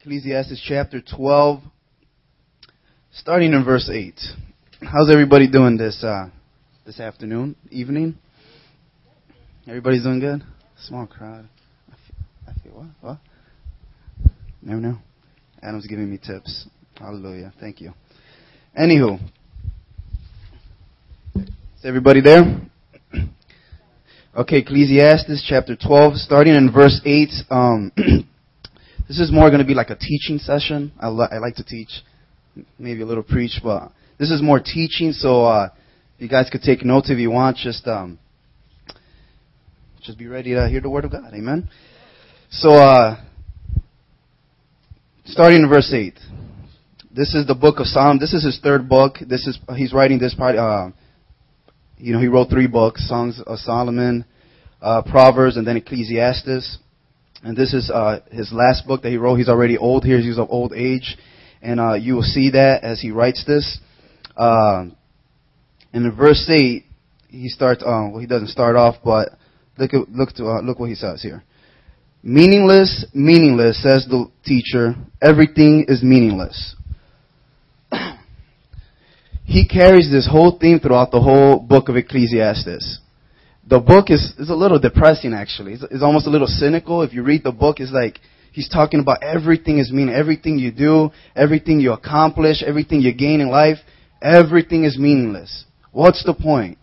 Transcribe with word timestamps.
Ecclesiastes 0.00 0.62
chapter 0.64 1.00
12, 1.00 1.60
starting 3.10 3.52
in 3.52 3.64
verse 3.64 3.90
8. 3.92 4.14
How's 4.82 5.10
everybody 5.10 5.50
doing 5.50 5.76
this 5.76 6.04
uh, 6.04 6.28
this 6.86 7.00
afternoon, 7.00 7.56
evening? 7.72 8.16
Everybody's 9.66 10.04
doing 10.04 10.20
good? 10.20 10.44
Small 10.84 11.08
crowd. 11.08 11.48
I 11.90 11.96
feel, 12.06 12.16
I 12.46 12.62
feel 12.62 12.72
what? 12.74 12.86
What? 13.00 13.18
Never 14.62 14.80
know. 14.80 14.98
Adam's 15.60 15.88
giving 15.88 16.08
me 16.08 16.18
tips. 16.24 16.68
Hallelujah. 16.96 17.52
Thank 17.58 17.80
you. 17.80 17.92
Anywho, 18.80 19.18
is 21.34 21.84
everybody 21.84 22.20
there? 22.20 22.42
Okay, 24.36 24.58
Ecclesiastes 24.58 25.44
chapter 25.48 25.74
12, 25.74 26.14
starting 26.18 26.54
in 26.54 26.70
verse 26.72 27.00
8. 27.04 27.28
Um, 27.50 27.90
this 29.08 29.18
is 29.18 29.32
more 29.32 29.48
going 29.48 29.60
to 29.60 29.66
be 29.66 29.74
like 29.74 29.88
a 29.88 29.96
teaching 29.96 30.38
session. 30.38 30.92
I, 31.00 31.08
li- 31.08 31.28
I 31.30 31.38
like 31.38 31.56
to 31.56 31.64
teach, 31.64 31.88
maybe 32.78 33.00
a 33.00 33.06
little 33.06 33.22
preach, 33.22 33.58
but 33.64 33.90
this 34.18 34.30
is 34.30 34.42
more 34.42 34.60
teaching. 34.60 35.12
So 35.12 35.46
uh, 35.46 35.70
you 36.18 36.28
guys 36.28 36.50
could 36.52 36.60
take 36.60 36.84
notes 36.84 37.10
if 37.10 37.18
you 37.18 37.30
want. 37.30 37.56
Just 37.56 37.86
um, 37.86 38.18
just 40.02 40.18
be 40.18 40.26
ready 40.26 40.52
to 40.54 40.68
hear 40.68 40.82
the 40.82 40.90
word 40.90 41.06
of 41.06 41.12
God. 41.12 41.32
Amen. 41.32 41.70
So 42.50 42.70
uh, 42.74 43.24
starting 45.24 45.62
in 45.62 45.68
verse 45.68 45.92
8. 45.92 46.18
This 47.10 47.34
is 47.34 47.46
the 47.46 47.54
book 47.54 47.80
of 47.80 47.86
Psalm. 47.86 48.18
This 48.18 48.34
is 48.34 48.44
his 48.44 48.60
third 48.62 48.88
book. 48.88 49.16
This 49.26 49.46
is 49.46 49.58
he's 49.74 49.94
writing 49.94 50.18
this 50.18 50.34
part. 50.34 50.56
Uh, 50.56 50.90
you 51.96 52.12
know, 52.12 52.20
he 52.20 52.28
wrote 52.28 52.50
three 52.50 52.66
books: 52.66 53.08
Songs 53.08 53.40
of 53.44 53.58
Solomon, 53.58 54.24
uh, 54.82 55.02
Proverbs, 55.02 55.56
and 55.56 55.66
then 55.66 55.78
Ecclesiastes. 55.78 56.78
And 57.42 57.56
this 57.56 57.72
is 57.72 57.90
uh, 57.90 58.20
his 58.30 58.52
last 58.52 58.86
book 58.86 59.02
that 59.02 59.10
he 59.10 59.16
wrote. 59.16 59.36
He's 59.36 59.48
already 59.48 59.78
old 59.78 60.04
here. 60.04 60.18
He's 60.18 60.38
of 60.38 60.48
old 60.50 60.72
age, 60.72 61.16
and 61.62 61.78
uh, 61.78 61.94
you 61.94 62.14
will 62.14 62.22
see 62.22 62.50
that 62.50 62.82
as 62.82 63.00
he 63.00 63.10
writes 63.10 63.44
this. 63.46 63.78
Uh, 64.36 64.86
and 65.92 66.06
in 66.06 66.14
verse 66.16 66.48
eight, 66.50 66.84
he 67.28 67.48
starts. 67.48 67.82
Uh, 67.82 68.10
well, 68.10 68.18
he 68.18 68.26
doesn't 68.26 68.48
start 68.48 68.76
off, 68.76 68.96
but 69.04 69.30
look 69.78 69.94
at, 69.94 70.08
look 70.10 70.32
to 70.34 70.46
uh, 70.46 70.60
look 70.62 70.80
what 70.80 70.88
he 70.88 70.96
says 70.96 71.22
here. 71.22 71.44
Meaningless, 72.22 73.06
meaningless, 73.14 73.80
says 73.82 74.06
the 74.08 74.26
teacher. 74.44 74.94
Everything 75.22 75.84
is 75.86 76.02
meaningless 76.02 76.74
he 79.44 79.66
carries 79.66 80.10
this 80.10 80.28
whole 80.30 80.58
theme 80.60 80.80
throughout 80.80 81.10
the 81.10 81.20
whole 81.20 81.60
book 81.60 81.88
of 81.88 81.96
Ecclesiastes. 81.96 82.98
The 83.68 83.80
book 83.80 84.06
is, 84.08 84.32
is 84.38 84.48
a 84.48 84.54
little 84.54 84.78
depressing 84.78 85.34
actually. 85.34 85.74
It's, 85.74 85.84
it's 85.90 86.02
almost 86.02 86.26
a 86.26 86.30
little 86.30 86.46
cynical. 86.46 87.02
If 87.02 87.12
you 87.12 87.22
read 87.22 87.44
the 87.44 87.52
book, 87.52 87.80
it's 87.80 87.92
like 87.92 88.18
he's 88.52 88.68
talking 88.68 89.00
about 89.00 89.22
everything 89.22 89.78
is 89.78 89.92
meaning, 89.92 90.14
everything 90.14 90.58
you 90.58 90.72
do, 90.72 91.10
everything 91.36 91.80
you 91.80 91.92
accomplish, 91.92 92.62
everything 92.62 93.00
you 93.00 93.12
gain 93.12 93.40
in 93.40 93.50
life, 93.50 93.78
everything 94.22 94.84
is 94.84 94.98
meaningless. 94.98 95.64
What's 95.92 96.24
the 96.24 96.34
point? 96.34 96.78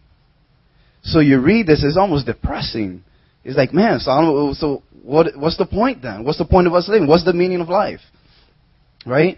So 1.02 1.20
you 1.20 1.40
read 1.40 1.68
this, 1.68 1.84
it's 1.84 1.98
almost 1.98 2.26
depressing. 2.26 3.04
It's 3.44 3.58
like, 3.58 3.74
man, 3.74 4.00
so, 4.00 4.54
so 4.56 4.84
what, 5.04 5.36
what's 5.38 5.58
the 5.58 5.68
point 5.68 6.02
then? 6.02 6.24
What's 6.24 6.40
the 6.40 6.46
point 6.46 6.68
of 6.68 6.74
us 6.74 6.88
living? 6.90 7.08
What's 7.08 7.26
the 7.26 7.34
meaning 7.34 7.62
of 7.62 7.70
life? 7.70 8.02
Right? 9.06 9.38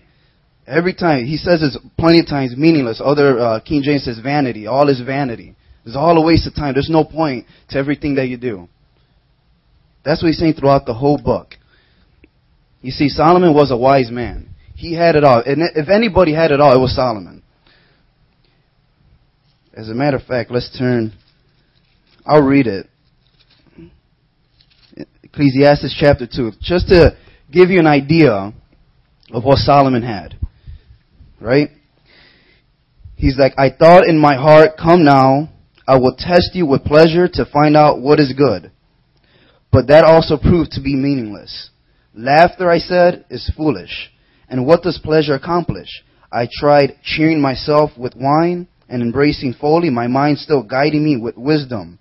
Every 0.66 0.94
time 0.94 1.26
he 1.26 1.38
says 1.38 1.61
it's 1.61 1.78
plenty 1.98 2.20
of 2.20 2.28
times 2.28 2.56
meaningless. 2.58 3.02
Other 3.04 3.39
uh, 3.39 3.59
King 3.61 3.84
James 3.84 4.04
says 4.04 4.20
vanity. 4.20 4.67
All 4.67 4.89
is 4.89 5.02
vanity. 5.02 5.56
It's 5.88 5.96
all 5.96 6.18
a 6.18 6.22
waste 6.22 6.46
of 6.46 6.54
time. 6.54 6.74
There's 6.74 6.90
no 6.90 7.06
point 7.06 7.46
to 7.70 7.78
everything 7.78 8.16
that 8.16 8.28
you 8.28 8.36
do. 8.36 8.68
That's 10.04 10.22
what 10.22 10.28
he's 10.28 10.38
saying 10.38 10.56
throughout 10.56 10.86
the 10.86 10.94
whole 10.94 11.18
book. 11.18 11.54
You 12.82 12.92
see, 12.92 13.08
Solomon 13.08 13.54
was 13.54 13.72
a 13.72 13.78
wise 13.78 14.12
man. 14.12 14.50
He 14.76 14.94
had 14.94 15.16
it 15.16 15.24
all. 15.24 15.42
And 15.46 15.62
if 15.76 15.88
anybody 15.88 16.34
had 16.34 16.52
it 16.52 16.60
all, 16.60 16.76
it 16.76 16.80
was 16.80 16.94
Solomon. 16.94 17.42
As 19.74 19.88
a 19.88 19.94
matter 19.94 20.18
of 20.18 20.24
fact, 20.24 20.52
let's 20.52 20.78
turn. 20.78 21.14
I'll 22.26 22.44
read 22.44 22.67
it. 22.67 22.88
Ecclesiastes 25.23 25.95
chapter 25.98 26.28
2. 26.28 26.52
Just 26.60 26.90
to 26.90 27.16
give 27.50 27.70
you 27.70 27.80
an 27.80 27.88
idea 27.88 28.52
of 29.32 29.44
what 29.45 29.60
Solomon 29.60 30.04
had. 30.04 30.38
Right? 31.40 31.70
He's 33.16 33.38
like, 33.38 33.54
I 33.58 33.70
thought 33.70 34.06
in 34.06 34.20
my 34.20 34.36
heart, 34.36 34.72
come 34.78 35.06
now, 35.06 35.50
I 35.87 35.98
will 35.98 36.15
test 36.17 36.52
you 36.53 36.65
with 36.65 36.83
pleasure 36.83 37.30
to 37.30 37.45
find 37.45 37.77
out 37.77 38.02
what 38.02 38.20
is 38.20 38.33
good. 38.33 38.71
But 39.71 39.87
that 39.87 40.03
also 40.03 40.37
proved 40.37 40.71
to 40.71 40.81
be 40.81 40.95
meaningless. 40.95 41.70
Laughter, 42.14 42.70
I 42.70 42.80
said, 42.80 43.25
is 43.30 43.52
foolish. 43.55 44.11
And 44.49 44.65
what 44.65 44.81
does 44.81 44.99
pleasure 45.02 45.36
accomplish? 45.36 45.87
I 46.31 46.49
tried 46.52 46.99
cheering 47.03 47.39
myself 47.39 47.92
with 47.98 48.15
wine 48.15 48.67
and 48.89 49.02
embracing 49.02 49.53
folly, 49.53 49.89
my 49.89 50.08
mind 50.08 50.39
still 50.39 50.64
guiding 50.64 51.03
me 51.03 51.17
with 51.17 51.37
wisdom. 51.37 51.99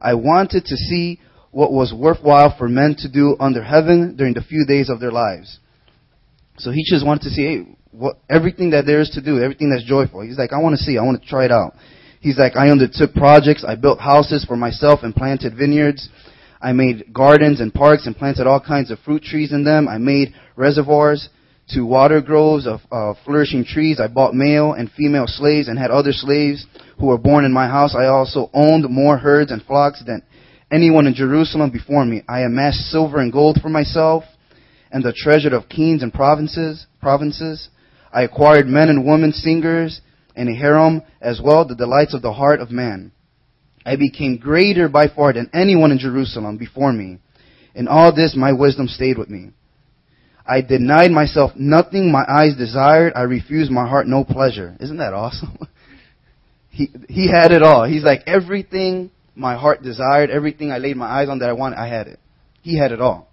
I 0.00 0.14
wanted 0.14 0.64
to 0.66 0.76
see 0.76 1.20
what 1.50 1.72
was 1.72 1.92
worthwhile 1.92 2.54
for 2.56 2.68
men 2.68 2.94
to 2.98 3.10
do 3.10 3.36
under 3.40 3.62
heaven 3.62 4.16
during 4.16 4.34
the 4.34 4.42
few 4.42 4.64
days 4.66 4.88
of 4.90 5.00
their 5.00 5.10
lives. 5.10 5.58
So 6.58 6.70
he 6.70 6.84
just 6.84 7.06
wanted 7.06 7.24
to 7.24 7.30
see, 7.30 7.42
hey, 7.42 7.76
what, 7.90 8.18
everything 8.28 8.70
that 8.70 8.84
there 8.86 9.00
is 9.00 9.10
to 9.10 9.22
do, 9.22 9.42
everything 9.42 9.70
that's 9.70 9.84
joyful. 9.84 10.20
He's 10.20 10.38
like, 10.38 10.52
I 10.52 10.60
want 10.62 10.76
to 10.76 10.82
see, 10.82 10.98
I 10.98 11.02
want 11.02 11.22
to 11.22 11.28
try 11.28 11.44
it 11.46 11.52
out. 11.52 11.74
He's 12.20 12.38
like, 12.38 12.56
I 12.56 12.70
undertook 12.70 13.14
projects, 13.14 13.64
I 13.66 13.74
built 13.76 14.00
houses 14.00 14.44
for 14.44 14.56
myself 14.56 15.00
and 15.02 15.14
planted 15.14 15.56
vineyards. 15.56 16.08
I 16.60 16.72
made 16.72 17.12
gardens 17.12 17.60
and 17.60 17.72
parks 17.72 18.06
and 18.06 18.16
planted 18.16 18.46
all 18.46 18.60
kinds 18.60 18.90
of 18.90 18.98
fruit 19.00 19.22
trees 19.22 19.52
in 19.52 19.64
them. 19.64 19.86
I 19.86 19.98
made 19.98 20.34
reservoirs 20.56 21.28
to 21.68 21.82
water 21.82 22.20
groves 22.20 22.66
of 22.66 22.80
flourishing 23.24 23.64
trees. 23.64 24.00
I 24.00 24.08
bought 24.08 24.34
male 24.34 24.72
and 24.72 24.90
female 24.90 25.26
slaves 25.26 25.68
and 25.68 25.78
had 25.78 25.92
other 25.92 26.12
slaves 26.12 26.66
who 26.98 27.06
were 27.06 27.18
born 27.18 27.44
in 27.44 27.52
my 27.52 27.68
house. 27.68 27.94
I 27.94 28.06
also 28.06 28.50
owned 28.52 28.90
more 28.90 29.18
herds 29.18 29.52
and 29.52 29.62
flocks 29.62 30.02
than 30.04 30.22
anyone 30.72 31.06
in 31.06 31.14
Jerusalem 31.14 31.70
before 31.70 32.04
me. 32.04 32.22
I 32.28 32.40
amassed 32.40 32.90
silver 32.90 33.20
and 33.20 33.32
gold 33.32 33.60
for 33.62 33.68
myself 33.68 34.24
and 34.90 35.04
the 35.04 35.12
treasure 35.12 35.54
of 35.54 35.68
kings 35.68 36.02
and 36.02 36.12
provinces, 36.12 36.86
provinces. 37.00 37.68
I 38.12 38.22
acquired 38.22 38.66
men 38.66 38.88
and 38.88 39.06
women 39.06 39.32
singers 39.32 40.00
and 40.38 40.48
a 40.48 40.54
harem 40.54 41.02
as 41.20 41.40
well, 41.42 41.66
the 41.66 41.74
delights 41.74 42.14
of 42.14 42.22
the 42.22 42.32
heart 42.32 42.60
of 42.60 42.70
man. 42.70 43.12
I 43.84 43.96
became 43.96 44.38
greater 44.38 44.88
by 44.88 45.08
far 45.08 45.32
than 45.32 45.50
anyone 45.52 45.90
in 45.90 45.98
Jerusalem 45.98 46.56
before 46.56 46.92
me. 46.92 47.18
In 47.74 47.88
all 47.88 48.14
this 48.14 48.36
my 48.36 48.52
wisdom 48.52 48.86
stayed 48.86 49.18
with 49.18 49.28
me. 49.28 49.50
I 50.46 50.62
denied 50.62 51.10
myself 51.10 51.52
nothing 51.56 52.10
my 52.10 52.24
eyes 52.26 52.56
desired. 52.56 53.12
I 53.14 53.22
refused 53.22 53.70
my 53.70 53.86
heart 53.86 54.06
no 54.06 54.24
pleasure. 54.24 54.76
Isn't 54.80 54.96
that 54.98 55.12
awesome? 55.12 55.58
he, 56.70 56.88
he 57.08 57.28
had 57.28 57.52
it 57.52 57.62
all. 57.62 57.84
He's 57.84 58.04
like 58.04 58.22
everything 58.26 59.10
my 59.34 59.56
heart 59.56 59.82
desired, 59.82 60.30
everything 60.30 60.72
I 60.72 60.78
laid 60.78 60.96
my 60.96 61.06
eyes 61.06 61.28
on 61.28 61.40
that 61.40 61.48
I 61.48 61.52
wanted, 61.52 61.78
I 61.78 61.88
had 61.88 62.06
it. 62.06 62.18
He 62.62 62.78
had 62.78 62.92
it 62.92 63.00
all. 63.00 63.28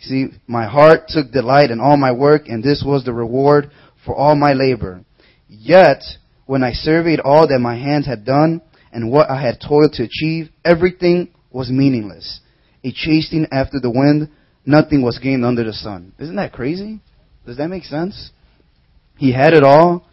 See, 0.00 0.26
my 0.46 0.66
heart 0.66 1.08
took 1.08 1.32
delight 1.32 1.70
in 1.70 1.80
all 1.80 1.96
my 1.96 2.12
work, 2.12 2.48
and 2.48 2.62
this 2.62 2.84
was 2.86 3.04
the 3.04 3.12
reward 3.12 3.70
for 4.04 4.14
all 4.14 4.34
my 4.36 4.52
labor. 4.52 5.04
Yet, 5.48 6.02
when 6.46 6.62
I 6.62 6.72
surveyed 6.72 7.20
all 7.20 7.46
that 7.48 7.58
my 7.58 7.76
hands 7.76 8.06
had 8.06 8.24
done, 8.24 8.60
and 8.92 9.10
what 9.10 9.28
I 9.28 9.40
had 9.40 9.60
toiled 9.60 9.92
to 9.94 10.04
achieve, 10.04 10.50
everything 10.64 11.28
was 11.50 11.70
meaningless. 11.70 12.40
A 12.84 12.92
chasing 12.92 13.46
after 13.50 13.80
the 13.80 13.90
wind, 13.90 14.30
nothing 14.64 15.02
was 15.02 15.18
gained 15.18 15.44
under 15.44 15.64
the 15.64 15.72
sun. 15.72 16.12
Isn't 16.18 16.36
that 16.36 16.52
crazy? 16.52 17.00
Does 17.46 17.56
that 17.56 17.68
make 17.68 17.84
sense? 17.84 18.30
He 19.16 19.32
had 19.32 19.52
it 19.52 19.64
all. 19.64 20.06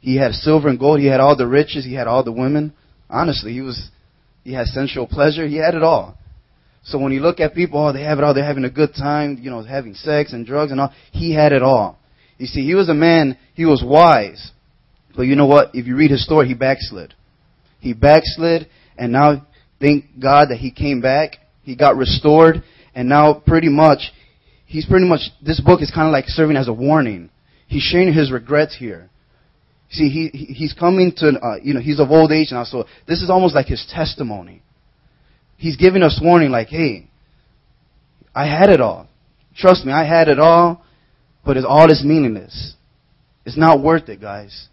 He 0.00 0.16
had 0.16 0.32
silver 0.32 0.68
and 0.68 0.78
gold. 0.78 1.00
He 1.00 1.06
had 1.06 1.20
all 1.20 1.36
the 1.36 1.46
riches. 1.46 1.84
He 1.84 1.94
had 1.94 2.06
all 2.06 2.24
the 2.24 2.32
women. 2.32 2.72
Honestly, 3.08 3.52
he 3.52 3.60
was, 3.60 3.90
he 4.44 4.52
had 4.52 4.66
sensual 4.66 5.06
pleasure. 5.06 5.46
He 5.46 5.56
had 5.56 5.74
it 5.74 5.82
all. 5.82 6.16
So 6.84 6.98
when 6.98 7.12
you 7.12 7.20
look 7.20 7.38
at 7.38 7.54
people, 7.54 7.86
oh, 7.86 7.92
they 7.92 8.02
have 8.02 8.18
it 8.18 8.24
all. 8.24 8.34
They're 8.34 8.44
having 8.44 8.64
a 8.64 8.70
good 8.70 8.94
time, 8.94 9.38
you 9.40 9.50
know, 9.50 9.62
having 9.62 9.94
sex 9.94 10.32
and 10.32 10.44
drugs 10.44 10.72
and 10.72 10.80
all. 10.80 10.92
He 11.12 11.32
had 11.32 11.52
it 11.52 11.62
all. 11.62 11.98
You 12.38 12.46
see, 12.46 12.64
he 12.64 12.74
was 12.74 12.88
a 12.88 12.94
man, 12.94 13.38
he 13.54 13.64
was 13.64 13.84
wise. 13.86 14.50
But 15.16 15.22
you 15.22 15.36
know 15.36 15.46
what? 15.46 15.74
If 15.74 15.86
you 15.86 15.96
read 15.96 16.10
his 16.10 16.24
story, 16.24 16.48
he 16.48 16.54
backslid. 16.54 17.14
He 17.80 17.92
backslid, 17.92 18.68
and 18.96 19.12
now, 19.12 19.46
thank 19.80 20.04
God 20.20 20.50
that 20.50 20.58
he 20.58 20.70
came 20.70 21.00
back. 21.00 21.36
He 21.62 21.76
got 21.76 21.96
restored, 21.96 22.62
and 22.94 23.08
now 23.08 23.34
pretty 23.34 23.68
much, 23.68 24.12
he's 24.66 24.86
pretty 24.86 25.06
much, 25.06 25.20
this 25.44 25.60
book 25.60 25.82
is 25.82 25.90
kind 25.90 26.06
of 26.06 26.12
like 26.12 26.26
serving 26.28 26.56
as 26.56 26.68
a 26.68 26.72
warning. 26.72 27.30
He's 27.66 27.82
sharing 27.82 28.12
his 28.12 28.30
regrets 28.30 28.76
here. 28.78 29.10
See, 29.90 30.08
he, 30.08 30.28
he's 30.28 30.72
coming 30.72 31.12
to, 31.18 31.38
uh, 31.38 31.56
you 31.62 31.74
know, 31.74 31.80
he's 31.80 32.00
of 32.00 32.10
old 32.10 32.32
age 32.32 32.48
now, 32.50 32.64
so 32.64 32.84
this 33.06 33.20
is 33.20 33.28
almost 33.28 33.54
like 33.54 33.66
his 33.66 33.84
testimony. 33.92 34.62
He's 35.56 35.76
giving 35.76 36.02
us 36.02 36.20
warning 36.22 36.50
like, 36.50 36.68
hey, 36.68 37.08
I 38.34 38.46
had 38.46 38.70
it 38.70 38.80
all. 38.80 39.08
Trust 39.54 39.84
me, 39.84 39.92
I 39.92 40.04
had 40.04 40.28
it 40.28 40.38
all, 40.38 40.82
but 41.44 41.56
it's 41.56 41.66
all 41.68 41.90
is 41.90 42.02
meaningless. 42.04 42.74
It's 43.44 43.56
not 43.56 43.82
worth 43.82 44.08
it, 44.08 44.20
guys. 44.20 44.68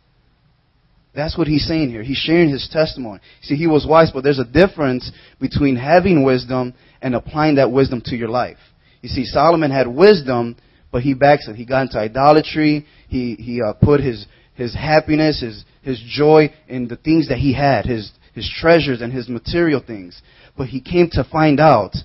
That's 1.13 1.37
what 1.37 1.47
he's 1.47 1.65
saying 1.65 1.89
here. 1.89 2.03
He's 2.03 2.17
sharing 2.17 2.49
his 2.49 2.69
testimony. 2.71 3.19
See, 3.41 3.55
he 3.55 3.67
was 3.67 3.85
wise, 3.87 4.11
but 4.11 4.23
there's 4.23 4.39
a 4.39 4.45
difference 4.45 5.11
between 5.39 5.75
having 5.75 6.23
wisdom 6.23 6.73
and 7.01 7.15
applying 7.15 7.55
that 7.55 7.71
wisdom 7.71 8.01
to 8.05 8.15
your 8.15 8.29
life. 8.29 8.57
You 9.01 9.09
see, 9.09 9.25
Solomon 9.25 9.71
had 9.71 9.87
wisdom, 9.87 10.55
but 10.91 11.01
he 11.01 11.13
backslid. 11.13 11.55
He 11.55 11.65
got 11.65 11.83
into 11.83 11.99
idolatry. 11.99 12.85
He 13.07 13.35
he 13.35 13.61
uh, 13.61 13.73
put 13.73 14.01
his 14.01 14.27
his 14.55 14.75
happiness, 14.75 15.41
his 15.41 15.63
his 15.81 16.01
joy 16.07 16.53
in 16.67 16.87
the 16.87 16.97
things 16.97 17.29
that 17.29 17.37
he 17.37 17.53
had, 17.53 17.85
his 17.85 18.11
his 18.35 18.49
treasures 18.59 19.01
and 19.01 19.11
his 19.11 19.27
material 19.29 19.81
things. 19.85 20.21
But 20.57 20.67
he 20.67 20.81
came 20.81 21.09
to 21.13 21.23
find 21.23 21.59
out 21.59 21.95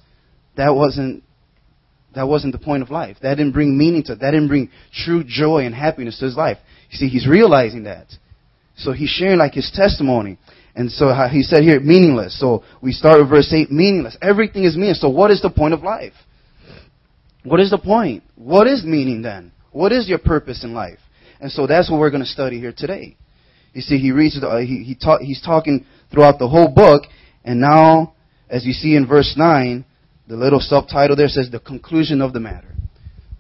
that 0.57 0.75
wasn't 0.75 1.25
that 2.15 2.29
wasn't 2.29 2.53
the 2.53 2.59
point 2.59 2.83
of 2.83 2.91
life. 2.91 3.17
That 3.23 3.35
didn't 3.35 3.53
bring 3.53 3.77
meaning 3.77 4.05
to 4.05 4.13
it. 4.13 4.21
that 4.21 4.31
didn't 4.31 4.49
bring 4.49 4.71
true 4.93 5.25
joy 5.27 5.67
and 5.67 5.75
happiness 5.75 6.19
to 6.21 6.27
his 6.27 6.37
life. 6.37 6.59
You 6.91 6.99
see, 6.99 7.09
he's 7.09 7.27
realizing 7.27 7.85
that. 7.85 8.07
So 8.77 8.93
he's 8.93 9.11
sharing 9.11 9.39
like 9.39 9.55
his 9.55 9.71
testimony. 9.75 10.39
And 10.75 10.91
so 10.91 11.13
he 11.31 11.43
said 11.43 11.63
here, 11.63 11.79
meaningless. 11.81 12.39
So 12.39 12.65
we 12.83 12.93
start 12.93 13.21
with 13.21 13.31
verse 13.31 13.53
8, 13.53 13.71
meaningless. 13.71 14.17
Everything 14.21 14.65
is 14.65 14.75
meaningless. 14.75 15.01
So 15.01 15.09
what 15.09 15.31
is 15.31 15.41
the 15.41 15.51
point 15.51 15.75
of 15.75 15.83
life? 15.83 16.15
What 17.45 17.61
is 17.61 17.71
the 17.71 17.79
point? 17.79 18.25
What 18.35 18.67
is 18.67 18.85
meaning 18.85 19.23
then? 19.23 19.53
What 19.71 19.93
is 19.93 20.09
your 20.09 20.19
purpose 20.19 20.65
in 20.65 20.73
life? 20.73 20.99
And 21.41 21.53
so 21.53 21.67
that's 21.67 21.91
what 21.91 22.01
we're 22.01 22.11
going 22.11 22.23
to 22.23 22.29
study 22.29 22.59
here 22.59 22.73
today. 22.77 23.17
You 23.73 23.83
see, 23.83 23.99
he 23.99 24.13
reads, 24.13 24.39
uh, 24.43 24.59
he, 24.59 24.83
he 24.85 24.95
talk, 24.95 25.21
he's 25.21 25.43
talking 25.43 25.85
throughout 26.11 26.39
the 26.39 26.49
whole 26.49 26.69
book, 26.69 27.03
and 27.45 27.61
now, 27.61 28.15
as 28.49 28.65
you 28.65 28.73
see 28.73 28.95
in 28.95 29.07
verse 29.07 29.35
9, 29.37 29.85
the 30.29 30.37
little 30.37 30.61
subtitle 30.61 31.17
there 31.17 31.29
says 31.29 31.51
the 31.51 31.61
conclusion 31.61 32.23
of 32.23 32.33
the 32.33 32.41
matter. 32.41 32.73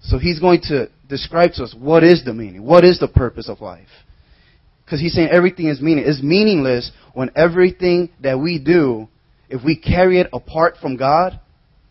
So 0.03 0.19
he's 0.19 0.41
going 0.41 0.61
to 0.63 0.91
describe 1.09 1.53
to 1.53 1.65
us 1.65 1.75
what 1.79 2.05
is 2.05 2.25
the 2.25 2.35
meaning, 2.35 2.63
what 2.65 2.85
is 2.85 2.99
the 2.99 3.09
purpose 3.09 3.49
of 3.49 3.61
life. 3.61 3.89
Because 4.85 5.01
he's 5.01 5.15
saying 5.15 5.29
everything 5.31 5.69
is 5.69 5.81
meaning. 5.81 6.05
It's 6.07 6.23
meaningless 6.23 6.91
when 7.15 7.31
everything 7.35 8.11
that 8.23 8.39
we 8.39 8.59
do, 8.59 9.09
if 9.49 9.65
we 9.65 9.77
carry 9.77 10.21
it 10.21 10.29
apart 10.33 10.77
from 10.81 10.97
God, 10.97 11.41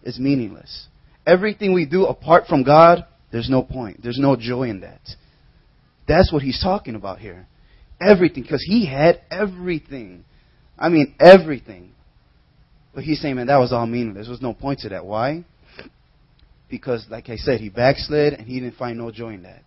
is 0.03 0.19
meaningless. 0.19 0.87
Everything 1.25 1.73
we 1.73 1.85
do 1.85 2.05
apart 2.05 2.45
from 2.47 2.63
God, 2.63 3.05
there's 3.31 3.49
no 3.49 3.63
point. 3.63 4.01
There's 4.03 4.19
no 4.19 4.35
joy 4.35 4.69
in 4.69 4.81
that. 4.81 5.01
That's 6.07 6.31
what 6.31 6.41
he's 6.41 6.61
talking 6.61 6.95
about 6.95 7.19
here. 7.19 7.47
Everything. 7.99 8.43
Because 8.43 8.63
he 8.67 8.85
had 8.85 9.21
everything. 9.31 10.25
I 10.77 10.89
mean, 10.89 11.15
everything. 11.19 11.91
But 12.93 13.03
he's 13.03 13.21
saying, 13.21 13.35
man, 13.35 13.47
that 13.47 13.57
was 13.57 13.71
all 13.71 13.87
meaningless. 13.87 14.27
There 14.27 14.31
was 14.31 14.41
no 14.41 14.53
point 14.53 14.81
to 14.81 14.89
that. 14.89 15.05
Why? 15.05 15.45
Because, 16.69 17.05
like 17.09 17.29
I 17.29 17.37
said, 17.37 17.59
he 17.59 17.69
backslid 17.69 18.33
and 18.33 18.47
he 18.47 18.59
didn't 18.59 18.75
find 18.75 18.97
no 18.97 19.09
joy 19.11 19.29
in 19.29 19.43
that. 19.43 19.63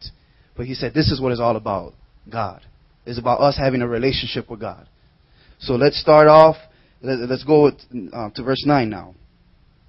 But 0.56 0.67
he 0.67 0.75
said, 0.75 0.94
this 0.94 1.11
is 1.11 1.20
what 1.20 1.32
it's 1.32 1.40
all 1.40 1.56
about 1.56 1.94
God. 2.31 2.62
It's 3.06 3.19
about 3.19 3.41
us 3.41 3.56
having 3.56 3.82
a 3.82 3.88
relationship 3.88 4.50
with 4.50 4.61
God. 4.61 4.88
So 5.58 5.75
let's 5.75 5.99
start 6.00 6.29
off. 6.29 6.56
Let's 7.00 7.44
go 7.44 7.69
uh, 7.69 8.31
to 8.35 8.43
verse 8.43 8.64
9 8.67 8.91
now. 8.91 9.14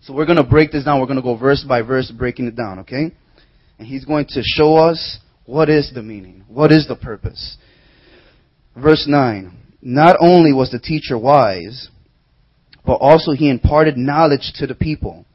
So 0.02 0.14
we're 0.14 0.25
going 0.25 0.38
to 0.38 0.44
break 0.44 0.72
this 0.72 0.86
down. 0.86 1.00
We're 1.00 1.08
going 1.08 1.18
to 1.18 1.24
go 1.24 1.36
verse 1.36 1.66
by 1.68 1.81
verse, 1.81 2.12
breaking 2.12 2.48
it 2.48 2.56
down, 2.56 2.80
okay? 2.80 3.12
And 3.80 3.88
he's 3.88 4.06
going 4.06 4.28
to 4.30 4.42
show 4.44 4.75
us 4.78 5.19
what 5.46 5.69
is 5.69 5.92
the 5.94 6.04
meaning, 6.04 6.46
what 6.48 6.72
is 6.72 6.88
the 6.88 6.96
purpose. 6.96 7.58
Verse 8.75 9.06
9. 9.08 9.52
Not 9.81 10.18
only 10.22 10.54
was 10.54 10.72
the 10.72 10.80
teacher 10.80 11.18
wise, 11.18 11.90
but 12.86 12.96
also 12.96 13.31
he 13.31 13.50
imparted 13.50 13.98
knowledge 13.98 14.54
to 14.56 14.68
the 14.68 14.75
people. 14.75 15.25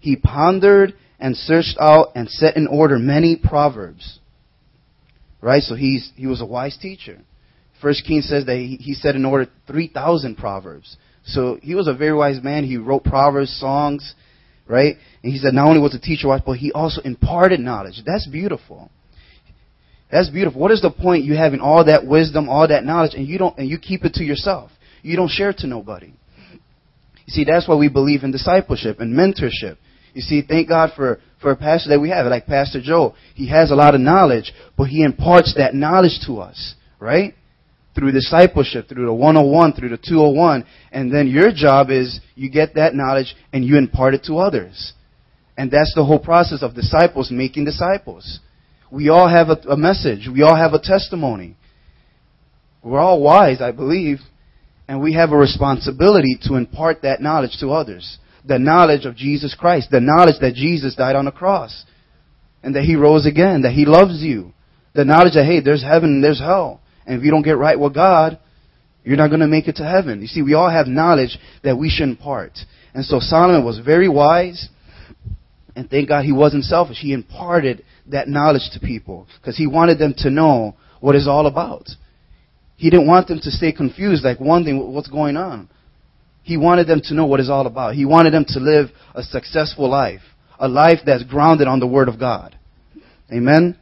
He 0.00 0.16
pondered 0.16 0.94
and 1.18 1.36
searched 1.36 1.76
out 1.80 2.08
and 2.14 2.28
set 2.28 2.56
in 2.56 2.66
order 2.66 2.98
many 2.98 3.36
proverbs. 3.36 4.18
Right? 5.40 5.62
So 5.62 5.74
he's, 5.74 6.10
he 6.16 6.26
was 6.26 6.40
a 6.40 6.46
wise 6.46 6.76
teacher. 6.80 7.20
First 7.80 8.04
King 8.06 8.22
says 8.22 8.46
that 8.46 8.56
he, 8.56 8.76
he 8.76 8.96
in 9.08 9.24
order 9.24 9.46
3,000 9.66 10.36
proverbs. 10.36 10.96
So 11.24 11.58
he 11.62 11.74
was 11.74 11.88
a 11.88 11.94
very 11.94 12.14
wise 12.14 12.42
man. 12.42 12.64
He 12.64 12.76
wrote 12.76 13.04
proverbs, 13.04 13.58
songs, 13.58 14.14
right? 14.66 14.96
And 15.22 15.32
he 15.32 15.38
said 15.38 15.54
not 15.54 15.68
only 15.68 15.80
was 15.80 15.94
a 15.94 16.00
teacher 16.00 16.28
wise, 16.28 16.40
but 16.44 16.58
he 16.58 16.72
also 16.72 17.00
imparted 17.02 17.60
knowledge. 17.60 18.02
That's 18.04 18.26
beautiful. 18.26 18.90
That's 20.10 20.30
beautiful. 20.30 20.60
What 20.60 20.70
is 20.70 20.80
the 20.80 20.90
point 20.90 21.24
you 21.24 21.36
having 21.36 21.60
all 21.60 21.84
that 21.84 22.06
wisdom, 22.06 22.48
all 22.48 22.66
that 22.68 22.84
knowledge, 22.84 23.14
and 23.14 23.26
you 23.26 23.38
don't 23.38 23.56
and 23.58 23.68
you 23.68 23.78
keep 23.78 24.04
it 24.04 24.14
to 24.14 24.24
yourself? 24.24 24.70
You 25.02 25.16
don't 25.16 25.30
share 25.30 25.50
it 25.50 25.58
to 25.58 25.66
nobody. 25.66 26.12
You 27.26 27.32
see, 27.32 27.44
that's 27.44 27.68
why 27.68 27.76
we 27.76 27.90
believe 27.90 28.22
in 28.22 28.32
discipleship 28.32 29.00
and 29.00 29.14
mentorship. 29.14 29.76
You 30.14 30.22
see, 30.22 30.42
thank 30.42 30.68
God 30.68 30.92
for, 30.96 31.20
for 31.42 31.50
a 31.50 31.56
pastor 31.56 31.90
that 31.90 32.00
we 32.00 32.08
have, 32.08 32.26
like 32.26 32.46
Pastor 32.46 32.80
Joe. 32.80 33.14
He 33.34 33.50
has 33.50 33.70
a 33.70 33.74
lot 33.74 33.94
of 33.94 34.00
knowledge, 34.00 34.52
but 34.76 34.84
he 34.84 35.02
imparts 35.02 35.54
that 35.56 35.74
knowledge 35.74 36.20
to 36.26 36.38
us, 36.38 36.74
right? 36.98 37.34
Through 37.98 38.12
discipleship, 38.12 38.88
through 38.88 39.06
the 39.06 39.12
101, 39.12 39.72
through 39.72 39.88
the 39.88 39.96
201. 39.96 40.64
And 40.92 41.12
then 41.12 41.26
your 41.26 41.52
job 41.52 41.90
is 41.90 42.20
you 42.36 42.48
get 42.48 42.74
that 42.76 42.94
knowledge 42.94 43.34
and 43.52 43.64
you 43.64 43.76
impart 43.76 44.14
it 44.14 44.24
to 44.24 44.38
others. 44.38 44.92
And 45.56 45.70
that's 45.70 45.92
the 45.96 46.04
whole 46.04 46.20
process 46.20 46.62
of 46.62 46.74
disciples 46.74 47.32
making 47.32 47.64
disciples. 47.64 48.38
We 48.92 49.08
all 49.08 49.28
have 49.28 49.48
a, 49.48 49.58
a 49.68 49.76
message. 49.76 50.28
We 50.32 50.42
all 50.42 50.54
have 50.54 50.72
a 50.72 50.80
testimony. 50.80 51.56
We're 52.82 53.00
all 53.00 53.20
wise, 53.20 53.60
I 53.60 53.72
believe. 53.72 54.18
And 54.86 55.02
we 55.02 55.14
have 55.14 55.32
a 55.32 55.36
responsibility 55.36 56.38
to 56.42 56.54
impart 56.54 57.02
that 57.02 57.20
knowledge 57.20 57.56
to 57.60 57.70
others. 57.70 58.18
The 58.46 58.58
knowledge 58.58 59.04
of 59.04 59.16
Jesus 59.16 59.56
Christ. 59.58 59.88
The 59.90 60.00
knowledge 60.00 60.40
that 60.40 60.54
Jesus 60.54 60.94
died 60.94 61.16
on 61.16 61.24
the 61.24 61.32
cross. 61.32 61.84
And 62.62 62.76
that 62.76 62.84
He 62.84 62.94
rose 62.94 63.26
again. 63.26 63.62
That 63.62 63.72
He 63.72 63.84
loves 63.84 64.22
you. 64.22 64.54
The 64.94 65.04
knowledge 65.04 65.34
that, 65.34 65.44
hey, 65.44 65.60
there's 65.60 65.82
heaven 65.82 66.10
and 66.10 66.24
there's 66.24 66.40
hell. 66.40 66.80
And 67.08 67.18
if 67.18 67.24
you 67.24 67.30
don't 67.30 67.42
get 67.42 67.56
right 67.56 67.80
with 67.80 67.94
God, 67.94 68.38
you're 69.02 69.16
not 69.16 69.28
going 69.28 69.40
to 69.40 69.46
make 69.46 69.66
it 69.66 69.76
to 69.76 69.84
heaven. 69.84 70.20
You 70.20 70.26
see, 70.26 70.42
we 70.42 70.52
all 70.52 70.68
have 70.68 70.86
knowledge 70.86 71.38
that 71.64 71.78
we 71.78 71.88
should 71.88 72.06
impart. 72.06 72.58
And 72.92 73.02
so 73.02 73.18
Solomon 73.18 73.64
was 73.64 73.78
very 73.78 74.10
wise. 74.10 74.68
And 75.74 75.88
thank 75.88 76.08
God 76.08 76.26
he 76.26 76.32
wasn't 76.32 76.64
selfish. 76.64 76.98
He 77.00 77.14
imparted 77.14 77.82
that 78.08 78.28
knowledge 78.28 78.68
to 78.74 78.80
people 78.80 79.26
because 79.40 79.56
he 79.56 79.66
wanted 79.66 79.98
them 79.98 80.14
to 80.18 80.28
know 80.28 80.76
what 81.00 81.14
it's 81.14 81.26
all 81.26 81.46
about. 81.46 81.88
He 82.76 82.90
didn't 82.90 83.06
want 83.06 83.28
them 83.28 83.40
to 83.40 83.50
stay 83.50 83.72
confused, 83.72 84.22
like 84.22 84.38
wondering 84.38 84.92
what's 84.92 85.08
going 85.08 85.38
on. 85.38 85.70
He 86.42 86.58
wanted 86.58 86.88
them 86.88 87.00
to 87.04 87.14
know 87.14 87.24
what 87.24 87.40
it's 87.40 87.48
all 87.48 87.66
about. 87.66 87.94
He 87.94 88.04
wanted 88.04 88.34
them 88.34 88.44
to 88.48 88.60
live 88.60 88.90
a 89.14 89.22
successful 89.22 89.88
life, 89.88 90.22
a 90.58 90.68
life 90.68 90.98
that's 91.06 91.24
grounded 91.24 91.68
on 91.68 91.80
the 91.80 91.86
Word 91.86 92.08
of 92.08 92.20
God. 92.20 92.54
Amen? 93.32 93.78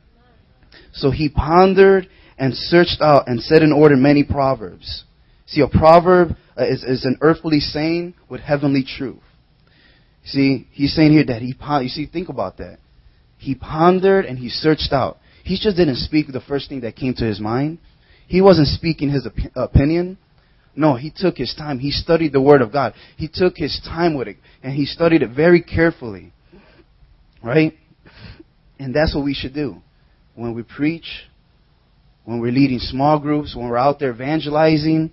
So 0.92 1.10
he 1.10 1.28
pondered 1.28 2.08
and 2.38 2.54
searched 2.54 3.00
out 3.00 3.28
and 3.28 3.40
set 3.40 3.62
in 3.62 3.72
order 3.72 3.96
many 3.96 4.24
proverbs. 4.24 5.04
See, 5.46 5.60
a 5.60 5.68
proverb 5.68 6.36
uh, 6.58 6.64
is, 6.64 6.82
is 6.82 7.04
an 7.04 7.18
earthly 7.20 7.60
saying 7.60 8.14
with 8.28 8.40
heavenly 8.40 8.84
truth. 8.84 9.22
See, 10.24 10.66
he's 10.72 10.94
saying 10.94 11.12
here 11.12 11.24
that 11.26 11.40
he, 11.40 11.54
you 11.82 11.88
see, 11.88 12.06
think 12.06 12.28
about 12.28 12.58
that. 12.58 12.78
He 13.38 13.54
pondered 13.54 14.24
and 14.24 14.38
he 14.38 14.48
searched 14.48 14.92
out. 14.92 15.18
He 15.44 15.56
just 15.56 15.76
didn't 15.76 15.96
speak 15.96 16.26
the 16.26 16.40
first 16.40 16.68
thing 16.68 16.80
that 16.80 16.96
came 16.96 17.14
to 17.14 17.24
his 17.24 17.38
mind. 17.38 17.78
He 18.26 18.40
wasn't 18.40 18.66
speaking 18.68 19.10
his 19.10 19.26
op- 19.26 19.70
opinion. 19.70 20.18
No, 20.74 20.96
he 20.96 21.12
took 21.14 21.36
his 21.36 21.54
time. 21.54 21.78
He 21.78 21.92
studied 21.92 22.32
the 22.32 22.40
Word 22.40 22.60
of 22.60 22.72
God. 22.72 22.94
He 23.16 23.28
took 23.32 23.56
his 23.56 23.80
time 23.84 24.16
with 24.16 24.28
it, 24.28 24.36
and 24.62 24.74
he 24.74 24.84
studied 24.84 25.22
it 25.22 25.30
very 25.30 25.62
carefully. 25.62 26.32
Right? 27.42 27.74
And 28.78 28.94
that's 28.94 29.14
what 29.14 29.24
we 29.24 29.32
should 29.32 29.54
do. 29.54 29.76
When 30.34 30.54
we 30.54 30.64
preach, 30.64 31.28
when 32.26 32.40
we're 32.40 32.52
leading 32.52 32.80
small 32.80 33.20
groups, 33.20 33.54
when 33.54 33.68
we're 33.68 33.76
out 33.76 34.00
there 34.00 34.10
evangelizing, 34.10 35.12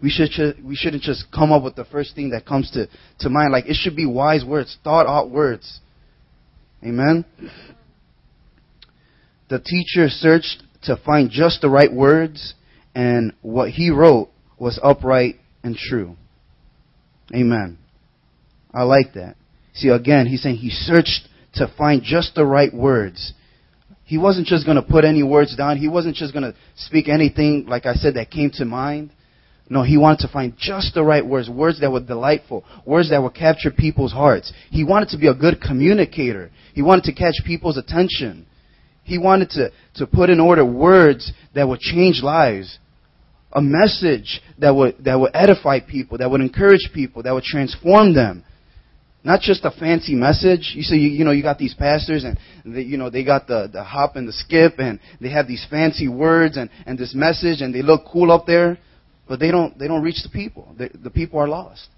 we 0.00 0.10
should 0.10 0.30
we 0.64 0.76
shouldn't 0.76 1.02
just 1.02 1.26
come 1.34 1.50
up 1.50 1.64
with 1.64 1.74
the 1.74 1.84
first 1.84 2.14
thing 2.14 2.30
that 2.30 2.46
comes 2.46 2.70
to, 2.70 2.88
to 3.18 3.28
mind. 3.28 3.52
Like 3.52 3.66
it 3.66 3.74
should 3.74 3.96
be 3.96 4.06
wise 4.06 4.44
words, 4.44 4.78
thought 4.84 5.06
out 5.06 5.30
words. 5.30 5.80
Amen. 6.84 7.24
The 9.48 9.58
teacher 9.58 10.08
searched 10.08 10.62
to 10.84 10.96
find 11.04 11.30
just 11.30 11.60
the 11.60 11.68
right 11.68 11.92
words, 11.92 12.54
and 12.94 13.32
what 13.42 13.70
he 13.70 13.90
wrote 13.90 14.30
was 14.56 14.78
upright 14.82 15.36
and 15.64 15.76
true. 15.76 16.16
Amen. 17.34 17.78
I 18.72 18.84
like 18.84 19.14
that. 19.14 19.34
See, 19.74 19.88
again, 19.88 20.26
he's 20.26 20.42
saying 20.42 20.56
he 20.56 20.70
searched 20.70 21.28
to 21.54 21.72
find 21.76 22.02
just 22.04 22.36
the 22.36 22.46
right 22.46 22.72
words. 22.72 23.32
He 24.04 24.18
wasn't 24.18 24.46
just 24.46 24.66
going 24.66 24.76
to 24.76 24.82
put 24.82 25.04
any 25.04 25.22
words 25.22 25.56
down. 25.56 25.78
He 25.78 25.88
wasn't 25.88 26.16
just 26.16 26.32
going 26.32 26.44
to 26.44 26.54
speak 26.76 27.08
anything, 27.08 27.66
like 27.66 27.86
I 27.86 27.94
said, 27.94 28.14
that 28.14 28.30
came 28.30 28.50
to 28.54 28.64
mind. 28.64 29.10
No, 29.68 29.82
he 29.82 29.96
wanted 29.96 30.26
to 30.26 30.32
find 30.32 30.52
just 30.58 30.92
the 30.92 31.02
right 31.02 31.24
words, 31.24 31.48
words 31.48 31.80
that 31.80 31.90
were 31.90 32.00
delightful, 32.00 32.64
words 32.84 33.08
that 33.10 33.22
would 33.22 33.34
capture 33.34 33.70
people's 33.70 34.12
hearts. 34.12 34.52
He 34.70 34.84
wanted 34.84 35.08
to 35.10 35.18
be 35.18 35.28
a 35.28 35.34
good 35.34 35.60
communicator. 35.60 36.50
He 36.74 36.82
wanted 36.82 37.04
to 37.04 37.14
catch 37.14 37.34
people's 37.46 37.78
attention. 37.78 38.46
He 39.04 39.16
wanted 39.16 39.50
to, 39.50 39.70
to 39.96 40.06
put 40.06 40.28
in 40.28 40.38
order 40.38 40.64
words 40.66 41.32
that 41.54 41.66
would 41.66 41.80
change 41.80 42.20
lives. 42.22 42.78
A 43.52 43.62
message 43.62 44.42
that 44.58 44.74
would, 44.74 45.02
that 45.04 45.18
would 45.18 45.30
edify 45.32 45.80
people, 45.80 46.18
that 46.18 46.30
would 46.30 46.40
encourage 46.42 46.90
people, 46.92 47.22
that 47.22 47.32
would 47.32 47.44
transform 47.44 48.12
them. 48.12 48.44
Not 49.24 49.40
just 49.40 49.64
a 49.64 49.70
fancy 49.70 50.14
message. 50.14 50.74
You 50.76 50.82
see, 50.82 50.96
you, 50.96 51.08
you 51.08 51.24
know, 51.24 51.30
you 51.30 51.42
got 51.42 51.58
these 51.58 51.74
pastors 51.74 52.24
and, 52.24 52.38
they, 52.64 52.82
you 52.82 52.98
know, 52.98 53.08
they 53.08 53.24
got 53.24 53.46
the, 53.46 53.70
the 53.72 53.82
hop 53.82 54.16
and 54.16 54.28
the 54.28 54.32
skip 54.32 54.74
and 54.78 55.00
they 55.18 55.30
have 55.30 55.48
these 55.48 55.66
fancy 55.70 56.08
words 56.08 56.58
and, 56.58 56.68
and 56.86 56.98
this 56.98 57.14
message 57.14 57.62
and 57.62 57.74
they 57.74 57.80
look 57.80 58.02
cool 58.12 58.30
up 58.30 58.44
there, 58.46 58.78
but 59.26 59.40
they 59.40 59.50
don't, 59.50 59.78
they 59.78 59.88
don't 59.88 60.02
reach 60.02 60.22
the 60.22 60.28
people. 60.28 60.74
They, 60.78 60.90
the 61.02 61.08
people 61.08 61.40
are 61.40 61.48
lost. 61.48 61.88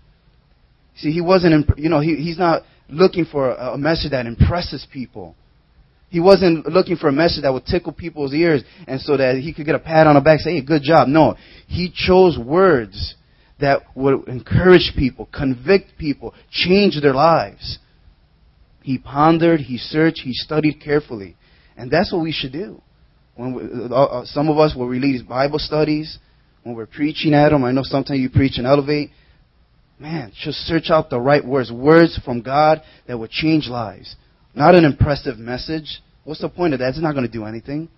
See, 0.99 1.11
he 1.11 1.21
wasn't, 1.21 1.69
you 1.77 1.89
know, 1.89 2.01
he, 2.01 2.15
he's 2.15 2.39
not 2.39 2.63
looking 2.89 3.25
for 3.25 3.51
a, 3.51 3.73
a 3.73 3.79
message 3.79 4.13
that 4.13 4.27
impresses 4.27 4.87
people. 4.93 5.35
He 6.09 6.21
wasn't 6.21 6.67
looking 6.67 6.97
for 6.97 7.09
a 7.09 7.13
message 7.13 7.43
that 7.43 7.53
would 7.53 7.67
tickle 7.67 7.93
people's 7.93 8.33
ears 8.33 8.63
and 8.87 9.01
so 9.01 9.17
that 9.17 9.35
he 9.35 9.53
could 9.53 9.67
get 9.67 9.75
a 9.75 9.81
pat 9.81 10.07
on 10.07 10.15
the 10.15 10.21
back, 10.21 10.39
say, 10.39 10.55
hey, 10.55 10.63
good 10.63 10.83
job. 10.85 11.09
No. 11.09 11.35
He 11.67 11.93
chose 11.93 12.39
words 12.39 13.17
that 13.61 13.83
would 13.95 14.29
encourage 14.29 14.93
people, 14.97 15.29
convict 15.33 15.97
people, 15.99 16.35
change 16.51 17.01
their 17.01 17.15
lives. 17.15 17.79
He 18.83 18.99
pondered, 18.99 19.61
he 19.61 19.79
searched, 19.79 20.21
he 20.21 20.33
studied 20.33 20.81
carefully. 20.83 21.37
And 21.77 21.91
that's 21.91 22.13
what 22.13 22.23
we 22.23 22.33
should 22.33 22.53
do. 22.53 22.81
When 23.35 23.55
we, 23.55 23.63
uh, 23.91 23.95
uh, 23.95 24.25
some 24.25 24.49
of 24.49 24.59
us 24.59 24.75
will 24.75 24.89
release 24.89 25.23
Bible 25.23 25.59
studies, 25.59 26.19
when 26.63 26.75
we're 26.75 26.87
preaching 26.87 27.35
at 27.35 27.51
them, 27.51 27.65
I 27.65 27.73
know 27.73 27.83
sometimes 27.83 28.21
you 28.21 28.31
preach 28.31 28.59
and 28.59 28.67
elevate. 28.67 29.11
Man, 29.99 30.33
just 30.43 30.59
search 30.67 30.91
out 30.91 31.11
the 31.11 31.21
right 31.21 31.45
words, 31.45 31.71
words 31.71 32.21
from 32.25 32.43
God 32.43 32.83
that 33.07 33.19
will 33.19 33.29
change 33.29 33.69
lives. 33.69 34.17
Not 34.55 34.75
an 34.75 34.85
impressive 34.85 35.39
message. 35.39 36.03
What's 36.25 36.41
the 36.41 36.49
point 36.49 36.75
of 36.75 36.81
that? 36.81 36.89
It's 36.89 37.01
not 37.01 37.13
going 37.13 37.27
to 37.27 37.33
do 37.33 37.45
anything. 37.45 37.89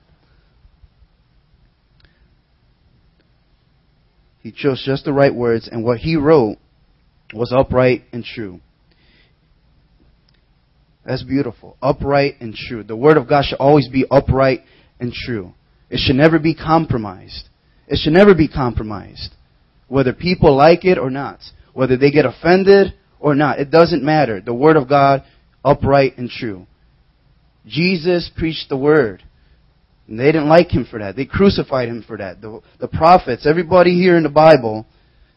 He 4.48 4.52
chose 4.52 4.82
just 4.82 5.04
the 5.04 5.12
right 5.12 5.34
words, 5.34 5.68
and 5.70 5.84
what 5.84 5.98
he 5.98 6.16
wrote 6.16 6.56
was 7.34 7.52
upright 7.54 8.04
and 8.14 8.24
true. 8.24 8.60
That's 11.04 11.22
beautiful. 11.22 11.76
Upright 11.82 12.36
and 12.40 12.54
true. 12.54 12.82
The 12.82 12.96
Word 12.96 13.18
of 13.18 13.28
God 13.28 13.44
should 13.44 13.58
always 13.58 13.88
be 13.88 14.06
upright 14.10 14.62
and 14.98 15.12
true. 15.12 15.52
It 15.90 15.98
should 15.98 16.16
never 16.16 16.38
be 16.38 16.54
compromised. 16.54 17.46
It 17.88 17.98
should 17.98 18.14
never 18.14 18.34
be 18.34 18.48
compromised. 18.48 19.34
Whether 19.86 20.14
people 20.14 20.56
like 20.56 20.86
it 20.86 20.96
or 20.96 21.10
not. 21.10 21.40
Whether 21.74 21.98
they 21.98 22.10
get 22.10 22.24
offended 22.24 22.94
or 23.20 23.34
not. 23.34 23.58
It 23.58 23.70
doesn't 23.70 24.02
matter. 24.02 24.40
The 24.40 24.54
Word 24.54 24.78
of 24.78 24.88
God, 24.88 25.24
upright 25.62 26.16
and 26.16 26.30
true. 26.30 26.66
Jesus 27.66 28.30
preached 28.34 28.70
the 28.70 28.78
Word. 28.78 29.22
And 30.08 30.18
they 30.18 30.26
didn't 30.26 30.48
like 30.48 30.70
him 30.70 30.86
for 30.90 30.98
that. 30.98 31.16
They 31.16 31.26
crucified 31.26 31.88
him 31.88 32.02
for 32.06 32.16
that. 32.16 32.40
The, 32.40 32.62
the 32.80 32.88
prophets, 32.88 33.46
everybody 33.46 33.94
here 33.94 34.16
in 34.16 34.22
the 34.22 34.30
Bible, 34.30 34.86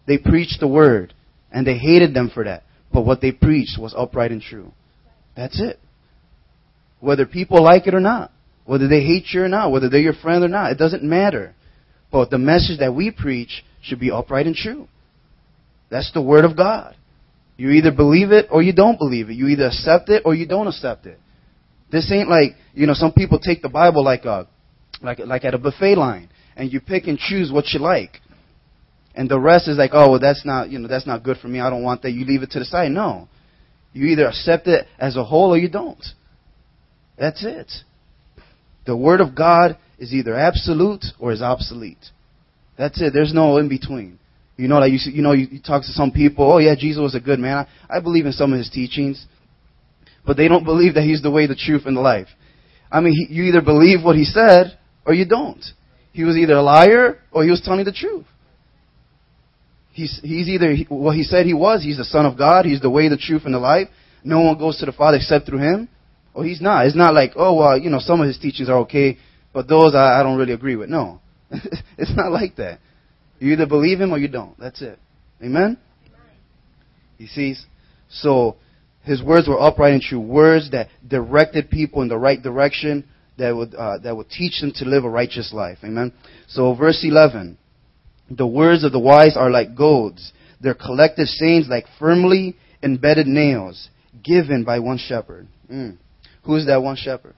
they 0.07 0.17
preached 0.17 0.61
the 0.61 0.67
Word. 0.67 1.13
And 1.51 1.67
they 1.67 1.77
hated 1.77 2.13
them 2.13 2.31
for 2.33 2.45
that. 2.45 2.63
But 2.93 3.05
what 3.05 3.19
they 3.19 3.33
preached 3.33 3.77
was 3.77 3.93
upright 3.95 4.31
and 4.31 4.41
true. 4.41 4.71
That's 5.35 5.59
it. 5.59 5.77
Whether 7.01 7.25
people 7.25 7.61
like 7.61 7.87
it 7.87 7.93
or 7.93 7.99
not. 7.99 8.31
Whether 8.65 8.87
they 8.87 9.01
hate 9.01 9.25
you 9.33 9.43
or 9.43 9.49
not. 9.49 9.71
Whether 9.71 9.89
they're 9.89 9.99
your 9.99 10.13
friend 10.13 10.43
or 10.43 10.47
not. 10.47 10.71
It 10.71 10.77
doesn't 10.77 11.03
matter. 11.03 11.53
But 12.09 12.29
the 12.29 12.37
message 12.37 12.79
that 12.79 12.95
we 12.95 13.11
preach 13.11 13.63
should 13.81 13.99
be 13.99 14.11
upright 14.11 14.45
and 14.45 14.55
true. 14.55 14.87
That's 15.89 16.11
the 16.13 16.21
Word 16.21 16.45
of 16.45 16.55
God. 16.55 16.95
You 17.57 17.71
either 17.71 17.91
believe 17.91 18.31
it 18.31 18.47
or 18.49 18.61
you 18.61 18.73
don't 18.73 18.97
believe 18.97 19.29
it. 19.29 19.33
You 19.33 19.47
either 19.47 19.67
accept 19.67 20.09
it 20.09 20.23
or 20.25 20.33
you 20.33 20.47
don't 20.47 20.67
accept 20.67 21.05
it. 21.05 21.19
This 21.91 22.09
ain't 22.11 22.29
like, 22.29 22.55
you 22.73 22.87
know, 22.87 22.93
some 22.93 23.11
people 23.11 23.39
take 23.39 23.61
the 23.61 23.69
Bible 23.69 24.03
like 24.03 24.23
a, 24.23 24.47
like, 25.01 25.19
like 25.19 25.45
at 25.45 25.53
a 25.53 25.57
buffet 25.57 25.95
line 25.95 26.29
and 26.55 26.71
you 26.71 26.79
pick 26.79 27.07
and 27.07 27.17
choose 27.17 27.51
what 27.51 27.65
you 27.73 27.79
like. 27.79 28.19
And 29.13 29.29
the 29.29 29.39
rest 29.39 29.67
is 29.67 29.77
like, 29.77 29.91
oh, 29.93 30.11
well, 30.11 30.19
that's 30.19 30.45
not, 30.45 30.69
you 30.69 30.79
know, 30.79 30.87
that's 30.87 31.07
not 31.07 31.23
good 31.23 31.37
for 31.37 31.47
me. 31.47 31.59
I 31.59 31.69
don't 31.69 31.83
want 31.83 32.01
that. 32.03 32.11
You 32.11 32.25
leave 32.25 32.43
it 32.43 32.51
to 32.51 32.59
the 32.59 32.65
side. 32.65 32.91
No. 32.91 33.27
You 33.93 34.05
either 34.07 34.27
accept 34.27 34.67
it 34.67 34.87
as 34.97 35.17
a 35.17 35.23
whole 35.23 35.53
or 35.53 35.57
you 35.57 35.69
don't. 35.69 36.03
That's 37.17 37.43
it. 37.45 37.71
The 38.85 38.95
Word 38.95 39.19
of 39.21 39.35
God 39.35 39.77
is 39.99 40.13
either 40.13 40.35
absolute 40.35 41.05
or 41.19 41.31
is 41.31 41.41
obsolete. 41.41 42.05
That's 42.77 43.01
it. 43.01 43.13
There's 43.13 43.33
no 43.33 43.57
in 43.57 43.69
between. 43.69 44.17
You 44.57 44.67
know, 44.67 44.79
like 44.79 44.91
you, 44.91 44.99
you 45.11 45.21
know, 45.21 45.33
you, 45.33 45.59
talk 45.59 45.81
to 45.83 45.91
some 45.91 46.11
people. 46.11 46.51
Oh 46.51 46.57
yeah, 46.57 46.75
Jesus 46.77 47.01
was 47.01 47.15
a 47.15 47.19
good 47.19 47.39
man. 47.39 47.65
I, 47.89 47.97
I 47.97 47.99
believe 47.99 48.25
in 48.25 48.31
some 48.31 48.53
of 48.53 48.59
his 48.59 48.69
teachings, 48.69 49.25
but 50.25 50.37
they 50.37 50.47
don't 50.47 50.63
believe 50.63 50.95
that 50.95 51.03
he's 51.03 51.21
the 51.21 51.31
way, 51.31 51.47
the 51.47 51.55
truth, 51.55 51.83
and 51.85 51.95
the 51.95 52.01
life. 52.01 52.27
I 52.91 52.99
mean, 53.01 53.13
he, 53.13 53.33
you 53.33 53.43
either 53.43 53.61
believe 53.61 54.03
what 54.03 54.15
he 54.15 54.23
said 54.23 54.77
or 55.05 55.13
you 55.13 55.25
don't. 55.25 55.63
He 56.13 56.23
was 56.23 56.37
either 56.37 56.53
a 56.53 56.61
liar 56.61 57.19
or 57.31 57.43
he 57.43 57.49
was 57.49 57.61
telling 57.61 57.85
the 57.85 57.91
truth. 57.91 58.25
He's, 59.93 60.19
he's 60.23 60.47
either 60.47 60.75
what 60.89 61.15
he 61.15 61.23
said 61.23 61.45
he 61.45 61.53
was. 61.53 61.83
He's 61.83 61.97
the 61.97 62.05
Son 62.05 62.25
of 62.25 62.37
God. 62.37 62.65
He's 62.65 62.81
the 62.81 62.89
way, 62.89 63.09
the 63.09 63.17
truth, 63.17 63.43
and 63.45 63.53
the 63.53 63.59
life. 63.59 63.89
No 64.23 64.41
one 64.41 64.57
goes 64.57 64.77
to 64.79 64.85
the 64.85 64.91
Father 64.91 65.17
except 65.17 65.45
through 65.47 65.59
him. 65.59 65.89
Or 66.33 66.45
he's 66.45 66.61
not. 66.61 66.85
It's 66.85 66.95
not 66.95 67.13
like, 67.13 67.31
oh, 67.35 67.55
well, 67.55 67.77
you 67.77 67.89
know, 67.89 67.99
some 67.99 68.21
of 68.21 68.27
his 68.27 68.37
teachings 68.37 68.69
are 68.69 68.79
okay, 68.79 69.17
but 69.53 69.67
those 69.67 69.93
I, 69.93 70.19
I 70.19 70.23
don't 70.23 70.37
really 70.37 70.53
agree 70.53 70.77
with. 70.77 70.89
No. 70.89 71.19
it's 71.51 72.15
not 72.15 72.31
like 72.31 72.55
that. 72.55 72.79
You 73.39 73.51
either 73.51 73.65
believe 73.65 73.99
him 73.99 74.13
or 74.13 74.17
you 74.17 74.29
don't. 74.29 74.57
That's 74.57 74.81
it. 74.81 74.97
Amen? 75.43 75.77
He 77.17 77.27
sees. 77.27 77.65
So, 78.09 78.55
his 79.03 79.21
words 79.21 79.47
were 79.47 79.59
upright 79.59 79.93
and 79.93 80.01
true. 80.01 80.19
Words 80.19 80.71
that 80.71 80.87
directed 81.05 81.69
people 81.69 82.01
in 82.01 82.07
the 82.07 82.17
right 82.17 82.41
direction, 82.41 83.05
that 83.41 83.55
would, 83.55 83.73
uh, 83.73 83.97
that 83.99 84.15
would 84.15 84.29
teach 84.29 84.61
them 84.61 84.71
to 84.75 84.85
live 84.85 85.03
a 85.03 85.09
righteous 85.09 85.51
life. 85.51 85.79
Amen? 85.83 86.13
So, 86.47 86.73
verse 86.75 87.03
11. 87.03 87.57
The 88.29 88.47
words 88.47 88.83
of 88.83 88.91
the 88.91 88.99
wise 88.99 89.35
are 89.35 89.49
like 89.49 89.75
goads, 89.75 90.31
their 90.61 90.75
collective 90.75 91.27
sayings 91.27 91.67
like 91.67 91.85
firmly 91.99 92.55
embedded 92.81 93.27
nails, 93.27 93.89
given 94.23 94.63
by 94.63 94.79
one 94.79 94.97
shepherd. 94.97 95.47
Mm. 95.71 95.97
Who 96.43 96.55
is 96.55 96.67
that 96.67 96.81
one 96.81 96.95
shepherd? 96.95 97.35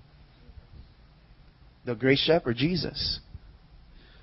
The 1.86 1.96
great 1.96 2.20
shepherd, 2.20 2.58
Jesus. 2.58 3.20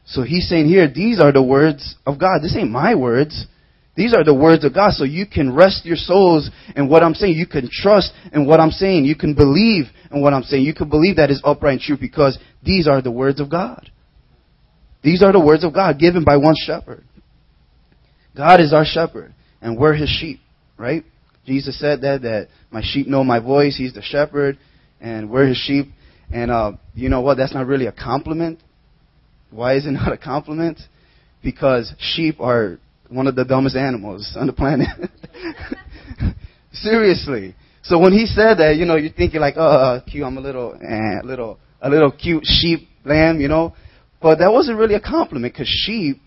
So 0.05 0.23
he's 0.23 0.49
saying 0.49 0.69
here, 0.69 0.89
these 0.89 1.19
are 1.19 1.33
the 1.33 1.43
words 1.43 1.97
of 2.07 2.19
God. 2.19 2.41
This 2.43 2.57
ain't 2.57 2.71
my 2.71 2.95
words. 2.95 3.47
These 3.97 4.15
are 4.15 4.25
the 4.25 4.35
words 4.35 4.65
of 4.65 4.75
God. 4.75 4.93
So 4.93 5.05
you 5.05 5.27
can 5.27 5.55
rest 5.55 5.85
your 5.85 5.97
souls 5.97 6.51
in 6.77 6.89
what 6.89 7.03
I'm 7.03 7.15
saying. 7.15 7.35
You 7.35 7.47
can 7.47 7.69
trust 7.71 8.13
in 8.33 8.47
what 8.47 8.61
I'm 8.61 8.71
saying. 8.71 9.05
You 9.05 9.17
can 9.17 9.35
believe 9.35 9.87
in 10.11 10.23
what 10.23 10.33
I'm 10.33 10.43
saying. 10.43 10.65
You 10.65 10.75
can 10.75 10.89
believe 10.89 11.17
that 11.17 11.31
is 11.31 11.41
upright 11.45 11.73
and 11.73 11.81
true 11.81 11.97
because 12.01 12.39
these 12.63 12.87
are 12.87 13.03
the 13.03 13.11
words 13.11 13.41
of 13.41 13.51
God. 13.51 13.91
These 15.03 15.23
are 15.23 15.33
the 15.33 15.41
words 15.41 15.65
of 15.65 15.73
God 15.73 15.99
given 15.99 16.25
by 16.25 16.37
one 16.37 16.55
shepherd. 16.57 17.05
God 18.37 18.61
is 18.61 18.73
our 18.73 18.85
shepherd, 18.85 19.35
and 19.61 19.77
we're 19.79 19.95
his 19.95 20.09
sheep, 20.09 20.41
right? 20.77 21.05
Jesus 21.47 21.79
said 21.79 22.03
that, 22.03 22.23
that 22.23 22.49
my 22.71 22.83
sheep 22.85 23.07
know 23.07 23.25
my 23.25 23.41
voice. 23.41 23.77
He's 23.77 23.95
the 23.95 24.03
shepherd, 24.03 24.59
and 25.01 25.31
we're 25.31 25.49
his 25.49 25.57
sheep. 25.57 25.87
And 26.33 26.51
uh, 26.51 26.73
you 26.95 27.09
know 27.09 27.23
what? 27.23 27.39
That's 27.39 27.55
not 27.55 27.67
really 27.67 27.87
a 27.87 27.93
compliment. 27.93 28.61
Why 29.51 29.75
is 29.75 29.87
it 29.87 29.91
not 29.93 30.13
a 30.13 30.19
compliment? 30.19 30.79
Because 31.43 31.93
sheep 31.99 32.41
are 32.41 32.79
one 33.11 33.27
of 33.27 33.35
the 33.35 33.45
dumbest 33.45 33.77
animals 33.77 34.37
on 34.39 34.47
the 34.47 34.53
planet. 34.53 34.89
Seriously. 36.73 37.55
So 37.83 37.99
when 37.99 38.13
he 38.13 38.27
said 38.27 38.59
that, 38.59 38.77
you 38.77 38.85
know, 38.85 38.97
you're 38.97 39.13
thinking 39.13 39.41
like, 39.41 39.55
oh, 39.57 39.67
uh, 39.67 40.01
cute, 40.05 40.25
I'm 40.25 40.37
a 40.37 40.41
little, 40.41 40.75
eh, 40.75 41.21
little, 41.25 41.59
a 41.81 41.91
little 41.91 42.13
cute 42.13 42.45
sheep 42.45 42.89
lamb, 43.05 43.41
you 43.41 43.49
know. 43.49 43.75
But 44.23 44.39
that 44.39 44.53
wasn't 44.53 44.79
really 44.79 44.95
a 44.95 45.01
compliment 45.01 45.55
because 45.55 45.69
sheep 45.69 46.21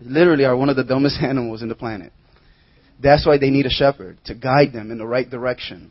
literally 0.00 0.44
are 0.44 0.56
one 0.56 0.68
of 0.68 0.76
the 0.76 0.84
dumbest 0.84 1.18
animals 1.22 1.62
in 1.62 1.68
the 1.68 1.74
planet. 1.74 2.12
That's 3.02 3.26
why 3.26 3.38
they 3.38 3.50
need 3.50 3.66
a 3.66 3.70
shepherd 3.70 4.18
to 4.26 4.34
guide 4.34 4.72
them 4.72 4.90
in 4.90 4.98
the 4.98 5.06
right 5.06 5.28
direction. 5.28 5.90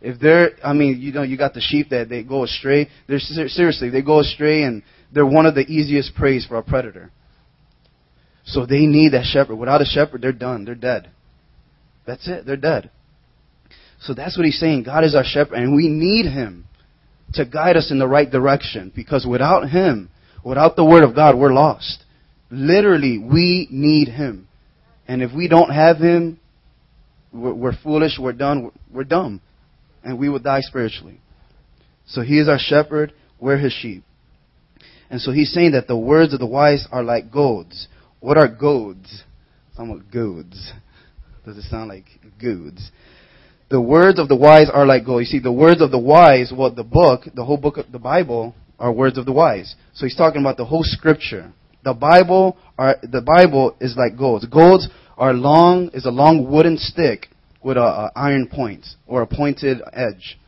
If 0.00 0.18
they're, 0.18 0.52
I 0.64 0.72
mean, 0.72 1.00
you 1.00 1.12
know, 1.12 1.22
you 1.22 1.36
got 1.36 1.54
the 1.54 1.60
sheep 1.60 1.90
that 1.90 2.08
they 2.08 2.22
go 2.22 2.44
astray. 2.44 2.88
They're 3.06 3.18
seriously, 3.18 3.90
they 3.90 4.02
go 4.02 4.20
astray, 4.20 4.62
and 4.62 4.82
they're 5.12 5.26
one 5.26 5.44
of 5.44 5.54
the 5.54 5.60
easiest 5.60 6.14
preys 6.14 6.46
for 6.46 6.56
a 6.56 6.62
predator. 6.62 7.10
So 8.44 8.66
they 8.66 8.86
need 8.86 9.12
that 9.12 9.24
shepherd. 9.24 9.56
Without 9.56 9.82
a 9.82 9.84
shepherd, 9.84 10.22
they're 10.22 10.32
done. 10.32 10.64
They're 10.64 10.74
dead. 10.74 11.10
That's 12.06 12.26
it. 12.28 12.46
They're 12.46 12.56
dead. 12.56 12.90
So 14.00 14.14
that's 14.14 14.36
what 14.36 14.46
he's 14.46 14.58
saying. 14.58 14.84
God 14.84 15.04
is 15.04 15.14
our 15.14 15.24
shepherd, 15.24 15.56
and 15.56 15.74
we 15.74 15.88
need 15.88 16.24
him 16.24 16.64
to 17.34 17.44
guide 17.44 17.76
us 17.76 17.90
in 17.90 17.98
the 17.98 18.08
right 18.08 18.30
direction. 18.30 18.90
Because 18.94 19.26
without 19.26 19.68
him, 19.68 20.10
without 20.44 20.76
the 20.76 20.84
word 20.84 21.04
of 21.04 21.14
God, 21.14 21.38
we're 21.38 21.52
lost. 21.52 22.02
Literally, 22.50 23.18
we 23.18 23.68
need 23.70 24.08
him. 24.08 24.48
And 25.06 25.22
if 25.22 25.32
we 25.34 25.48
don't 25.48 25.70
have 25.70 25.98
him, 25.98 26.40
we're, 27.32 27.76
foolish, 27.82 28.18
we're 28.18 28.32
done, 28.32 28.72
we're 28.92 29.04
dumb 29.04 29.40
and 30.02 30.18
we 30.18 30.28
will 30.28 30.38
die 30.38 30.60
spiritually. 30.60 31.20
So 32.06 32.22
he 32.22 32.38
is 32.38 32.48
our 32.48 32.58
shepherd, 32.58 33.12
we're 33.38 33.58
his 33.58 33.72
sheep. 33.72 34.02
And 35.10 35.20
so 35.20 35.32
he's 35.32 35.52
saying 35.52 35.72
that 35.72 35.86
the 35.86 35.96
words 35.96 36.32
of 36.32 36.40
the 36.40 36.46
wise 36.46 36.86
are 36.90 37.02
like 37.02 37.32
goads. 37.32 37.88
What 38.20 38.36
are 38.36 38.48
goads? 38.48 39.24
Somewhat 39.74 40.10
goads. 40.10 40.72
Does 41.44 41.56
it 41.56 41.64
sound 41.64 41.88
like 41.88 42.04
goods? 42.38 42.90
The 43.70 43.80
words 43.80 44.18
of 44.18 44.28
the 44.28 44.36
wise 44.36 44.68
are 44.72 44.84
like 44.84 45.06
gold. 45.06 45.20
You 45.22 45.26
see, 45.26 45.38
the 45.38 45.52
words 45.52 45.80
of 45.80 45.90
the 45.90 45.98
wise, 45.98 46.52
well, 46.54 46.70
the 46.70 46.84
book, 46.84 47.22
the 47.34 47.44
whole 47.44 47.56
book 47.56 47.78
of 47.78 47.90
the 47.90 47.98
Bible, 47.98 48.54
are 48.78 48.92
words 48.92 49.16
of 49.16 49.26
the 49.26 49.32
wise. 49.32 49.74
So 49.94 50.06
he's 50.06 50.16
talking 50.16 50.40
about 50.40 50.56
the 50.56 50.64
whole 50.64 50.82
scripture. 50.82 51.52
The 51.82 51.94
Bible 51.94 52.58
are 52.76 52.96
the 53.02 53.22
Bible 53.22 53.76
is 53.80 53.96
like 53.96 54.18
goads. 54.18 54.46
Goads 54.46 54.88
are 55.16 55.32
long 55.32 55.90
is 55.94 56.04
a 56.04 56.10
long 56.10 56.50
wooden 56.50 56.76
stick 56.76 57.28
with 57.62 57.76
a, 57.76 57.80
a 57.80 58.12
iron 58.16 58.48
point 58.48 58.84
or 59.06 59.22
a 59.22 59.26
pointed 59.26 59.80
edge. 59.92 60.38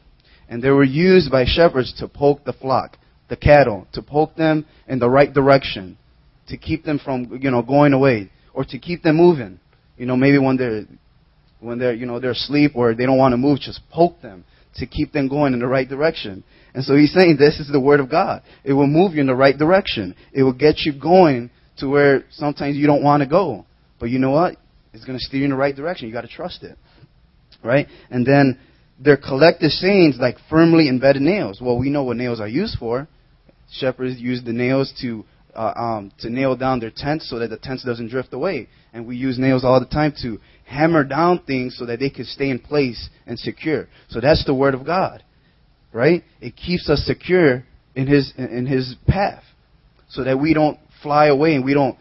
And 0.48 0.62
they 0.62 0.70
were 0.70 0.84
used 0.84 1.30
by 1.30 1.44
shepherds 1.46 1.94
to 1.98 2.08
poke 2.08 2.44
the 2.44 2.52
flock, 2.52 2.98
the 3.28 3.36
cattle, 3.36 3.86
to 3.92 4.02
poke 4.02 4.34
them 4.34 4.66
in 4.88 4.98
the 4.98 5.08
right 5.08 5.32
direction, 5.32 5.96
to 6.48 6.56
keep 6.56 6.84
them 6.84 6.98
from, 7.02 7.38
you 7.40 7.50
know, 7.50 7.62
going 7.62 7.92
away, 7.92 8.30
or 8.54 8.64
to 8.64 8.78
keep 8.78 9.02
them 9.02 9.16
moving. 9.16 9.60
You 9.96 10.06
know, 10.06 10.16
maybe 10.16 10.38
when 10.38 10.56
they're, 10.56 10.84
when 11.60 11.78
they're, 11.78 11.94
you 11.94 12.06
know, 12.06 12.18
they're 12.18 12.32
asleep 12.32 12.72
or 12.74 12.94
they 12.94 13.06
don't 13.06 13.18
want 13.18 13.32
to 13.32 13.36
move, 13.36 13.60
just 13.60 13.80
poke 13.90 14.20
them 14.20 14.44
to 14.76 14.86
keep 14.86 15.12
them 15.12 15.28
going 15.28 15.52
in 15.52 15.60
the 15.60 15.66
right 15.66 15.88
direction. 15.88 16.42
And 16.74 16.82
so 16.84 16.96
he's 16.96 17.12
saying 17.12 17.36
this 17.38 17.60
is 17.60 17.70
the 17.70 17.80
word 17.80 18.00
of 18.00 18.10
God. 18.10 18.42
It 18.64 18.72
will 18.72 18.86
move 18.86 19.14
you 19.14 19.20
in 19.20 19.26
the 19.26 19.34
right 19.34 19.56
direction. 19.56 20.14
It 20.32 20.42
will 20.42 20.54
get 20.54 20.80
you 20.80 20.98
going 20.98 21.50
to 21.78 21.88
where 21.88 22.24
sometimes 22.30 22.76
you 22.76 22.86
don't 22.86 23.02
want 23.02 23.22
to 23.22 23.28
go. 23.28 23.66
But 24.00 24.10
you 24.10 24.18
know 24.18 24.30
what? 24.30 24.56
It's 24.92 25.04
going 25.04 25.18
to 25.18 25.24
steer 25.24 25.40
you 25.40 25.44
in 25.44 25.50
the 25.50 25.56
right 25.56 25.76
direction. 25.76 26.08
You 26.08 26.14
got 26.14 26.22
to 26.22 26.28
trust 26.28 26.62
it. 26.62 26.76
Right? 27.62 27.86
And 28.10 28.26
then 28.26 28.58
their 28.98 29.16
collective 29.16 29.70
sayings 29.70 30.16
like 30.18 30.36
firmly 30.48 30.88
embedded 30.88 31.22
nails. 31.22 31.60
Well, 31.60 31.78
we 31.78 31.90
know 31.90 32.04
what 32.04 32.16
nails 32.16 32.40
are 32.40 32.48
used 32.48 32.78
for. 32.78 33.08
Shepherds 33.70 34.18
use 34.18 34.42
the 34.44 34.52
nails 34.52 34.92
to 35.02 35.24
uh, 35.54 35.72
um, 35.76 36.12
to 36.20 36.30
nail 36.30 36.56
down 36.56 36.80
their 36.80 36.92
tents 36.94 37.28
so 37.28 37.38
that 37.38 37.48
the 37.48 37.56
tents 37.56 37.84
doesn't 37.84 38.08
drift 38.08 38.32
away. 38.32 38.68
And 38.92 39.06
we 39.06 39.16
use 39.16 39.38
nails 39.38 39.64
all 39.64 39.80
the 39.80 39.86
time 39.86 40.14
to 40.22 40.38
hammer 40.64 41.04
down 41.04 41.42
things 41.46 41.76
so 41.78 41.86
that 41.86 42.00
they 42.00 42.10
can 42.10 42.24
stay 42.24 42.50
in 42.50 42.58
place 42.58 43.08
and 43.26 43.38
secure. 43.38 43.88
So 44.08 44.20
that's 44.20 44.44
the 44.44 44.54
word 44.54 44.74
of 44.74 44.86
God, 44.86 45.22
right? 45.92 46.24
It 46.40 46.56
keeps 46.56 46.88
us 46.88 47.04
secure 47.06 47.64
in 47.94 48.06
His 48.06 48.32
in 48.36 48.66
His 48.66 48.94
path, 49.06 49.42
so 50.08 50.24
that 50.24 50.38
we 50.38 50.54
don't 50.54 50.78
fly 51.02 51.26
away 51.26 51.54
and 51.54 51.64
we 51.64 51.74
don't, 51.74 51.98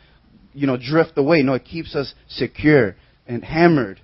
you 0.53 0.67
know, 0.67 0.77
drift 0.77 1.17
away. 1.17 1.41
No, 1.41 1.53
it 1.53 1.65
keeps 1.65 1.95
us 1.95 2.13
secure 2.27 2.95
and 3.27 3.43
hammered 3.43 3.99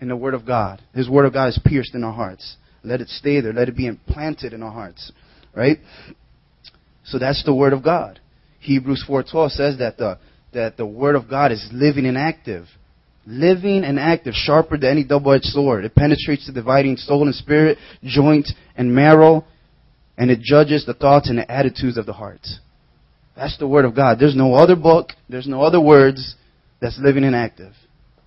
in 0.00 0.08
the 0.08 0.16
Word 0.16 0.34
of 0.34 0.46
God. 0.46 0.82
His 0.94 1.08
Word 1.08 1.26
of 1.26 1.32
God 1.32 1.48
is 1.48 1.60
pierced 1.64 1.94
in 1.94 2.04
our 2.04 2.12
hearts. 2.12 2.56
Let 2.82 3.00
it 3.00 3.08
stay 3.08 3.40
there. 3.40 3.52
Let 3.52 3.68
it 3.68 3.76
be 3.76 3.86
implanted 3.86 4.52
in 4.52 4.62
our 4.62 4.72
hearts, 4.72 5.12
right? 5.54 5.78
So 7.04 7.18
that's 7.18 7.44
the 7.44 7.54
Word 7.54 7.72
of 7.72 7.82
God. 7.82 8.20
Hebrews 8.60 9.04
4:12 9.08 9.50
says 9.52 9.78
that 9.78 9.96
the 9.98 10.18
that 10.52 10.76
the 10.76 10.86
Word 10.86 11.14
of 11.14 11.28
God 11.28 11.52
is 11.52 11.68
living 11.72 12.06
and 12.06 12.18
active, 12.18 12.66
living 13.26 13.84
and 13.84 13.98
active, 13.98 14.34
sharper 14.34 14.76
than 14.76 14.90
any 14.90 15.04
double-edged 15.04 15.44
sword. 15.44 15.84
It 15.84 15.94
penetrates 15.94 16.46
the 16.46 16.52
dividing 16.52 16.96
soul 16.96 17.22
and 17.22 17.34
spirit, 17.34 17.78
joint 18.02 18.48
and 18.76 18.94
marrow, 18.94 19.44
and 20.18 20.30
it 20.30 20.40
judges 20.40 20.84
the 20.84 20.94
thoughts 20.94 21.28
and 21.28 21.38
the 21.38 21.50
attitudes 21.50 21.96
of 21.96 22.06
the 22.06 22.12
heart. 22.12 22.46
That's 23.36 23.56
the 23.58 23.68
Word 23.68 23.84
of 23.84 23.94
God. 23.94 24.18
There's 24.18 24.36
no 24.36 24.54
other 24.54 24.76
book, 24.76 25.10
there's 25.28 25.46
no 25.46 25.62
other 25.62 25.80
words 25.80 26.34
that's 26.80 26.98
living 26.98 27.24
and 27.24 27.34
active. 27.34 27.72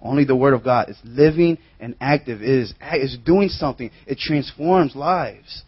Only 0.02 0.26
the 0.26 0.36
Word 0.36 0.54
of 0.54 0.64
God 0.64 0.90
is 0.90 0.98
living 1.04 1.58
and 1.80 1.96
active. 2.02 2.42
It 2.42 2.50
is, 2.50 2.74
is 2.94 3.18
doing 3.26 3.50
something. 3.50 3.90
It 4.06 4.18
transforms 4.18 4.96
lives. 4.96 5.64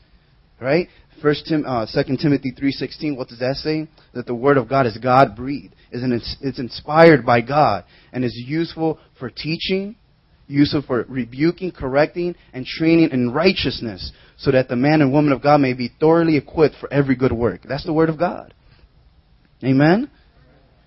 Right? 0.59 0.87
First 1.21 1.45
Tim, 1.47 1.65
uh, 1.65 1.85
2 1.85 2.17
Timothy 2.17 2.51
3.16, 2.51 3.15
what 3.17 3.29
does 3.29 3.39
that 3.39 3.55
say? 3.55 3.87
That 4.13 4.25
the 4.25 4.35
Word 4.35 4.57
of 4.57 4.67
God 4.67 4.85
is 4.85 4.97
God-breathed. 4.97 5.73
It's, 5.91 6.35
it's 6.41 6.59
inspired 6.59 7.25
by 7.25 7.41
God 7.41 7.85
and 8.11 8.23
is 8.23 8.35
useful 8.45 8.99
for 9.17 9.29
teaching, 9.29 9.95
useful 10.47 10.83
for 10.85 11.05
rebuking, 11.07 11.71
correcting, 11.71 12.35
and 12.53 12.65
training 12.65 13.09
in 13.11 13.31
righteousness 13.31 14.11
so 14.37 14.51
that 14.51 14.67
the 14.67 14.75
man 14.75 15.01
and 15.01 15.11
woman 15.11 15.31
of 15.31 15.41
God 15.41 15.61
may 15.61 15.73
be 15.73 15.89
thoroughly 15.99 16.37
equipped 16.37 16.75
for 16.79 16.91
every 16.91 17.15
good 17.15 17.31
work. 17.31 17.61
That's 17.67 17.85
the 17.85 17.93
Word 17.93 18.09
of 18.09 18.19
God. 18.19 18.53
Amen? 19.63 20.11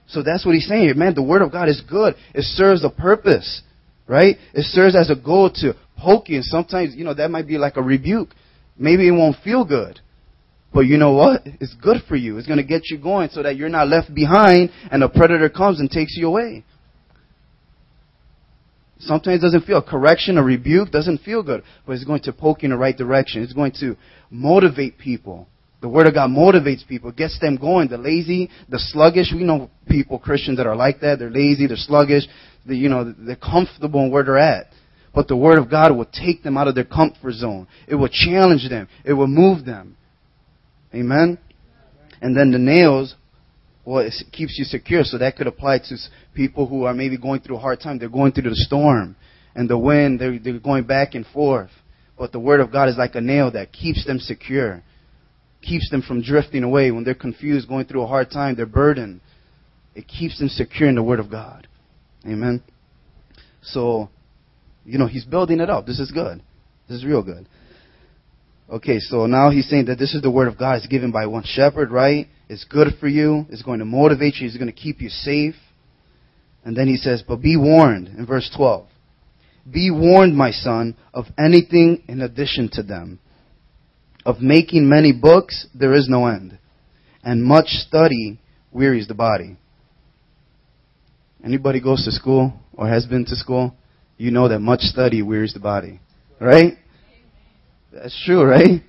So 0.09 0.23
that's 0.23 0.45
what 0.45 0.55
he's 0.55 0.67
saying. 0.69 0.83
Here. 0.83 0.95
Man, 0.95 1.15
the 1.15 1.23
Word 1.23 1.43
of 1.43 1.53
God 1.53 1.69
is 1.69 1.83
good. 1.89 2.15
It 2.35 2.43
serves 2.43 2.85
a 2.85 2.91
purpose, 2.91 3.63
right? 4.07 4.37
It 4.53 4.65
serves 4.65 4.95
as 4.95 5.11
a 5.11 5.17
goal 5.17 5.51
to 5.57 5.75
poke 5.97 6.29
you. 6.29 6.37
And 6.37 6.45
sometimes, 6.45 6.95
you 6.95 7.05
know, 7.05 7.15
that 7.15 7.31
might 7.31 7.47
be 7.47 7.59
like 7.59 7.77
a 7.77 7.83
rebuke. 7.83 8.31
Maybe 8.79 9.09
it 9.09 9.13
won't 9.13 9.37
feel 9.43 9.65
good. 9.65 10.01
But 10.73 10.81
you 10.81 10.99
know 10.99 11.13
what? 11.13 11.43
It's 11.45 11.75
good 11.75 12.03
for 12.09 12.17
you. 12.17 12.39
It's 12.39 12.47
going 12.47 12.59
to 12.59 12.65
get 12.65 12.91
you 12.91 12.99
going 12.99 13.31
so 13.31 13.43
that 13.43 13.57
you're 13.57 13.69
not 13.69 13.89
left 13.89 14.15
behind 14.15 14.71
and 14.91 15.03
a 15.03 15.09
predator 15.09 15.49
comes 15.49 15.81
and 15.81 15.91
takes 15.91 16.17
you 16.17 16.29
away. 16.29 16.65
Sometimes 19.01 19.39
it 19.39 19.43
doesn't 19.43 19.65
feel 19.65 19.81
correction, 19.81 20.39
a 20.39 20.43
rebuke 20.43 20.91
doesn't 20.91 21.19
feel 21.19 21.43
good, 21.43 21.63
but 21.87 21.93
it's 21.93 22.05
going 22.05 22.23
to 22.23 22.33
poke 22.33 22.63
you 22.63 22.67
in 22.67 22.71
the 22.73 22.77
right 22.77 22.97
direction. 22.97 23.43
It's 23.43 23.53
going 23.53 23.73
to 23.81 23.97
motivate 24.31 24.99
people. 24.99 25.47
The 25.81 25.89
Word 25.89 26.09
of 26.09 26.15
God 26.15 26.31
motivates 26.31 26.87
people, 26.87 27.13
gets 27.13 27.39
them 27.39 27.57
going. 27.57 27.89
The 27.89 27.99
lazy, 27.99 28.51
the 28.69 28.81
sluggish, 28.81 29.33
we 29.33 29.45
know 29.45 29.71
people, 29.89 30.19
Christians 30.19 30.57
that 30.59 30.67
are 30.67 30.75
like 30.75 31.01
that. 31.01 31.21
They're 31.21 31.31
lazy, 31.31 31.69
they're 31.69 31.77
sluggish, 31.77 32.25
they, 32.67 32.75
you 32.75 32.89
know, 32.89 33.15
they're 33.17 33.37
comfortable 33.37 34.01
in 34.01 34.11
where 34.11 34.25
they're 34.25 34.39
at. 34.39 34.67
But 35.15 35.29
the 35.29 35.37
Word 35.37 35.59
of 35.59 35.71
God 35.71 35.97
will 35.97 36.07
take 36.07 36.43
them 36.43 36.59
out 36.59 36.67
of 36.67 36.75
their 36.75 36.85
comfort 36.85 37.35
zone. 37.35 37.69
It 37.87 37.95
will 37.95 38.09
challenge 38.09 38.69
them. 38.69 38.89
It 39.05 39.13
will 39.13 39.29
move 39.29 39.65
them. 39.65 39.97
Amen? 40.95 41.39
And 42.21 42.37
then 42.37 42.51
the 42.51 42.59
nails, 42.59 43.15
well, 43.85 43.99
it 43.99 44.15
keeps 44.33 44.59
you 44.59 44.65
secure. 44.65 45.05
So 45.05 45.19
that 45.19 45.37
could 45.37 45.47
apply 45.47 45.79
to 45.79 45.97
people 46.35 46.67
who 46.67 46.85
are 46.85 46.95
maybe 46.95 47.17
going 47.19 47.41
through 47.41 47.57
a 47.57 47.61
hard 47.61 47.81
time. 47.81 47.99
They're 47.99 48.09
going 48.09 48.33
through 48.33 48.51
the 48.51 48.57
storm 48.57 49.17
and 49.55 49.69
the 49.69 49.79
wind. 49.79 50.21
They're, 50.21 50.39
they're 50.39 50.59
going 50.59 50.85
back 50.85 51.15
and 51.15 51.27
forth. 51.27 51.71
But 52.17 52.33
the 52.33 52.41
Word 52.41 52.61
of 52.61 52.73
God 52.73 52.89
is 52.89 52.97
like 52.97 53.15
a 53.15 53.21
nail 53.21 53.53
that 53.53 53.73
keeps 53.73 54.05
them 54.05 54.19
secure 54.19 54.83
keeps 55.63 55.91
them 55.91 56.03
from 56.03 56.23
drifting 56.23 56.63
away 56.63 56.91
when 56.91 57.05
they're 57.05 57.15
confused, 57.15 57.69
going 57.69 57.87
through 57.87 58.03
a 58.03 58.07
hard 58.07 58.31
time, 58.31 58.55
they're 58.55 58.67
burdened. 58.67 59.21
It 59.95 60.07
keeps 60.07 60.39
them 60.39 60.49
secure 60.49 60.89
in 60.89 60.95
the 60.95 61.03
Word 61.03 61.21
of 61.21 61.31
God. 61.31 61.67
Amen. 62.25 62.63
So, 63.63 64.09
you 64.85 64.99
know, 64.99 65.07
he's 65.07 65.25
building 65.25 65.61
it 65.61 65.71
up. 65.71 65.87
This 65.87 65.99
is 65.99 66.11
good. 66.11 66.43
This 66.89 66.99
is 66.99 67.05
real 67.05 67.23
good. 67.23 67.49
Okay, 68.71 69.01
so 69.01 69.27
now 69.27 69.51
he's 69.51 69.69
saying 69.69 69.87
that 69.87 69.99
this 69.99 70.15
is 70.15 70.21
the 70.21 70.31
Word 70.31 70.49
of 70.49 70.59
God. 70.59 70.77
It's 70.77 70.87
given 70.87 71.11
by 71.11 71.27
one 71.27 71.45
shepherd, 71.45 71.91
right? 71.91 72.29
It's 72.49 72.65
good 72.65 72.89
for 73.01 73.09
you. 73.09 73.47
It's 73.51 73.63
going 73.63 73.79
to 73.79 73.85
motivate 73.85 74.37
you. 74.37 74.47
It's 74.47 74.57
going 74.57 74.73
to 74.73 74.79
keep 74.79 75.01
you 75.01 75.09
safe. 75.09 75.55
And 76.65 76.77
then 76.77 76.87
he 76.87 76.97
says, 76.97 77.23
but 77.27 77.41
be 77.41 77.57
warned 77.57 78.09
in 78.09 78.27
verse 78.27 78.51
12. 78.55 78.87
Be 79.71 79.91
warned, 79.91 80.37
my 80.37 80.51
son, 80.51 80.97
of 81.15 81.27
anything 81.39 82.03
in 82.09 82.21
addition 82.21 82.69
to 82.73 82.83
them 82.83 83.21
of 84.29 84.43
making 84.43 84.87
many 84.87 85.11
books, 85.11 85.67
there 85.75 85.95
is 85.95 86.07
no 86.07 86.27
end. 86.27 86.59
And 87.23 87.43
much 87.43 87.69
study 87.69 88.39
wearies 88.71 89.09
the 89.09 89.15
body. 89.15 89.57
Anybody 91.43 91.81
goes 91.81 92.05
to 92.05 92.13
school 92.13 92.53
or 92.75 92.89
has 92.89 93.07
been 93.07 93.25
to 93.25 93.35
school, 93.35 93.75
you 94.19 94.31
know 94.31 94.49
that 94.49 94.59
much 94.59 94.81
study 94.81 95.23
wearies 95.23 95.55
the 95.55 95.61
body. 95.61 96.01
Right? 96.39 96.75
That's 97.93 98.23
true, 98.25 98.45
right? 98.45 98.83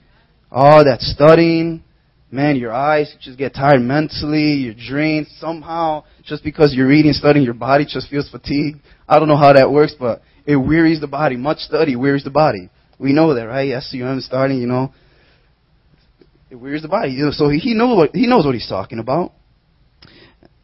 All 0.51 0.83
that 0.83 1.01
studying, 1.01 1.83
man, 2.31 2.55
your 2.55 2.73
eyes 2.73 3.15
just 3.21 3.37
get 3.37 3.53
tired 3.53 3.81
mentally, 3.81 4.53
you're 4.53 4.73
drained 4.73 5.27
somehow, 5.39 6.03
just 6.23 6.43
because 6.43 6.73
you're 6.73 6.87
reading, 6.87 7.13
studying, 7.13 7.45
your 7.45 7.53
body 7.53 7.85
just 7.87 8.09
feels 8.09 8.29
fatigued. 8.29 8.79
I 9.07 9.19
don't 9.19 9.27
know 9.27 9.37
how 9.37 9.53
that 9.53 9.71
works, 9.71 9.95
but 9.97 10.21
it 10.45 10.55
wearies 10.55 10.99
the 10.99 11.07
body. 11.07 11.37
Much 11.37 11.59
study 11.59 11.95
wearies 11.95 12.23
the 12.23 12.29
body. 12.29 12.69
We 12.97 13.13
know 13.13 13.33
that, 13.33 13.47
right? 13.47 13.81
SCUM 13.81 14.21
starting, 14.21 14.59
you 14.59 14.67
know, 14.67 14.93
it 16.49 16.55
wears 16.55 16.81
the 16.81 16.87
body. 16.87 17.17
So 17.31 17.49
he 17.49 17.73
knows 17.75 17.95
what 17.95 18.15
he 18.15 18.27
knows 18.27 18.45
what 18.45 18.55
he's 18.55 18.67
talking 18.67 18.99
about. 18.99 19.33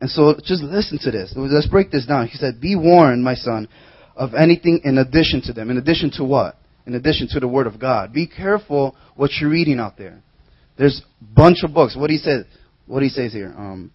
And 0.01 0.09
so 0.09 0.35
just 0.43 0.63
listen 0.63 0.97
to 1.03 1.11
this. 1.11 1.33
Let's 1.37 1.67
break 1.67 1.91
this 1.91 2.05
down. 2.05 2.27
He 2.27 2.37
said, 2.37 2.59
"Be 2.59 2.75
warned, 2.75 3.23
my 3.23 3.35
son, 3.35 3.67
of 4.15 4.33
anything 4.33 4.81
in 4.83 4.97
addition 4.97 5.41
to 5.43 5.53
them. 5.53 5.69
In 5.69 5.77
addition 5.77 6.11
to 6.17 6.23
what? 6.23 6.57
In 6.85 6.93
addition 6.93 7.27
to 7.29 7.39
the 7.39 7.47
word 7.47 7.67
of 7.67 7.79
God. 7.79 8.13
Be 8.13 8.27
careful 8.27 8.95
what 9.15 9.31
you're 9.39 9.49
reading 9.49 9.79
out 9.79 9.97
there. 9.97 10.21
There's 10.77 11.01
a 11.21 11.23
bunch 11.35 11.63
of 11.63 11.73
books. 11.73 11.95
What 11.95 12.09
he 12.09 12.17
says, 12.17 12.45
what 12.85 13.01
he 13.01 13.09
says 13.09 13.33
here, 13.33 13.53
um, 13.57 13.91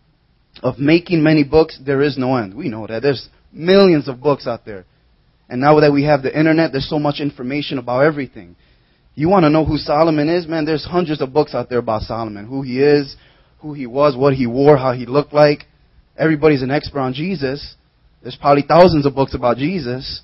of 0.62 0.78
making 0.78 1.22
many 1.22 1.44
books, 1.44 1.78
there 1.84 2.02
is 2.02 2.18
no 2.18 2.36
end. 2.36 2.54
We 2.54 2.68
know 2.68 2.86
that. 2.86 3.02
There's 3.02 3.28
millions 3.52 4.08
of 4.08 4.20
books 4.20 4.46
out 4.46 4.64
there. 4.64 4.84
And 5.48 5.60
now 5.60 5.78
that 5.80 5.92
we 5.92 6.04
have 6.04 6.22
the 6.22 6.36
internet, 6.36 6.72
there's 6.72 6.88
so 6.88 6.98
much 6.98 7.20
information 7.20 7.78
about 7.78 8.00
everything. 8.04 8.56
You 9.14 9.28
want 9.28 9.44
to 9.44 9.50
know 9.50 9.64
who 9.64 9.76
Solomon 9.76 10.28
is? 10.28 10.46
Man, 10.46 10.64
there's 10.64 10.84
hundreds 10.84 11.20
of 11.20 11.32
books 11.32 11.54
out 11.54 11.68
there 11.68 11.78
about 11.78 12.02
Solomon. 12.02 12.46
Who 12.46 12.62
he 12.62 12.80
is, 12.80 13.16
who 13.60 13.74
he 13.74 13.86
was, 13.86 14.16
what 14.16 14.34
he 14.34 14.46
wore, 14.46 14.76
how 14.76 14.92
he 14.92 15.06
looked 15.06 15.32
like. 15.32 15.66
Everybody's 16.16 16.62
an 16.62 16.70
expert 16.70 17.00
on 17.00 17.12
Jesus. 17.12 17.74
There's 18.22 18.36
probably 18.36 18.64
thousands 18.66 19.06
of 19.06 19.14
books 19.14 19.34
about 19.34 19.56
Jesus. 19.56 20.22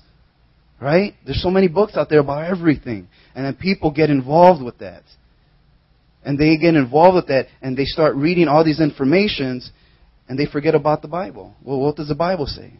Right? 0.79 1.15
There's 1.25 1.41
so 1.41 1.49
many 1.49 1.67
books 1.67 1.95
out 1.95 2.09
there 2.09 2.19
about 2.19 2.45
everything. 2.45 3.07
And 3.35 3.45
then 3.45 3.55
people 3.55 3.91
get 3.91 4.09
involved 4.09 4.63
with 4.63 4.77
that. 4.79 5.03
And 6.23 6.37
they 6.37 6.57
get 6.57 6.75
involved 6.75 7.15
with 7.15 7.27
that 7.27 7.47
and 7.61 7.77
they 7.77 7.85
start 7.85 8.15
reading 8.15 8.47
all 8.47 8.63
these 8.63 8.81
informations 8.81 9.71
and 10.27 10.37
they 10.37 10.45
forget 10.45 10.75
about 10.75 11.01
the 11.01 11.07
Bible. 11.07 11.55
Well, 11.63 11.79
what 11.79 11.95
does 11.95 12.09
the 12.09 12.15
Bible 12.15 12.45
say? 12.45 12.73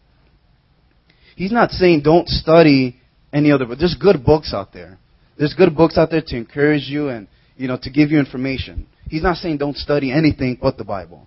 He's 1.34 1.52
not 1.52 1.70
saying 1.70 2.02
don't 2.02 2.28
study 2.28 2.96
any 3.32 3.50
other 3.50 3.64
book. 3.64 3.78
There's 3.78 3.96
good 3.98 4.24
books 4.24 4.52
out 4.52 4.72
there. 4.72 4.98
There's 5.38 5.54
good 5.54 5.74
books 5.74 5.96
out 5.96 6.10
there 6.10 6.22
to 6.26 6.36
encourage 6.36 6.88
you 6.88 7.08
and, 7.08 7.28
you 7.56 7.68
know, 7.68 7.78
to 7.82 7.90
give 7.90 8.10
you 8.10 8.18
information. 8.18 8.86
He's 9.08 9.22
not 9.22 9.36
saying 9.36 9.58
don't 9.58 9.76
study 9.76 10.12
anything 10.12 10.58
but 10.60 10.76
the 10.76 10.84
Bible. 10.84 11.26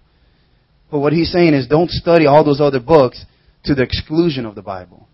But 0.91 0.99
what 0.99 1.13
he's 1.13 1.31
saying 1.31 1.53
is 1.53 1.67
don't 1.67 1.89
study 1.89 2.25
all 2.25 2.43
those 2.43 2.61
other 2.61 2.81
books 2.81 3.25
to 3.63 3.73
the 3.73 3.83
exclusion 3.83 4.45
of 4.45 4.55
the 4.55 4.61
Bible. 4.61 5.07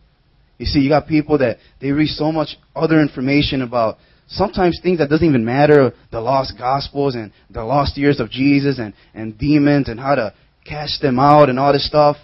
You 0.58 0.66
see, 0.66 0.80
you 0.80 0.90
got 0.90 1.08
people 1.08 1.38
that 1.40 1.58
they 1.80 1.92
read 1.92 2.10
so 2.10 2.32
much 2.32 2.58
other 2.76 3.00
information 3.00 3.62
about 3.62 3.98
sometimes 4.28 4.80
things 4.82 5.00
that 5.00 5.10
doesn't 5.10 5.28
even 5.28 5.46
matter, 5.46 5.94
the 6.12 6.20
lost 6.20 6.54
gospels 6.58 7.16
and 7.16 7.32
the 7.50 7.64
lost 7.64 7.98
years 7.98 8.20
of 8.20 8.30
Jesus 8.30 8.80
and, 8.80 8.94
and 9.14 9.38
demons 9.38 9.88
and 9.88 10.00
how 10.00 10.16
to 10.16 10.34
cast 10.68 11.02
them 11.02 11.20
out 11.20 11.50
and 11.50 11.60
all 11.60 11.74
this 11.74 11.88
stuff. 11.88 12.18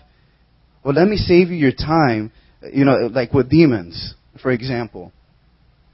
Well, 0.84 0.94
let 0.94 1.08
me 1.08 1.18
save 1.18 1.50
you 1.50 1.56
your 1.56 1.72
time, 1.72 2.32
you 2.74 2.86
know, 2.86 3.08
like 3.12 3.34
with 3.34 3.50
demons, 3.50 4.16
for 4.42 4.52
example. 4.52 5.12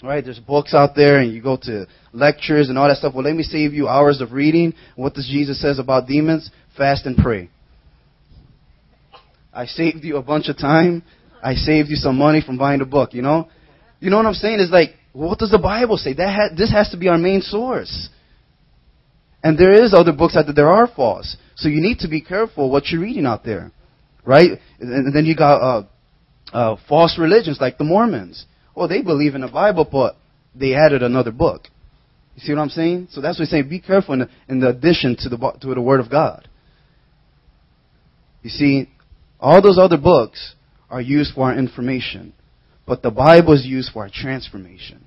Right? 0.01 0.23
There's 0.23 0.39
books 0.39 0.73
out 0.73 0.95
there 0.95 1.19
and 1.19 1.33
you 1.33 1.43
go 1.43 1.57
to 1.63 1.85
lectures 2.13 2.69
and 2.69 2.77
all 2.77 2.87
that 2.87 2.97
stuff. 2.97 3.13
Well, 3.13 3.25
let 3.25 3.35
me 3.35 3.43
save 3.43 3.73
you 3.73 3.89
hours 3.89 4.21
of 4.21 4.31
reading. 4.31 4.73
What 4.95 5.13
does 5.13 5.27
Jesus 5.27 5.61
says 5.61 5.77
about 5.77 6.07
demons? 6.07 6.49
Fast 6.77 7.05
and 7.05 7.17
pray. 7.17 7.49
I 9.53 9.65
saved 9.65 10.05
you 10.05 10.15
a 10.15 10.21
bunch 10.21 10.47
of 10.47 10.57
time. 10.57 11.03
I 11.41 11.55
saved 11.55 11.89
you 11.89 11.95
some 11.95 12.17
money 12.17 12.41
from 12.45 12.57
buying 12.57 12.79
the 12.79 12.85
book, 12.85 13.13
you 13.13 13.21
know? 13.21 13.49
You 13.99 14.09
know 14.09 14.17
what 14.17 14.25
I'm 14.25 14.33
saying? 14.33 14.59
It's 14.59 14.71
like, 14.71 14.91
what 15.13 15.39
does 15.39 15.51
the 15.51 15.59
Bible 15.59 15.97
say? 15.97 16.13
That 16.13 16.33
ha- 16.33 16.55
this 16.55 16.71
has 16.71 16.89
to 16.91 16.97
be 16.97 17.07
our 17.07 17.17
main 17.17 17.41
source. 17.41 18.09
And 19.43 19.57
there 19.57 19.83
is 19.83 19.93
other 19.93 20.11
books 20.11 20.35
out 20.35 20.45
there. 20.45 20.53
There 20.53 20.69
are 20.69 20.87
false. 20.87 21.37
So 21.55 21.69
you 21.69 21.81
need 21.81 21.99
to 21.99 22.07
be 22.07 22.21
careful 22.21 22.69
what 22.69 22.87
you're 22.87 23.01
reading 23.01 23.25
out 23.25 23.43
there. 23.43 23.71
Right? 24.25 24.51
And 24.79 25.15
then 25.15 25.25
you 25.25 25.35
got 25.35 25.61
uh, 25.61 25.83
uh, 26.53 26.77
false 26.87 27.17
religions 27.17 27.57
like 27.59 27.77
the 27.77 27.83
Mormons. 27.83 28.45
Well, 28.75 28.87
they 28.87 29.01
believe 29.01 29.35
in 29.35 29.41
the 29.41 29.47
Bible, 29.47 29.87
but 29.89 30.15
they 30.53 30.75
added 30.75 31.03
another 31.03 31.31
book. 31.31 31.63
You 32.35 32.41
see 32.41 32.53
what 32.53 32.61
I'm 32.61 32.69
saying? 32.69 33.09
So 33.11 33.21
that's 33.21 33.37
what 33.37 33.45
he's 33.45 33.51
saying. 33.51 33.69
Be 33.69 33.81
careful 33.81 34.13
in 34.13 34.19
the, 34.19 34.29
in 34.47 34.59
the 34.59 34.69
addition 34.69 35.15
to 35.19 35.29
the, 35.29 35.37
to 35.61 35.73
the 35.73 35.81
Word 35.81 35.99
of 35.99 36.09
God. 36.09 36.47
You 38.41 38.49
see, 38.49 38.89
all 39.39 39.61
those 39.61 39.77
other 39.77 39.97
books 39.97 40.55
are 40.89 41.01
used 41.01 41.33
for 41.33 41.51
our 41.51 41.57
information, 41.57 42.33
but 42.85 43.01
the 43.01 43.11
Bible 43.11 43.53
is 43.53 43.65
used 43.65 43.91
for 43.93 44.03
our 44.03 44.09
transformation. 44.11 45.05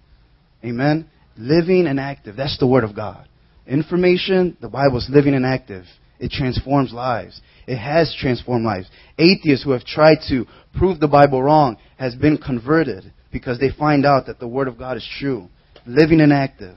Amen? 0.65 1.09
Living 1.37 1.87
and 1.87 1.99
active. 1.99 2.37
That's 2.37 2.59
the 2.59 2.67
Word 2.67 2.85
of 2.85 2.95
God. 2.95 3.29
Information, 3.67 4.57
the 4.61 4.69
Bible 4.69 4.99
is 4.99 5.09
living 5.11 5.35
and 5.35 5.47
active. 5.47 5.85
It 6.19 6.31
transforms 6.31 6.93
lives. 6.93 7.41
It 7.67 7.79
has 7.79 8.15
transformed 8.19 8.65
lives. 8.65 8.89
Atheists 9.19 9.65
who 9.65 9.73
have 9.73 9.85
tried 9.85 10.19
to 10.29 10.47
prove 10.77 11.01
the 11.01 11.09
Bible 11.09 11.43
wrong 11.43 11.77
has 11.99 12.15
been 12.15 12.39
converted 12.39 13.13
because 13.33 13.59
they 13.59 13.71
find 13.71 14.07
out 14.07 14.27
that 14.27 14.39
the 14.39 14.49
Word 14.49 14.69
of 14.69 14.79
God 14.79 14.97
is 14.97 15.09
true. 15.19 15.49
Living 15.87 16.21
and 16.21 16.33
active. 16.33 16.77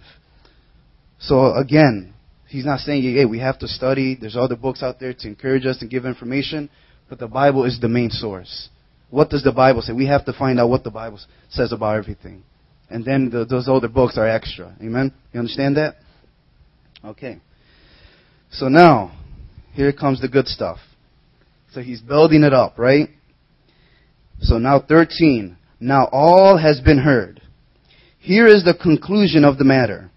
So 1.19 1.53
again, 1.55 2.13
he's 2.47 2.65
not 2.65 2.79
saying, 2.79 3.03
hey, 3.03 3.25
we 3.25 3.39
have 3.39 3.59
to 3.59 3.67
study. 3.67 4.17
There's 4.19 4.37
other 4.37 4.55
books 4.55 4.81
out 4.81 4.99
there 4.99 5.13
to 5.13 5.27
encourage 5.27 5.65
us 5.65 5.81
and 5.81 5.91
give 5.91 6.05
information. 6.05 6.69
But 7.09 7.19
the 7.19 7.27
Bible 7.27 7.65
is 7.65 7.79
the 7.79 7.89
main 7.89 8.09
source. 8.09 8.69
What 9.15 9.29
does 9.29 9.43
the 9.43 9.53
Bible 9.53 9.81
say? 9.81 9.93
We 9.93 10.07
have 10.07 10.25
to 10.25 10.33
find 10.33 10.59
out 10.59 10.69
what 10.69 10.83
the 10.83 10.91
Bible 10.91 11.21
says 11.47 11.71
about 11.71 11.95
everything. 11.95 12.43
And 12.89 13.05
then 13.05 13.29
the, 13.29 13.45
those 13.45 13.69
other 13.69 13.87
books 13.87 14.17
are 14.17 14.27
extra. 14.27 14.75
Amen? 14.81 15.13
You 15.31 15.39
understand 15.39 15.77
that? 15.77 15.95
Okay. 17.01 17.39
So 18.51 18.67
now, 18.67 19.17
here 19.71 19.93
comes 19.93 20.19
the 20.19 20.27
good 20.27 20.49
stuff. 20.49 20.79
So 21.71 21.79
he's 21.79 22.01
building 22.01 22.43
it 22.43 22.51
up, 22.51 22.77
right? 22.77 23.07
So 24.41 24.57
now 24.57 24.81
13. 24.85 25.55
Now 25.79 26.09
all 26.11 26.57
has 26.57 26.81
been 26.81 26.99
heard. 26.99 27.41
Here 28.19 28.47
is 28.47 28.65
the 28.65 28.73
conclusion 28.73 29.45
of 29.45 29.57
the 29.57 29.63
matter. 29.63 30.11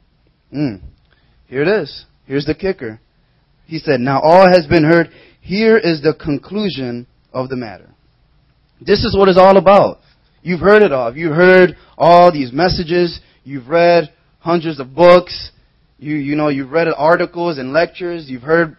Mm. 0.52 0.80
Here 1.46 1.62
it 1.62 1.68
is. 1.68 2.04
Here's 2.26 2.46
the 2.46 2.54
kicker. 2.56 2.98
He 3.64 3.78
said, 3.78 4.00
Now 4.00 4.20
all 4.20 4.48
has 4.52 4.66
been 4.66 4.82
heard. 4.82 5.10
Here 5.40 5.78
is 5.78 6.02
the 6.02 6.14
conclusion 6.14 7.06
of 7.32 7.48
the 7.48 7.54
matter. 7.54 7.94
This 8.80 9.04
is 9.04 9.16
what 9.16 9.28
it's 9.28 9.38
all 9.38 9.56
about. 9.56 9.98
You've 10.42 10.60
heard 10.60 10.82
it 10.82 10.92
all. 10.92 11.16
You've 11.16 11.34
heard 11.34 11.76
all 11.96 12.32
these 12.32 12.52
messages. 12.52 13.20
You've 13.44 13.68
read 13.68 14.12
hundreds 14.38 14.78
of 14.80 14.94
books. 14.94 15.50
You, 15.98 16.14
you 16.14 16.36
know, 16.36 16.48
you've 16.48 16.70
read 16.70 16.86
articles 16.96 17.58
and 17.58 17.72
lectures. 17.72 18.26
You've 18.28 18.42
heard 18.42 18.76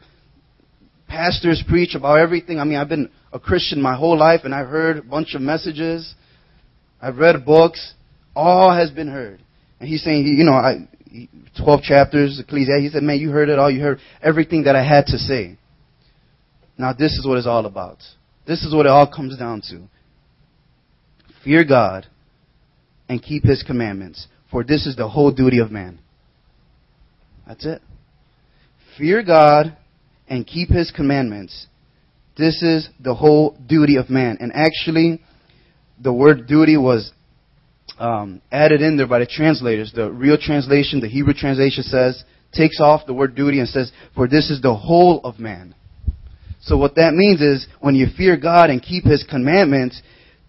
pastors 1.07 1.63
preach 1.67 1.95
about 1.95 2.19
everything. 2.19 2.59
I 2.59 2.63
mean, 2.63 2.77
I've 2.77 2.87
been 2.87 3.09
a 3.33 3.39
Christian 3.39 3.81
my 3.81 3.95
whole 3.95 4.17
life 4.17 4.41
and 4.45 4.55
I've 4.55 4.67
heard 4.67 4.97
a 4.97 5.01
bunch 5.01 5.35
of 5.35 5.41
messages. 5.41 6.15
I've 7.01 7.17
read 7.17 7.45
books. 7.45 7.93
All 8.35 8.73
has 8.73 8.89
been 8.91 9.09
heard. 9.09 9.41
And 9.79 9.89
he's 9.89 10.03
saying, 10.03 10.25
you 10.25 10.43
know, 10.45 10.53
I, 10.53 10.87
12 11.61 11.81
chapters, 11.81 12.39
Ecclesiastes. 12.39 12.83
He 12.83 12.89
said, 12.89 13.03
man, 13.03 13.19
you 13.19 13.31
heard 13.31 13.49
it 13.49 13.59
all. 13.59 13.69
You 13.69 13.81
heard 13.81 13.99
everything 14.21 14.63
that 14.63 14.75
I 14.75 14.83
had 14.83 15.07
to 15.07 15.17
say. 15.17 15.57
Now 16.77 16.93
this 16.93 17.13
is 17.13 17.27
what 17.27 17.37
it's 17.37 17.47
all 17.47 17.65
about. 17.65 17.97
This 18.49 18.63
is 18.63 18.73
what 18.73 18.87
it 18.87 18.89
all 18.89 19.05
comes 19.05 19.37
down 19.37 19.61
to. 19.69 19.83
Fear 21.43 21.65
God 21.65 22.07
and 23.07 23.21
keep 23.21 23.43
His 23.43 23.61
commandments, 23.61 24.25
for 24.49 24.63
this 24.63 24.87
is 24.87 24.95
the 24.95 25.07
whole 25.07 25.31
duty 25.31 25.59
of 25.59 25.69
man. 25.69 25.99
That's 27.47 27.63
it. 27.63 27.79
Fear 28.97 29.21
God 29.21 29.77
and 30.27 30.47
keep 30.47 30.69
His 30.69 30.89
commandments. 30.89 31.67
This 32.39 32.63
is 32.63 32.89
the 32.99 33.13
whole 33.13 33.55
duty 33.67 33.97
of 33.97 34.09
man. 34.09 34.37
And 34.39 34.51
actually, 34.55 35.21
the 36.01 36.11
word 36.11 36.47
duty 36.47 36.75
was 36.75 37.11
um, 37.99 38.41
added 38.51 38.81
in 38.81 38.97
there 38.97 39.05
by 39.05 39.19
the 39.19 39.27
translators. 39.27 39.91
The 39.93 40.09
real 40.09 40.39
translation, 40.41 41.01
the 41.01 41.07
Hebrew 41.07 41.35
translation 41.35 41.83
says, 41.83 42.23
takes 42.51 42.79
off 42.79 43.05
the 43.05 43.13
word 43.13 43.35
duty 43.35 43.59
and 43.59 43.69
says, 43.69 43.91
for 44.15 44.27
this 44.27 44.49
is 44.49 44.59
the 44.59 44.73
whole 44.73 45.21
of 45.23 45.37
man. 45.37 45.75
So 46.69 46.77
what 46.77 46.95
that 46.95 47.15
means 47.15 47.41
is 47.41 47.65
when 47.79 47.95
you 47.95 48.05
fear 48.15 48.37
God 48.37 48.69
and 48.69 48.79
keep 48.79 49.03
His 49.03 49.25
commandments, 49.27 50.03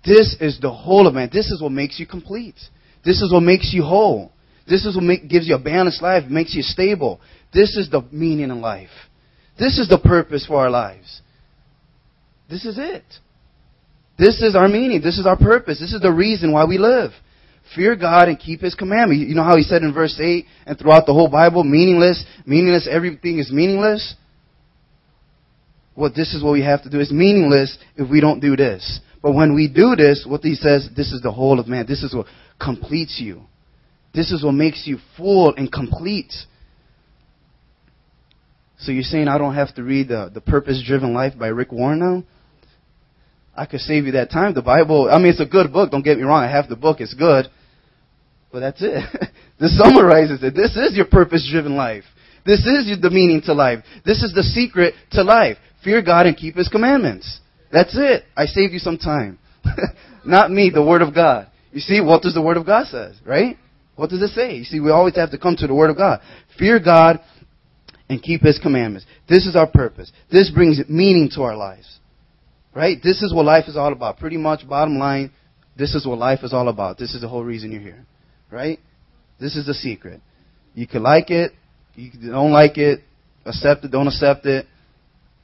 this 0.05 0.37
is 0.39 0.61
the 0.61 0.71
whole 0.71 1.07
of 1.07 1.15
man. 1.15 1.31
This 1.33 1.51
is 1.51 1.63
what 1.63 1.73
makes 1.73 1.99
you 1.99 2.07
complete. 2.07 2.57
This 3.03 3.23
is 3.23 3.33
what 3.33 3.41
makes 3.41 3.73
you 3.73 3.83
whole. 3.83 4.31
This 4.69 4.85
is 4.85 4.97
what 4.97 5.05
make, 5.05 5.31
gives 5.31 5.49
you 5.49 5.55
a 5.55 5.59
balanced 5.59 6.03
life, 6.03 6.31
makes 6.31 6.55
you 6.55 6.61
stable. 6.61 7.23
This 7.55 7.75
is 7.79 7.89
the 7.89 8.03
meaning 8.13 8.51
in 8.51 8.61
life. 8.61 8.91
This 9.59 9.79
is 9.79 9.89
the 9.89 9.97
purpose 9.99 10.45
for 10.47 10.57
our 10.57 10.69
lives. 10.69 11.23
This 12.51 12.67
is 12.67 12.77
it. 12.79 13.05
This 14.19 14.43
is 14.43 14.55
our 14.55 14.69
meaning. 14.69 15.01
This 15.01 15.19
is 15.19 15.27
our 15.27 15.39
purpose. 15.39 15.81
This 15.81 15.95
is 15.95 16.03
the 16.03 16.13
reason 16.13 16.53
why 16.53 16.67
we 16.67 16.77
live. 16.77 17.13
Fear 17.75 17.97
God 17.97 18.29
and 18.29 18.39
keep 18.39 18.61
His 18.61 18.75
commandment. 18.75 19.27
You 19.27 19.35
know 19.35 19.43
how 19.43 19.57
He 19.57 19.63
said 19.63 19.81
in 19.81 19.95
verse 19.95 20.21
8 20.21 20.45
and 20.67 20.79
throughout 20.79 21.07
the 21.07 21.15
whole 21.15 21.31
Bible, 21.31 21.65
meaningless, 21.65 22.23
meaningless, 22.45 22.87
everything 22.91 23.39
is 23.39 23.51
meaningless? 23.51 24.17
Well, 25.97 26.11
this 26.15 26.35
is 26.35 26.43
what 26.43 26.53
we 26.53 26.63
have 26.63 26.83
to 26.85 26.91
do. 26.91 27.01
It's 27.01 27.13
meaningless 27.13 27.77
if 27.97 28.09
we 28.09 28.21
don't 28.21 28.41
do 28.41 28.57
this. 28.57 29.01
But 29.23 29.33
when 29.33 29.55
we 29.55 29.69
do 29.69 29.97
this, 29.97 30.25
what 30.27 30.43
He 30.43 30.55
says, 30.55 30.89
this 30.97 31.13
is 31.13 31.21
the 31.21 31.33
whole 31.33 31.61
of 31.61 31.69
man. 31.69 31.87
This 31.87 32.03
is 32.03 32.15
what 32.15 32.27
completes 32.59 33.21
you. 33.21 33.43
This 34.15 34.33
is 34.33 34.43
what 34.43 34.53
makes 34.53 34.87
you 34.87 34.99
full 35.17 35.55
and 35.55 35.71
complete. 35.71 36.33
So 38.79 38.93
you're 38.93 39.03
saying 39.03 39.29
I 39.29 39.39
don't 39.39 39.55
have 39.55 39.75
to 39.75 39.83
read 39.83 40.09
the, 40.09 40.31
the 40.33 40.41
Purpose 40.41 40.83
Driven 40.85 41.13
Life 41.13 41.35
by 41.39 41.49
Rick 41.49 41.71
Warren 41.71 41.99
now? 41.99 42.25
I 43.55 43.67
could 43.67 43.81
save 43.81 44.07
you 44.07 44.13
that 44.13 44.31
time. 44.31 44.55
The 44.55 44.63
Bible, 44.63 45.09
I 45.11 45.19
mean, 45.19 45.29
it's 45.29 45.41
a 45.41 45.47
good 45.47 45.73
book. 45.73 45.91
Don't 45.91 46.05
get 46.05 46.17
me 46.17 46.25
wrong. 46.25 46.43
I 46.43 46.51
have 46.51 46.69
the 46.69 46.77
book. 46.77 47.01
It's 47.01 47.15
good. 47.15 47.47
But 48.51 48.61
that's 48.61 48.81
it. 48.81 49.05
this 49.61 49.77
summarizes 49.79 50.43
it. 50.43 50.55
This 50.55 50.77
is 50.77 50.97
your 50.97 51.07
purpose 51.07 51.47
driven 51.51 51.77
life. 51.77 52.05
This 52.47 52.61
is 52.61 52.99
the 53.01 53.11
meaning 53.11 53.43
to 53.43 53.53
life. 53.53 53.85
This 54.05 54.23
is 54.23 54.33
the 54.33 54.43
secret 54.43 54.95
to 55.13 55.23
life. 55.23 55.59
Fear 55.85 56.03
God 56.03 56.27
and 56.27 56.37
keep 56.37 56.57
His 56.57 56.69
commandments. 56.69 57.41
That's 57.73 57.97
it. 57.97 58.25
I 58.37 58.47
saved 58.47 58.73
you 58.73 58.79
some 58.79 58.99
time. 58.99 59.39
Not 60.25 60.51
me, 60.51 60.71
the 60.71 60.85
Word 60.85 61.03
of 61.03 61.15
God. 61.15 61.49
You 61.73 61.81
see, 61.81 62.01
what 62.01 62.23
does 62.23 62.35
the 62.35 62.43
Word 62.43 62.57
of 62.57 62.67
God 62.67 62.87
says, 62.87 63.17
right? 63.25 63.57
What 63.97 64.11
does 64.11 64.23
it 64.23 64.31
say? 64.31 64.55
You 64.55 64.65
see, 64.65 64.81
we 64.81 64.91
always 64.91 65.17
have 65.17 65.31
to 65.31 65.39
come 65.39 65.57
to 65.57 65.67
the 65.67 65.75
Word 65.75 65.91
of 65.91 65.97
God. 65.97 66.21
Fear 66.59 66.81
God 66.81 67.21
and 68.09 68.23
keep 68.23 68.43
His 68.43 68.59
commandments. 68.59 69.07
This 69.29 69.47
is 69.47 69.57
our 69.57 69.67
purpose. 69.67 70.11
This 70.31 70.51
brings 70.51 70.81
meaning 70.89 71.31
to 71.35 71.43
our 71.43 71.57
lives. 71.57 71.99
Right? 72.75 72.99
This 73.03 73.23
is 73.23 73.33
what 73.33 73.47
life 73.47 73.65
is 73.69 73.77
all 73.77 73.93
about. 73.93 74.19
Pretty 74.19 74.37
much, 74.37 74.69
bottom 74.69 74.99
line, 74.99 75.33
this 75.77 75.95
is 75.95 76.07
what 76.07 76.19
life 76.19 76.41
is 76.43 76.53
all 76.53 76.69
about. 76.69 76.99
This 76.99 77.15
is 77.15 77.21
the 77.21 77.29
whole 77.29 77.45
reason 77.45 77.73
you're 77.73 77.81
here. 77.81 78.05
Right? 78.51 78.79
This 79.41 79.57
is 79.57 79.67
the 79.67 79.75
secret. 79.75 80.21
You 80.75 80.87
can 80.87 81.03
like 81.03 81.31
it, 81.31 81.53
you 81.95 82.31
don't 82.31 82.53
like 82.53 82.79
it, 82.79 83.01
accept 83.45 83.85
it, 83.85 83.91
don't 83.91 84.07
accept 84.07 84.47
it. 84.47 84.67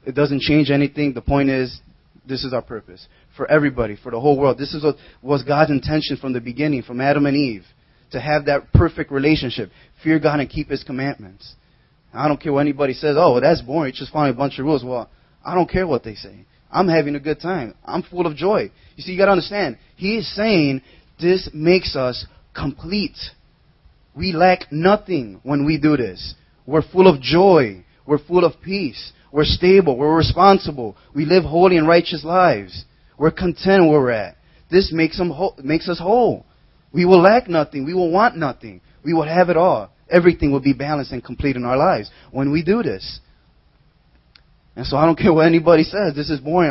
It 0.06 0.14
doesn't 0.14 0.40
change 0.40 0.70
anything. 0.70 1.12
The 1.12 1.20
point 1.20 1.50
is, 1.50 1.80
this 2.26 2.44
is 2.44 2.52
our 2.52 2.62
purpose. 2.62 3.06
For 3.36 3.50
everybody, 3.50 3.96
for 4.02 4.10
the 4.10 4.20
whole 4.20 4.38
world. 4.38 4.56
This 4.56 4.72
is 4.72 4.82
what 4.82 4.96
was 5.20 5.42
God's 5.42 5.70
intention 5.70 6.16
from 6.16 6.32
the 6.32 6.40
beginning, 6.40 6.82
from 6.82 7.00
Adam 7.00 7.26
and 7.26 7.36
Eve. 7.36 7.64
To 8.12 8.20
have 8.20 8.46
that 8.46 8.72
perfect 8.72 9.10
relationship. 9.10 9.70
Fear 10.02 10.20
God 10.20 10.40
and 10.40 10.48
keep 10.48 10.68
His 10.68 10.84
commandments. 10.84 11.54
I 12.14 12.28
don't 12.28 12.40
care 12.40 12.52
what 12.52 12.60
anybody 12.60 12.94
says, 12.94 13.16
oh, 13.18 13.40
that's 13.40 13.60
boring. 13.60 13.90
It's 13.90 13.98
just 13.98 14.12
following 14.12 14.32
a 14.32 14.36
bunch 14.36 14.58
of 14.58 14.64
rules. 14.64 14.84
Well, 14.84 15.10
I 15.44 15.54
don't 15.54 15.68
care 15.68 15.86
what 15.86 16.04
they 16.04 16.14
say. 16.14 16.46
I'm 16.70 16.88
having 16.88 17.14
a 17.14 17.20
good 17.20 17.40
time. 17.40 17.74
I'm 17.84 18.02
full 18.02 18.26
of 18.26 18.36
joy. 18.36 18.70
You 18.96 19.02
see, 19.02 19.12
you 19.12 19.18
gotta 19.18 19.32
understand. 19.32 19.78
He 19.96 20.16
is 20.16 20.34
saying 20.34 20.82
this 21.20 21.50
makes 21.52 21.94
us 21.94 22.26
complete. 22.54 23.16
We 24.16 24.32
lack 24.32 24.72
nothing 24.72 25.40
when 25.42 25.64
we 25.66 25.78
do 25.78 25.96
this. 25.96 26.34
We're 26.64 26.82
full 26.82 27.06
of 27.06 27.20
joy. 27.20 27.84
We're 28.06 28.18
full 28.18 28.44
of 28.44 28.60
peace. 28.62 29.12
We're 29.32 29.44
stable. 29.44 29.96
We're 29.96 30.16
responsible. 30.16 30.96
We 31.14 31.24
live 31.24 31.44
holy 31.44 31.76
and 31.76 31.88
righteous 31.88 32.24
lives. 32.24 32.84
We're 33.18 33.30
content 33.30 33.88
where 33.88 34.00
we're 34.00 34.10
at. 34.10 34.36
This 34.70 34.92
makes, 34.92 35.18
them 35.18 35.32
makes 35.62 35.88
us 35.88 35.98
whole. 35.98 36.44
We 36.92 37.04
will 37.04 37.20
lack 37.20 37.48
nothing. 37.48 37.84
We 37.84 37.94
will 37.94 38.10
want 38.10 38.36
nothing. 38.36 38.80
We 39.04 39.12
will 39.12 39.26
have 39.26 39.48
it 39.48 39.56
all. 39.56 39.90
Everything 40.10 40.52
will 40.52 40.60
be 40.60 40.72
balanced 40.72 41.12
and 41.12 41.22
complete 41.22 41.56
in 41.56 41.64
our 41.64 41.76
lives 41.76 42.10
when 42.30 42.52
we 42.52 42.62
do 42.62 42.82
this. 42.82 43.20
And 44.74 44.86
so 44.86 44.96
I 44.96 45.06
don't 45.06 45.18
care 45.18 45.32
what 45.32 45.46
anybody 45.46 45.82
says. 45.82 46.14
This 46.14 46.30
is 46.30 46.40
boring. 46.40 46.70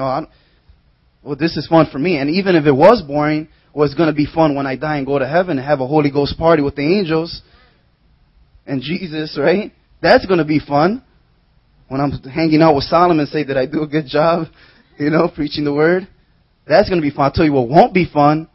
well, 1.23 1.35
this 1.35 1.57
is 1.57 1.67
fun 1.67 1.87
for 1.91 1.99
me. 1.99 2.17
And 2.17 2.29
even 2.29 2.55
if 2.55 2.65
it 2.65 2.71
was 2.71 3.01
boring, 3.01 3.47
well, 3.73 3.85
it's 3.85 3.95
going 3.95 4.09
to 4.09 4.15
be 4.15 4.25
fun 4.25 4.55
when 4.55 4.65
I 4.65 4.77
die 4.77 4.97
and 4.97 5.05
go 5.05 5.19
to 5.19 5.27
heaven 5.27 5.57
and 5.57 5.67
have 5.67 5.81
a 5.81 5.87
Holy 5.87 6.11
Ghost 6.11 6.37
party 6.37 6.61
with 6.61 6.75
the 6.75 6.81
angels 6.81 7.41
and 8.65 8.81
Jesus, 8.81 9.37
right? 9.39 9.73
That's 10.01 10.25
going 10.25 10.39
to 10.39 10.45
be 10.45 10.59
fun. 10.59 11.03
When 11.87 12.01
I'm 12.01 12.11
hanging 12.11 12.61
out 12.61 12.75
with 12.75 12.85
Solomon, 12.85 13.25
say 13.27 13.43
that 13.43 13.57
I 13.57 13.65
do 13.65 13.83
a 13.83 13.87
good 13.87 14.07
job, 14.07 14.47
you 14.97 15.09
know, 15.09 15.29
preaching 15.33 15.63
the 15.63 15.73
word. 15.73 16.07
That's 16.67 16.89
going 16.89 16.99
to 16.99 17.07
be 17.07 17.15
fun. 17.15 17.25
I'll 17.25 17.31
tell 17.31 17.45
you 17.45 17.53
what 17.53 17.69
won't 17.69 17.93
be 17.93 18.09
fun. 18.11 18.49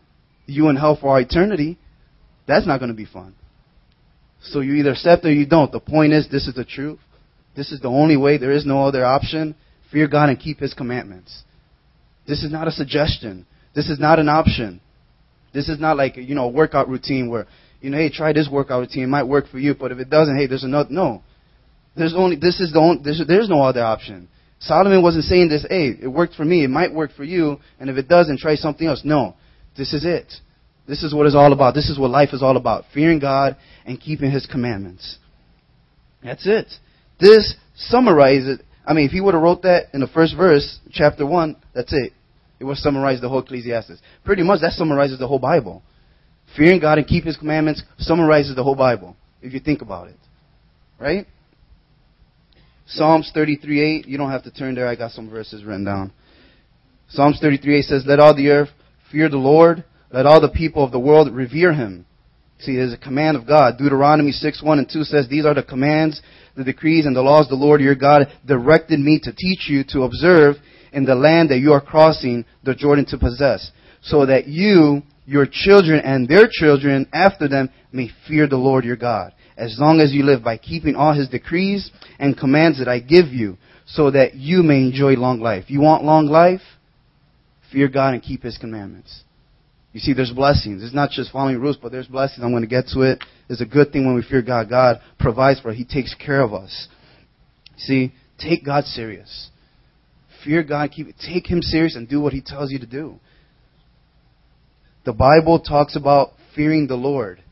You 0.47 0.69
in 0.69 0.77
hell 0.77 0.99
for 1.01 1.21
eternity. 1.21 1.79
That's 2.49 2.67
not 2.67 2.79
going 2.79 2.91
to 2.91 2.97
be 2.97 3.07
fun. 3.07 3.35
So 4.43 4.61
you 4.61 4.75
either 4.75 4.93
accept 4.93 5.25
or 5.25 5.33
you 5.33 5.47
don't. 5.47 5.71
The 5.71 5.81
point 5.81 6.13
is, 6.13 6.29
this 6.29 6.49
is 6.49 6.55
the 6.55 6.65
truth. 6.65 6.99
This 7.55 7.71
is 7.71 7.81
the 7.81 7.89
only 7.89 8.17
way. 8.17 8.39
There 8.39 8.51
is 8.51 8.67
no 8.67 8.85
other 8.85 9.05
option. 9.05 9.55
Fear 9.93 10.09
God 10.09 10.29
and 10.29 10.39
keep 10.39 10.59
His 10.59 10.75
commandments. 10.75 11.45
This 12.27 12.43
is 12.43 12.51
not 12.51 12.67
a 12.67 12.73
suggestion. 12.73 13.47
This 13.75 13.89
is 13.89 14.01
not 14.01 14.19
an 14.19 14.29
option. 14.29 14.81
This 15.53 15.69
is 15.69 15.79
not 15.79 15.97
like, 15.97 16.17
you 16.17 16.35
know, 16.35 16.45
a 16.45 16.51
workout 16.51 16.89
routine 16.89 17.29
where, 17.29 17.47
you 17.81 17.91
know, 17.91 17.99
hey, 17.99 18.11
try 18.11 18.33
this 18.33 18.49
workout 18.51 18.81
routine. 18.81 19.05
It 19.05 19.09
might 19.09 19.25
work 19.25 19.49
for 19.49 19.59
you, 19.59 19.75
but 19.75 19.93
if 19.93 19.99
it 19.99 20.11
doesn't, 20.11 20.37
hey, 20.37 20.47
there's 20.47 20.65
another. 20.65 20.91
No. 20.91 21.23
There's 21.97 22.15
only, 22.15 22.37
this 22.37 22.61
is 22.61 22.73
the 22.73 22.79
only, 22.79 23.03
there's, 23.03 23.23
there's 23.27 23.49
no 23.49 23.63
other 23.63 23.83
option. 23.83 24.29
Solomon 24.61 25.03
wasn't 25.03 25.25
saying 25.25 25.49
this, 25.49 25.65
hey, 25.69 25.97
it 26.01 26.09
worked 26.09 26.35
for 26.35 26.45
me, 26.45 26.65
it 26.65 26.69
might 26.69 26.93
work 26.93 27.13
for 27.17 27.25
you, 27.25 27.59
and 27.79 27.89
if 27.89 27.97
it 27.97 28.09
doesn't, 28.09 28.39
try 28.39 28.55
something 28.55 28.87
else. 28.87 29.03
No. 29.05 29.35
This 29.77 29.93
is 29.95 30.05
it. 30.05 30.33
This 30.87 31.03
is 31.03 31.15
what 31.15 31.27
it's 31.27 31.35
all 31.35 31.53
about. 31.53 31.75
This 31.75 31.89
is 31.89 31.99
what 31.99 32.11
life 32.11 32.31
is 32.33 32.43
all 32.43 32.57
about. 32.57 32.85
Fearing 32.93 33.19
God 33.19 33.57
and 33.87 34.01
keeping 34.01 34.31
His 34.31 34.47
commandments. 34.47 35.19
That's 36.23 36.47
it. 36.47 36.67
This 37.19 37.55
summarizes, 37.77 38.61
I 38.85 38.93
mean, 38.93 39.07
if 39.07 39.13
he 39.13 39.21
would 39.21 39.35
have 39.35 39.43
wrote 39.43 39.63
that 39.63 39.89
in 39.95 40.01
the 40.01 40.07
first 40.09 40.37
verse, 40.37 40.79
chapter 40.91 41.25
1, 41.25 41.57
that's 41.75 41.93
it. 41.93 42.13
It 42.59 42.65
would 42.65 42.77
summarize 42.77 43.21
the 43.21 43.29
whole 43.29 43.41
Ecclesiastes. 43.41 44.01
Pretty 44.25 44.43
much 44.43 44.61
that 44.61 44.73
summarizes 44.73 45.19
the 45.19 45.27
whole 45.27 45.39
Bible. 45.39 45.83
Fearing 46.57 46.81
God 46.81 46.99
and 46.99 47.07
keeping 47.07 47.29
His 47.29 47.37
commandments 47.37 47.83
summarizes 47.99 48.57
the 48.57 48.63
whole 48.63 48.75
Bible, 48.75 49.17
if 49.41 49.55
you 49.55 49.61
think 49.61 49.81
about 49.81 50.09
it. 50.09 50.17
Right? 50.99 51.27
Psalms 52.91 53.31
33:8. 53.35 54.07
You 54.07 54.19
don't 54.19 54.31
have 54.31 54.45
to 54.45 54.51
turn 54.51 54.75
there. 54.75 54.87
I 54.87 54.95
got 54.95 55.13
some 55.13 55.31
verses 55.31 55.65
written 55.65 55.85
down. 55.85 56.13
Psalms 57.09 57.41
33:8 57.41 57.85
says, 57.85 58.05
"Let 58.07 58.21
all 58.21 58.35
the 58.35 58.51
earth 58.51 58.71
fear 59.11 59.29
the 59.29 59.37
Lord. 59.37 59.85
Let 60.13 60.27
all 60.27 60.41
the 60.41 60.49
people 60.49 60.85
of 60.85 60.93
the 60.93 60.99
world 60.99 61.33
revere 61.33 61.73
him. 61.73 62.07
See, 62.59 62.77
there's 62.77 62.93
a 62.93 62.99
command 62.99 63.37
of 63.37 63.47
God. 63.47 63.79
Deuteronomy 63.79 64.33
6, 64.33 64.63
1 64.63 64.79
and 64.79 64.89
2 64.89 65.05
says, 65.05 65.29
These 65.29 65.47
are 65.47 65.55
the 65.55 65.63
commands, 65.63 66.21
the 66.57 66.65
decrees, 66.65 67.07
and 67.07 67.17
the 67.17 67.23
laws 67.23 67.49
the 67.49 67.55
Lord 67.55 67.81
your 67.81 67.95
God 67.95 68.27
directed 68.47 69.01
me 69.01 69.19
to 69.23 69.33
teach 69.33 69.69
you 69.69 69.83
to 69.89 70.03
observe 70.03 70.57
in 70.93 71.05
the 71.05 71.15
land 71.15 71.51
that 71.51 71.61
you 71.61 71.73
are 71.73 71.81
crossing 71.81 72.45
the 72.65 72.75
Jordan 72.75 73.07
to 73.07 73.19
possess, 73.19 73.71
so 74.03 74.27
that 74.27 74.47
you, 74.47 75.03
your 75.25 75.47
children, 75.51 76.01
and 76.01 76.29
their 76.29 76.49
children 76.51 77.09
after 77.13 77.49
them 77.49 77.71
may 77.93 78.11
fear 78.29 78.47
the 78.47 78.57
Lord 78.57 78.85
your 78.85 78.97
God, 78.97 79.33
as 79.61 79.77
long 79.79 80.01
as 80.01 80.13
you 80.13 80.23
live 80.23 80.43
by 80.43 80.57
keeping 80.57 80.97
all 80.97 81.13
his 81.13 81.29
decrees 81.29 81.91
and 82.19 82.37
commands 82.37 82.79
that 82.79 82.89
I 82.89 82.99
give 82.99 83.27
you, 83.27 83.59
so 83.87 84.11
that 84.11 84.35
you 84.35 84.63
may 84.63 84.79
enjoy 84.79 85.15
long 85.15 85.41
life. 85.41 85.65
You 85.69 85.81
want 85.81 86.03
long 86.03 86.27
life? 86.27 86.63
Fear 87.71 87.89
God 87.89 88.15
and 88.15 88.23
keep 88.23 88.43
his 88.43 88.57
commandments. 88.57 89.23
You 89.93 90.01
see, 90.01 90.15
there's 90.15 90.33
blessings. 90.33 90.83
It's 90.83 90.95
not 90.95 91.11
just 91.11 91.33
following 91.33 91.59
rules, 91.59 91.77
but 91.77 91.93
there's 91.93 92.07
blessings. 92.07 92.43
I'm 92.43 92.53
going 92.53 92.63
to 92.63 92.69
get 92.69 92.87
to 92.95 93.03
it. 93.03 93.23
It's 93.49 93.61
a 93.61 93.67
good 93.67 93.93
thing 93.93 94.07
when 94.07 94.15
we 94.15 94.23
fear 94.23 94.41
God. 94.41 94.71
God 94.71 95.01
provides 95.19 95.61
for 95.61 95.71
us. 95.71 95.77
He 95.77 95.85
takes 95.85 96.15
care 96.15 96.41
of 96.41 96.55
us. 96.55 96.89
See, 97.77 98.13
take 98.39 98.65
God 98.65 98.85
serious. 98.85 99.51
Fear 100.45 100.63
God. 100.63 100.91
Keep 100.93 101.09
Take 101.19 101.51
Him 101.51 101.61
serious 101.61 101.97
and 101.97 102.09
do 102.09 102.21
what 102.21 102.33
He 102.33 102.41
tells 102.41 102.71
you 102.71 102.79
to 102.79 102.87
do. 102.87 103.19
The 105.05 105.13
Bible 105.13 105.61
talks 105.61 105.97
about 105.97 106.31
fearing 106.55 106.87
the 106.87 106.95
Lord 106.95 107.43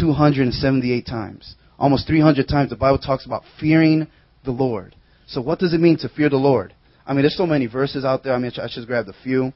278 0.00 1.06
times. 1.06 1.54
Almost 1.78 2.06
300 2.06 2.48
times 2.48 2.70
the 2.70 2.76
Bible 2.76 2.98
talks 2.98 3.26
about 3.26 3.42
fearing 3.60 4.06
the 4.44 4.50
Lord. 4.50 4.94
So 5.26 5.40
what 5.40 5.58
does 5.58 5.74
it 5.74 5.80
mean 5.80 5.98
to 5.98 6.08
fear 6.08 6.28
the 6.28 6.36
Lord? 6.36 6.74
I 7.06 7.12
mean, 7.12 7.22
there's 7.22 7.36
so 7.36 7.46
many 7.46 7.66
verses 7.66 8.04
out 8.04 8.24
there. 8.24 8.32
I 8.32 8.38
mean, 8.38 8.52
I 8.56 8.66
just 8.66 8.86
grabbed 8.86 9.08
a 9.08 9.14
few. 9.22 9.52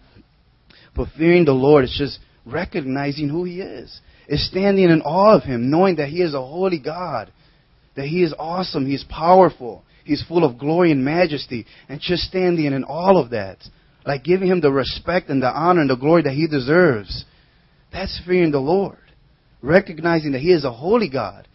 But 0.94 1.08
fearing 1.16 1.44
the 1.44 1.52
Lord 1.52 1.84
is 1.84 1.94
just 1.96 2.18
recognizing 2.44 3.28
who 3.28 3.44
He 3.44 3.60
is. 3.60 4.00
It's 4.28 4.46
standing 4.46 4.84
in 4.84 5.02
awe 5.02 5.36
of 5.36 5.42
Him, 5.42 5.70
knowing 5.70 5.96
that 5.96 6.08
He 6.08 6.22
is 6.22 6.34
a 6.34 6.40
holy 6.40 6.78
God, 6.78 7.32
that 7.96 8.06
He 8.06 8.22
is 8.22 8.34
awesome, 8.38 8.86
He 8.86 8.94
is 8.94 9.04
powerful, 9.08 9.84
He's 10.04 10.24
full 10.26 10.44
of 10.44 10.58
glory 10.58 10.92
and 10.92 11.04
majesty, 11.04 11.66
and 11.88 12.00
just 12.00 12.24
standing 12.24 12.66
in 12.66 12.84
all 12.84 13.18
of 13.18 13.30
that. 13.30 13.58
Like 14.06 14.24
giving 14.24 14.48
Him 14.48 14.60
the 14.60 14.72
respect 14.72 15.28
and 15.28 15.42
the 15.42 15.50
honor 15.50 15.82
and 15.82 15.90
the 15.90 15.96
glory 15.96 16.22
that 16.22 16.32
He 16.32 16.46
deserves. 16.46 17.24
That's 17.92 18.20
fearing 18.26 18.52
the 18.52 18.58
Lord. 18.58 18.98
Recognizing 19.62 20.32
that 20.32 20.40
He 20.40 20.52
is 20.52 20.64
a 20.64 20.72
holy 20.72 21.08
God. 21.08 21.46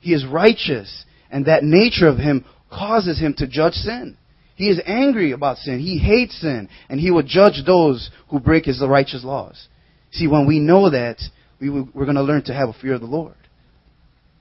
He 0.00 0.12
is 0.12 0.26
righteous, 0.26 1.04
and 1.30 1.46
that 1.46 1.64
nature 1.64 2.08
of 2.08 2.18
Him 2.18 2.44
causes 2.70 3.20
Him 3.20 3.34
to 3.38 3.46
judge 3.46 3.74
sin. 3.74 4.16
He 4.54 4.68
is 4.68 4.80
angry 4.86 5.32
about 5.32 5.58
sin. 5.58 5.80
He 5.80 5.98
hates 5.98 6.40
sin. 6.40 6.68
And 6.88 7.00
he 7.00 7.10
will 7.10 7.22
judge 7.22 7.62
those 7.66 8.10
who 8.30 8.38
break 8.38 8.64
his 8.64 8.80
righteous 8.80 9.24
laws. 9.24 9.66
See, 10.12 10.28
when 10.28 10.46
we 10.46 10.58
know 10.58 10.90
that, 10.90 11.20
we, 11.60 11.70
we're 11.70 12.04
going 12.04 12.14
to 12.16 12.22
learn 12.22 12.44
to 12.44 12.54
have 12.54 12.68
a 12.68 12.74
fear 12.74 12.94
of 12.94 13.00
the 13.00 13.06
Lord. 13.06 13.34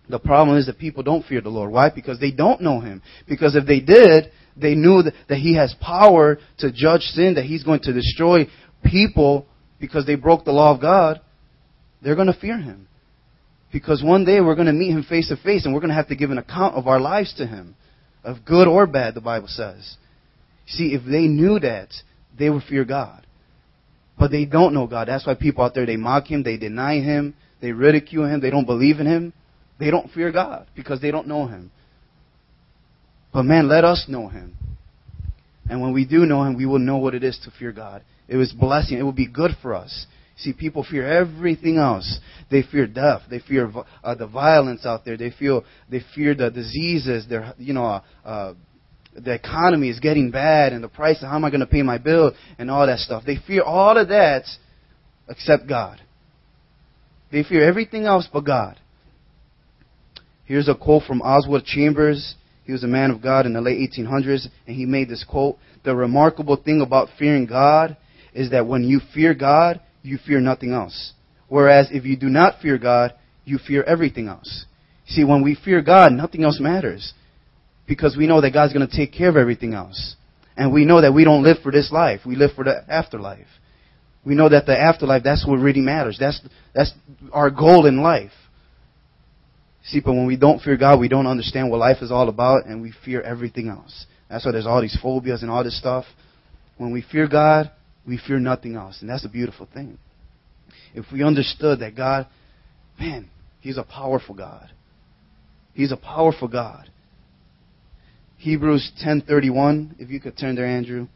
The 0.10 0.20
problem 0.20 0.58
is 0.58 0.66
that 0.66 0.78
people 0.78 1.04
don't 1.04 1.26
fear 1.26 1.42
the 1.42 1.50
Lord. 1.50 1.72
Why? 1.72 1.90
Because 1.90 2.20
they 2.20 2.32
don't 2.32 2.62
know 2.62 2.82
Him. 2.82 3.02
Because 3.28 3.56
if 3.56 3.66
they 3.66 3.80
did, 3.80 4.32
they 4.58 4.76
knew 4.76 5.02
that, 5.04 5.14
that 5.30 5.38
He 5.38 5.56
has 5.56 5.74
power 5.80 6.38
to 6.60 6.72
judge 6.72 7.02
sin, 7.02 7.36
that 7.36 7.46
He's 7.46 7.64
going 7.64 7.80
to 7.82 7.94
destroy 7.94 8.48
people 8.84 9.46
because 9.80 10.06
they 10.06 10.16
broke 10.16 10.44
the 10.44 10.52
law 10.52 10.76
of 10.76 10.82
God. 10.82 11.22
They're 12.04 12.16
going 12.16 12.28
to 12.28 12.40
fear 12.40 12.60
Him. 12.60 12.88
Because 13.72 14.04
one 14.04 14.26
day 14.26 14.42
we're 14.42 14.56
going 14.56 14.68
to 14.68 14.74
meet 14.74 14.92
Him 14.92 15.04
face 15.04 15.30
to 15.30 15.38
face 15.38 15.66
and 15.66 15.74
we're 15.74 15.80
going 15.80 15.90
to 15.90 15.96
have 15.96 16.10
to 16.10 16.16
give 16.16 16.32
an 16.32 16.38
account 16.38 16.76
of 16.76 16.88
our 16.88 17.00
lives 17.00 17.34
to 17.36 17.48
Him. 17.48 17.76
Of 18.24 18.46
good 18.46 18.68
or 18.68 18.86
bad, 18.86 19.16
the 19.16 19.22
Bible 19.22 19.48
says. 19.48 19.98
See, 20.68 20.94
if 20.94 21.04
they 21.04 21.28
knew 21.28 21.60
that, 21.60 21.90
they 22.38 22.50
would 22.50 22.64
fear 22.64 22.86
God. 22.86 23.26
But 24.20 24.30
they 24.30 24.46
don't 24.46 24.74
know 24.74 24.88
God. 24.88 25.08
That's 25.08 25.26
why 25.26 25.34
people 25.34 25.64
out 25.64 25.74
there, 25.74 25.86
they 25.86 25.98
mock 25.98 26.28
Him, 26.28 26.44
they 26.44 26.58
deny 26.58 27.00
Him, 27.00 27.34
they 27.62 27.72
ridicule 27.72 28.28
Him, 28.28 28.40
they 28.42 28.52
don't 28.52 28.66
believe 28.66 29.00
in 29.00 29.08
Him. 29.08 29.34
They 29.80 29.90
don't 29.90 30.12
fear 30.12 30.32
God 30.32 30.68
because 30.76 31.02
they 31.02 31.10
don't 31.10 31.28
know 31.28 31.48
Him. 31.48 31.72
But 33.34 33.44
man, 33.44 33.68
let 33.68 33.84
us 33.84 34.06
know 34.08 34.28
Him. 34.28 34.56
And 35.68 35.82
when 35.82 35.94
we 35.94 36.06
do 36.06 36.26
know 36.28 36.44
Him, 36.44 36.56
we 36.56 36.68
will 36.68 36.80
know 36.80 36.98
what 36.98 37.16
it 37.16 37.24
is 37.24 37.40
to 37.46 37.52
fear 37.58 37.72
God. 37.72 38.04
It 38.28 38.38
was 38.38 38.52
blessing. 38.52 39.00
It 39.00 39.04
will 39.04 39.12
be 39.12 39.28
good 39.28 39.52
for 39.62 39.74
us. 39.74 40.06
See, 40.42 40.54
people 40.54 40.84
fear 40.90 41.08
everything 41.08 41.78
else. 41.78 42.20
They 42.50 42.64
fear 42.64 42.88
death. 42.88 43.22
They 43.30 43.40
fear 43.40 43.72
uh, 44.04 44.16
the 44.16 44.26
violence 44.26 44.86
out 44.86 45.06
there. 45.06 45.16
They 45.16 45.30
feel 45.30 45.64
they 45.90 46.02
fear 46.16 46.34
the 46.34 46.50
diseases. 46.50 47.26
They're 47.30 47.54
you 47.58 47.74
know 47.74 47.86
uh, 47.86 48.02
uh, 48.26 48.54
the 49.14 49.34
economy 49.34 49.90
is 49.90 50.00
getting 50.00 50.32
bad 50.32 50.74
and 50.74 50.84
the 50.84 50.88
price 50.88 51.22
of 51.22 51.30
how 51.30 51.36
am 51.36 51.46
I 51.46 51.52
going 51.52 51.62
to 51.62 51.68
pay 51.68 51.84
my 51.84 51.98
bill 51.98 52.32
and 52.58 52.72
all 52.72 52.88
that 52.88 53.00
stuff. 53.00 53.24
They 53.26 53.38
fear 53.46 53.62
all 53.62 53.98
of 53.98 54.08
that 54.08 54.46
except 55.30 55.68
God. 55.68 56.02
They 57.32 57.44
fear 57.44 57.68
everything 57.68 58.06
else 58.06 58.28
but 58.32 58.42
God. 58.42 58.80
Here's 60.46 60.68
a 60.68 60.76
quote 60.76 61.04
from 61.04 61.22
Oswald 61.22 61.66
Chambers. 61.66 62.36
He 62.66 62.72
was 62.72 62.84
a 62.84 62.88
man 62.88 63.12
of 63.12 63.22
God 63.22 63.46
in 63.46 63.54
the 63.54 63.62
late 63.62 63.78
1800s, 63.92 64.48
and 64.66 64.76
he 64.76 64.86
made 64.86 65.08
this 65.08 65.24
quote 65.24 65.58
The 65.86 65.96
remarkable 65.96 66.58
thing 66.58 66.82
about 66.82 67.10
fearing 67.20 67.46
God 67.46 67.96
is 68.34 68.52
that 68.52 68.68
when 68.68 68.84
you 68.84 69.02
fear 69.14 69.34
God, 69.34 69.82
you 70.04 70.18
fear 70.26 70.40
nothing 70.40 70.74
else. 70.74 71.14
Whereas 71.48 71.90
if 71.92 72.06
you 72.06 72.16
do 72.16 72.30
not 72.30 72.62
fear 72.62 72.78
God, 72.78 73.14
you 73.46 73.58
fear 73.58 73.84
everything 73.84 74.28
else. 74.28 74.66
See, 75.08 75.24
when 75.24 75.44
we 75.44 75.56
fear 75.56 75.82
God, 75.82 76.14
nothing 76.14 76.44
else 76.44 76.60
matters 76.60 77.14
because 77.88 78.16
we 78.16 78.28
know 78.28 78.42
that 78.42 78.54
God's 78.54 78.74
going 78.74 78.88
to 78.88 78.96
take 78.96 79.14
care 79.14 79.30
of 79.30 79.36
everything 79.36 79.74
else. 79.74 80.16
And 80.56 80.72
we 80.72 80.86
know 80.86 81.02
that 81.02 81.14
we 81.14 81.24
don't 81.24 81.44
live 81.44 81.58
for 81.64 81.72
this 81.72 81.92
life. 81.92 82.22
We 82.26 82.36
live 82.36 82.52
for 82.56 82.64
the 82.64 82.84
afterlife. 82.88 83.48
We 84.24 84.36
know 84.36 84.50
that 84.50 84.66
the 84.66 84.80
afterlife, 84.80 85.24
that's 85.24 85.46
what 85.46 85.58
really 85.58 85.82
matters. 85.82 86.18
That's, 86.20 86.40
that's 86.74 86.94
our 87.34 87.50
goal 87.50 87.86
in 87.86 88.02
life. 88.02 88.32
See, 89.84 90.00
but 90.00 90.14
when 90.14 90.28
we 90.28 90.38
don't 90.38 90.62
fear 90.62 90.78
God, 90.78 91.00
we 91.00 91.08
don't 91.08 91.26
understand 91.26 91.72
what 91.72 91.80
life 91.80 91.98
is 92.02 92.12
all 92.12 92.30
about, 92.30 92.66
and 92.68 92.82
we 92.82 92.94
fear 93.04 93.22
everything 93.22 93.68
else. 93.68 94.06
That's 94.30 94.46
why 94.46 94.52
there's 94.52 94.68
all 94.68 94.82
these 94.82 94.98
phobias 95.02 95.42
and 95.42 95.50
all 95.50 95.64
this 95.64 95.78
stuff. 95.78 96.06
When 96.78 96.92
we 96.92 97.02
fear 97.02 97.28
God, 97.28 97.72
we 98.08 98.20
fear 98.26 98.40
nothing 98.40 98.76
else. 98.76 98.98
And 99.02 99.10
that's 99.10 99.26
a 99.26 99.30
beautiful 99.30 99.68
thing. 99.74 99.98
If 100.94 101.06
we 101.12 101.24
understood 101.24 101.80
that 101.80 101.96
God, 101.96 102.28
man, 103.00 103.30
He's 103.60 103.78
a 103.78 103.84
powerful 103.84 104.36
God. 104.36 104.72
He's 105.74 105.92
a 105.92 105.98
powerful 105.98 106.48
God. 106.48 106.90
Hebrews 108.38 108.92
10:31, 109.06 109.96
if 110.00 110.10
you 110.10 110.20
could 110.20 110.38
turn 110.38 110.56
there, 110.56 110.66
Andrew. 110.66 111.08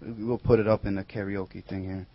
We'll 0.00 0.38
put 0.38 0.58
it 0.58 0.66
up 0.66 0.84
in 0.84 0.94
the 0.96 1.04
karaoke 1.04 1.64
thing 1.64 1.84
here. 1.84 2.06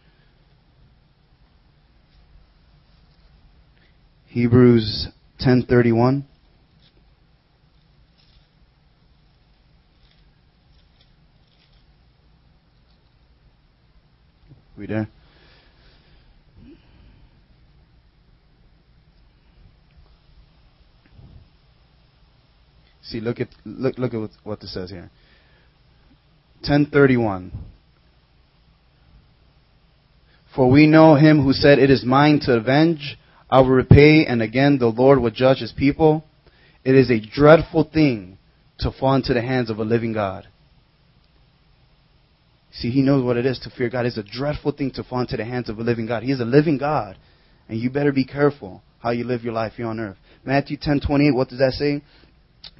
Hebrews 4.28 5.10
10:31. 5.39 6.24
We 14.84 14.88
there? 14.88 15.08
See, 23.04 23.22
look 23.22 23.39
at 23.39 23.48
look 23.63 23.98
look 23.98 24.13
at 24.13 24.30
what 24.43 24.60
this 24.60 24.74
says 24.74 24.89
here. 24.89 25.10
1031. 26.67 27.54
For 30.54 30.69
we 30.69 30.86
know 30.86 31.15
him 31.15 31.41
who 31.41 31.54
said, 31.54 31.80
It 31.80 31.89
is 31.89 32.04
mine 32.04 32.41
to 32.41 32.56
avenge, 32.56 33.17
I 33.50 33.62
will 33.62 33.69
repay, 33.69 34.26
and 34.26 34.41
again 34.41 34.80
the 34.80 34.88
Lord 34.88 35.19
will 35.19 35.32
judge 35.32 35.60
his 35.60 35.72
people. 35.72 36.26
It 36.84 36.96
is 36.96 37.10
a 37.10 37.22
dreadful 37.22 37.86
thing 37.86 38.38
to 38.80 38.91
fall 38.91 39.15
into 39.15 39.34
the 39.34 39.41
hands 39.41 39.69
of 39.69 39.80
a 39.80 39.84
living 39.84 40.12
God. 40.12 40.46
See, 42.73 42.89
he 42.89 43.01
knows 43.01 43.23
what 43.23 43.38
it 43.38 43.45
is 43.45 43.59
to 43.59 43.69
fear 43.69 43.89
God. 43.89 44.05
It's 44.05 44.17
a 44.17 44.23
dreadful 44.23 44.71
thing 44.71 44.91
to 44.91 45.03
fall 45.03 45.21
into 45.21 45.38
the 45.38 45.45
hands 45.45 45.69
of 45.69 45.77
a 45.77 45.83
living 45.83 46.07
God. 46.07 46.23
He 46.23 46.31
is 46.31 46.39
a 46.39 46.45
living 46.45 46.77
God. 46.77 47.17
And 47.69 47.79
you 47.79 47.89
better 47.89 48.12
be 48.12 48.25
careful 48.25 48.81
how 48.99 49.12
you 49.12 49.23
live 49.23 49.43
your 49.43 49.53
life 49.53 49.73
here 49.73 49.88
on 49.88 49.99
earth. 49.99 50.17
Matthew 50.43 50.77
10:28, 50.77 51.36
what 51.36 51.49
does 51.49 51.59
that 51.59 51.73
say? 51.73 52.01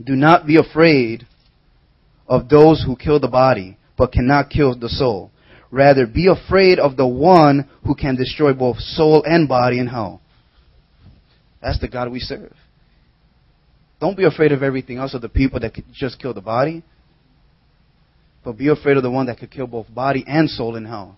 Do 0.03 0.15
not 0.15 0.47
be 0.47 0.58
afraid 0.58 1.27
of 2.27 2.49
those 2.49 2.84
who 2.84 2.95
kill 2.95 3.19
the 3.19 3.27
body, 3.27 3.77
but 3.97 4.12
cannot 4.12 4.49
kill 4.49 4.75
the 4.75 4.89
soul. 4.89 5.32
Rather, 5.69 6.08
be 6.08 6.27
afraid 6.27 6.79
of 6.79 6.97
the 6.97 7.08
one 7.08 7.67
who 7.86 7.95
can 7.95 8.15
destroy 8.15 8.53
both 8.53 8.79
soul 8.79 9.23
and 9.25 9.47
body 9.47 9.79
in 9.79 9.88
hell. 9.88 10.21
That's 11.62 11.79
the 11.79 11.88
God 11.88 12.12
we 12.12 12.19
serve. 12.19 12.53
Don't 13.99 14.17
be 14.17 14.25
afraid 14.25 14.51
of 14.51 14.63
everything 14.63 14.97
else, 14.97 15.13
of 15.13 15.21
the 15.21 15.29
people 15.29 15.60
that 15.62 15.73
could 15.73 15.86
just 15.93 16.19
kill 16.19 16.34
the 16.34 16.41
body. 16.41 16.84
But 18.43 18.58
be 18.58 18.67
afraid 18.69 18.97
of 18.97 19.03
the 19.03 19.12
one 19.12 19.27
that 19.27 19.39
could 19.39 19.51
kill 19.51 19.67
both 19.67 19.93
body 19.93 20.23
and 20.27 20.49
soul 20.49 20.75
in 20.75 20.86
hell. 20.86 21.17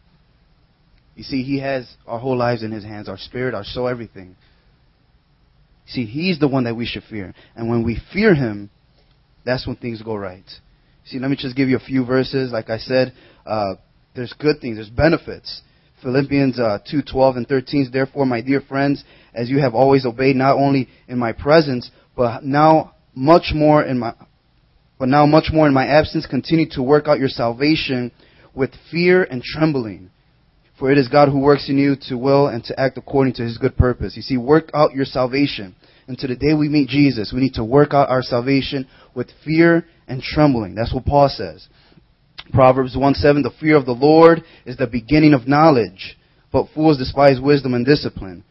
You 1.15 1.23
see, 1.23 1.43
He 1.43 1.59
has 1.59 1.89
our 2.05 2.19
whole 2.19 2.37
lives 2.37 2.63
in 2.63 2.71
His 2.71 2.83
hands, 2.83 3.09
our 3.09 3.17
spirit, 3.17 3.53
our 3.53 3.63
soul, 3.63 3.87
everything. 3.87 4.35
See, 5.87 6.05
He's 6.05 6.39
the 6.39 6.47
one 6.47 6.65
that 6.65 6.75
we 6.75 6.85
should 6.85 7.03
fear. 7.03 7.33
And 7.55 7.69
when 7.69 7.83
we 7.83 7.99
fear 8.13 8.35
Him, 8.35 8.69
that's 9.45 9.65
when 9.65 9.75
things 9.75 10.01
go 10.01 10.15
right. 10.15 10.45
See, 11.05 11.19
let 11.19 11.29
me 11.29 11.37
just 11.37 11.55
give 11.55 11.69
you 11.69 11.77
a 11.77 11.79
few 11.79 12.05
verses. 12.05 12.51
Like 12.51 12.69
I 12.69 12.77
said, 12.77 13.13
uh, 13.45 13.75
there's 14.15 14.33
good 14.33 14.59
things, 14.59 14.77
there's 14.77 14.89
benefits. 14.89 15.61
Philippians 16.01 16.59
uh, 16.59 16.79
2, 16.89 17.01
12 17.09 17.35
and 17.37 17.47
13. 17.47 17.89
Therefore, 17.91 18.25
my 18.25 18.41
dear 18.41 18.61
friends, 18.61 19.03
as 19.33 19.49
you 19.49 19.59
have 19.59 19.73
always 19.73 20.05
obeyed, 20.05 20.35
not 20.35 20.57
only 20.57 20.89
in 21.07 21.17
my 21.17 21.31
presence, 21.31 21.89
but 22.15 22.43
now 22.43 22.95
much 23.13 23.51
more 23.53 23.83
in 23.83 23.99
my, 23.99 24.13
but 24.97 25.09
now 25.09 25.25
much 25.25 25.49
more 25.51 25.67
in 25.67 25.73
my 25.73 25.85
absence, 25.85 26.25
continue 26.25 26.69
to 26.71 26.83
work 26.83 27.07
out 27.07 27.19
your 27.19 27.29
salvation 27.29 28.11
with 28.53 28.71
fear 28.91 29.23
and 29.23 29.43
trembling. 29.43 30.09
For 30.79 30.91
it 30.91 30.97
is 30.97 31.07
God 31.07 31.29
who 31.29 31.39
works 31.39 31.69
in 31.69 31.77
you 31.77 31.95
to 32.09 32.17
will 32.17 32.47
and 32.47 32.63
to 32.65 32.79
act 32.79 32.97
according 32.97 33.33
to 33.35 33.43
his 33.43 33.57
good 33.57 33.77
purpose. 33.77 34.15
You 34.15 34.21
see, 34.21 34.37
work 34.37 34.69
out 34.73 34.93
your 34.93 35.05
salvation. 35.05 35.75
And 36.07 36.17
to 36.19 36.27
the 36.27 36.35
day 36.35 36.53
we 36.53 36.69
meet 36.69 36.89
Jesus, 36.89 37.31
we 37.33 37.41
need 37.41 37.53
to 37.55 37.63
work 37.63 37.93
out 37.93 38.09
our 38.09 38.21
salvation 38.21 38.87
with 39.15 39.29
fear 39.43 39.85
and 40.07 40.21
trembling. 40.21 40.75
That's 40.75 40.93
what 40.93 41.05
Paul 41.05 41.29
says. 41.29 41.67
Proverbs 42.53 42.95
1 42.95 43.15
7, 43.15 43.41
the 43.41 43.51
fear 43.59 43.75
of 43.75 43.85
the 43.85 43.91
Lord 43.91 44.43
is 44.65 44.77
the 44.77 44.85
beginning 44.85 45.33
of 45.33 45.47
knowledge, 45.47 46.17
but 46.51 46.67
fools 46.75 46.97
despise 46.97 47.39
wisdom 47.41 47.73
and 47.73 47.85
discipline. 47.85 48.43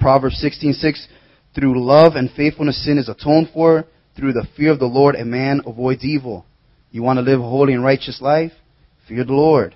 Proverbs 0.00 0.38
16 0.38 0.72
6, 0.72 1.08
through 1.54 1.84
love 1.84 2.14
and 2.16 2.30
faithfulness 2.30 2.82
sin 2.84 2.96
is 2.96 3.08
atoned 3.08 3.50
for. 3.52 3.84
Through 4.16 4.34
the 4.34 4.46
fear 4.56 4.72
of 4.72 4.78
the 4.78 4.86
Lord 4.86 5.14
a 5.14 5.24
man 5.24 5.62
avoids 5.66 6.04
evil. 6.04 6.44
You 6.90 7.02
want 7.02 7.18
to 7.18 7.22
live 7.22 7.40
a 7.40 7.42
holy 7.42 7.72
and 7.72 7.84
righteous 7.84 8.20
life? 8.20 8.52
Fear 9.08 9.24
the 9.24 9.32
Lord. 9.32 9.74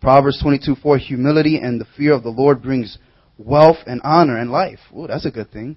Proverbs 0.00 0.40
22 0.42 0.76
4, 0.82 0.98
humility 0.98 1.58
and 1.58 1.80
the 1.80 1.86
fear 1.96 2.12
of 2.12 2.22
the 2.22 2.28
Lord 2.28 2.62
brings 2.62 2.98
wealth 3.38 3.78
and 3.86 4.00
honor 4.04 4.38
and 4.38 4.50
life. 4.50 4.78
Ooh, 4.96 5.06
that's 5.06 5.26
a 5.26 5.30
good 5.30 5.50
thing. 5.50 5.76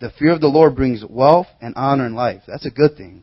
The 0.00 0.12
fear 0.18 0.32
of 0.32 0.40
the 0.40 0.46
Lord 0.46 0.76
brings 0.76 1.04
wealth 1.08 1.46
and 1.60 1.74
honor 1.76 2.06
and 2.06 2.14
life. 2.14 2.42
That's 2.46 2.66
a 2.66 2.70
good 2.70 2.96
thing. 2.96 3.22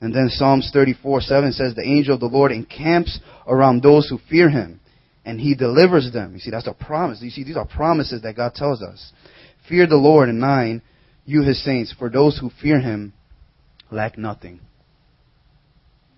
And 0.00 0.14
then 0.14 0.28
Psalms 0.28 0.70
34 0.72 1.22
7 1.22 1.52
says, 1.52 1.74
The 1.74 1.82
angel 1.82 2.14
of 2.14 2.20
the 2.20 2.26
Lord 2.26 2.52
encamps 2.52 3.18
around 3.46 3.82
those 3.82 4.08
who 4.08 4.18
fear 4.28 4.50
him, 4.50 4.80
and 5.24 5.40
he 5.40 5.54
delivers 5.54 6.12
them. 6.12 6.34
You 6.34 6.38
see, 6.38 6.50
that's 6.50 6.66
a 6.66 6.74
promise. 6.74 7.20
You 7.22 7.30
see, 7.30 7.44
these 7.44 7.56
are 7.56 7.66
promises 7.66 8.22
that 8.22 8.36
God 8.36 8.54
tells 8.54 8.82
us. 8.82 9.12
Fear 9.68 9.86
the 9.88 9.96
Lord, 9.96 10.28
and 10.28 10.38
9, 10.38 10.82
you 11.26 11.42
his 11.42 11.62
saints, 11.62 11.94
for 11.98 12.08
those 12.08 12.38
who 12.38 12.50
fear 12.62 12.80
him 12.80 13.12
lack 13.90 14.16
nothing. 14.16 14.60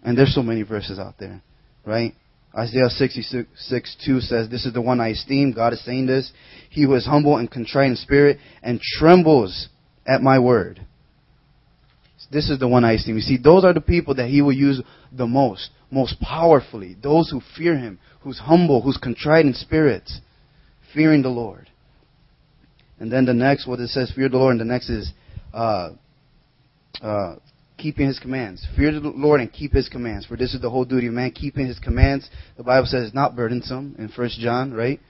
And 0.02 0.16
there's 0.16 0.34
so 0.34 0.42
many 0.42 0.62
verses 0.62 0.98
out 0.98 1.14
there, 1.18 1.42
right? 1.84 2.14
Isaiah 2.56 2.88
66 2.88 3.96
2 4.04 4.20
says, 4.20 4.48
This 4.48 4.64
is 4.64 4.72
the 4.72 4.80
one 4.80 5.00
I 5.00 5.08
esteem. 5.08 5.52
God 5.52 5.72
is 5.72 5.84
saying 5.84 6.06
this. 6.06 6.30
He 6.70 6.84
who 6.84 6.94
is 6.94 7.06
humble 7.06 7.36
and 7.36 7.50
contrite 7.50 7.90
in 7.90 7.96
spirit 7.96 8.38
and 8.62 8.80
trembles 8.80 9.68
at 10.06 10.22
my 10.22 10.38
word. 10.38 10.86
This 12.30 12.50
is 12.50 12.58
the 12.58 12.68
one 12.68 12.84
I 12.84 12.92
esteem. 12.92 13.16
You 13.16 13.22
see, 13.22 13.38
those 13.38 13.64
are 13.64 13.72
the 13.72 13.80
people 13.80 14.14
that 14.16 14.28
he 14.28 14.42
will 14.42 14.52
use 14.52 14.82
the 15.12 15.26
most, 15.26 15.70
most 15.90 16.20
powerfully. 16.20 16.96
Those 17.02 17.30
who 17.30 17.40
fear 17.56 17.76
him, 17.76 17.98
who's 18.20 18.38
humble, 18.38 18.82
who's 18.82 18.98
contrite 18.98 19.46
in 19.46 19.54
spirit, 19.54 20.08
fearing 20.92 21.22
the 21.22 21.28
Lord. 21.28 21.67
And 23.00 23.10
then 23.12 23.24
the 23.24 23.34
next, 23.34 23.66
what 23.66 23.80
it 23.80 23.88
says, 23.88 24.12
fear 24.14 24.28
the 24.28 24.38
Lord, 24.38 24.52
and 24.52 24.60
the 24.60 24.64
next 24.64 24.90
is 24.90 25.12
uh, 25.54 25.90
uh, 27.00 27.36
keeping 27.76 28.06
his 28.06 28.18
commands. 28.18 28.66
Fear 28.76 29.00
the 29.00 29.08
Lord 29.08 29.40
and 29.40 29.52
keep 29.52 29.72
his 29.72 29.88
commands. 29.88 30.26
For 30.26 30.36
this 30.36 30.52
is 30.54 30.60
the 30.60 30.70
whole 30.70 30.84
duty 30.84 31.06
of 31.06 31.12
man, 31.12 31.30
keeping 31.30 31.66
his 31.66 31.78
commands. 31.78 32.28
The 32.56 32.64
Bible 32.64 32.86
says 32.86 33.06
it's 33.06 33.14
not 33.14 33.36
burdensome 33.36 33.96
in 33.98 34.08
First 34.08 34.38
John, 34.40 34.72
right? 34.72 35.00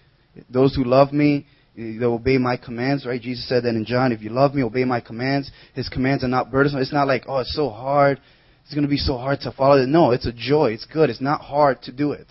Those 0.50 0.74
who 0.74 0.84
love 0.84 1.12
me, 1.12 1.46
they 1.76 2.04
obey 2.04 2.38
my 2.38 2.56
commands, 2.56 3.06
right? 3.06 3.20
Jesus 3.20 3.48
said 3.48 3.64
that 3.64 3.70
in 3.70 3.84
John, 3.84 4.12
if 4.12 4.22
you 4.22 4.30
love 4.30 4.54
me, 4.54 4.62
obey 4.62 4.84
my 4.84 5.00
commands. 5.00 5.50
His 5.74 5.88
commands 5.88 6.22
are 6.24 6.28
not 6.28 6.50
burdensome. 6.50 6.80
It's 6.80 6.92
not 6.92 7.08
like, 7.08 7.24
oh, 7.26 7.38
it's 7.38 7.54
so 7.54 7.70
hard. 7.70 8.20
It's 8.64 8.74
going 8.74 8.84
to 8.84 8.90
be 8.90 8.98
so 8.98 9.16
hard 9.16 9.40
to 9.40 9.52
follow 9.52 9.82
it. 9.82 9.86
No, 9.86 10.10
it's 10.10 10.26
a 10.26 10.32
joy. 10.32 10.72
It's 10.72 10.84
good. 10.84 11.08
It's 11.08 11.22
not 11.22 11.40
hard 11.40 11.80
to 11.82 11.92
do 11.92 12.12
it. 12.12 12.30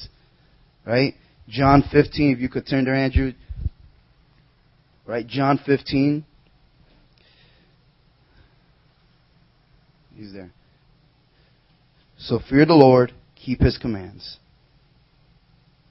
Right? 0.85 1.15
John 1.49 1.83
15, 1.91 2.33
if 2.33 2.39
you 2.39 2.47
could 2.49 2.67
turn 2.67 2.85
there, 2.85 2.93
Andrew. 2.93 3.33
Right? 5.07 5.25
John 5.25 5.59
15. 5.65 6.25
He's 10.15 10.33
there. 10.33 10.51
So 12.17 12.39
fear 12.49 12.65
the 12.65 12.73
Lord, 12.73 13.13
keep 13.35 13.61
his 13.61 13.77
commands. 13.77 14.37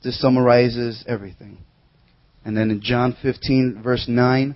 This 0.05 0.20
summarizes 0.20 1.05
everything. 1.09 1.59
And 2.44 2.57
then 2.57 2.70
in 2.70 2.81
John 2.83 3.16
15, 3.22 3.81
verse 3.83 4.05
9, 4.07 4.55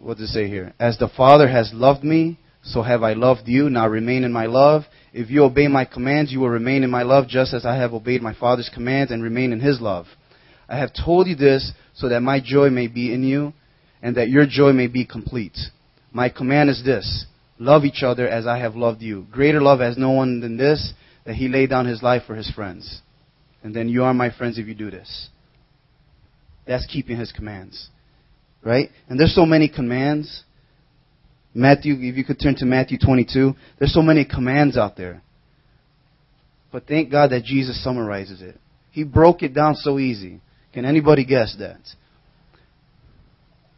what 0.00 0.18
does 0.18 0.30
it 0.30 0.32
say 0.32 0.48
here? 0.48 0.74
As 0.80 0.98
the 0.98 1.08
Father 1.08 1.48
has 1.48 1.70
loved 1.72 2.02
me, 2.02 2.38
so 2.64 2.82
have 2.82 3.02
I 3.02 3.12
loved 3.12 3.42
you. 3.46 3.70
Now 3.70 3.86
remain 3.86 4.24
in 4.24 4.32
my 4.32 4.46
love. 4.46 4.82
If 5.12 5.30
you 5.30 5.44
obey 5.44 5.68
my 5.68 5.84
commands, 5.84 6.32
you 6.32 6.40
will 6.40 6.48
remain 6.48 6.82
in 6.82 6.90
my 6.90 7.02
love, 7.02 7.28
just 7.28 7.54
as 7.54 7.64
I 7.64 7.76
have 7.76 7.92
obeyed 7.92 8.22
my 8.22 8.34
Father's 8.34 8.70
commands 8.72 9.12
and 9.12 9.22
remain 9.22 9.52
in 9.52 9.60
his 9.60 9.80
love. 9.80 10.06
I 10.68 10.78
have 10.78 10.92
told 10.92 11.26
you 11.26 11.34
this 11.34 11.72
so 11.94 12.08
that 12.08 12.20
my 12.20 12.40
joy 12.42 12.70
may 12.70 12.86
be 12.86 13.12
in 13.12 13.22
you 13.22 13.52
and 14.02 14.16
that 14.16 14.30
your 14.30 14.46
joy 14.46 14.72
may 14.72 14.86
be 14.86 15.04
complete. 15.04 15.56
My 16.12 16.28
command 16.28 16.70
is 16.70 16.82
this 16.84 17.26
love 17.58 17.84
each 17.84 18.02
other 18.02 18.26
as 18.26 18.46
I 18.46 18.58
have 18.58 18.74
loved 18.74 19.02
you. 19.02 19.26
Greater 19.30 19.60
love 19.62 19.80
has 19.80 19.96
no 19.96 20.10
one 20.10 20.40
than 20.40 20.56
this, 20.56 20.92
that 21.24 21.36
he 21.36 21.48
laid 21.48 21.70
down 21.70 21.86
his 21.86 22.02
life 22.02 22.22
for 22.26 22.34
his 22.34 22.50
friends. 22.50 23.00
And 23.62 23.74
then 23.74 23.88
you 23.88 24.02
are 24.02 24.12
my 24.12 24.30
friends 24.30 24.58
if 24.58 24.66
you 24.66 24.74
do 24.74 24.90
this. 24.90 25.28
That's 26.66 26.86
keeping 26.86 27.18
his 27.18 27.30
commands. 27.30 27.88
Right? 28.64 28.90
And 29.08 29.18
there's 29.18 29.34
so 29.34 29.46
many 29.46 29.68
commands. 29.68 30.42
Matthew, 31.54 31.94
if 31.94 32.16
you 32.16 32.24
could 32.24 32.40
turn 32.40 32.56
to 32.56 32.66
Matthew 32.66 32.98
22, 32.98 33.54
there's 33.78 33.94
so 33.94 34.02
many 34.02 34.24
commands 34.24 34.76
out 34.76 34.96
there. 34.96 35.22
But 36.72 36.86
thank 36.86 37.10
God 37.10 37.30
that 37.30 37.44
Jesus 37.44 37.82
summarizes 37.82 38.40
it. 38.40 38.58
He 38.90 39.04
broke 39.04 39.42
it 39.42 39.54
down 39.54 39.74
so 39.74 39.98
easy. 39.98 40.40
Can 40.72 40.84
anybody 40.84 41.24
guess 41.24 41.56
that? 41.58 41.80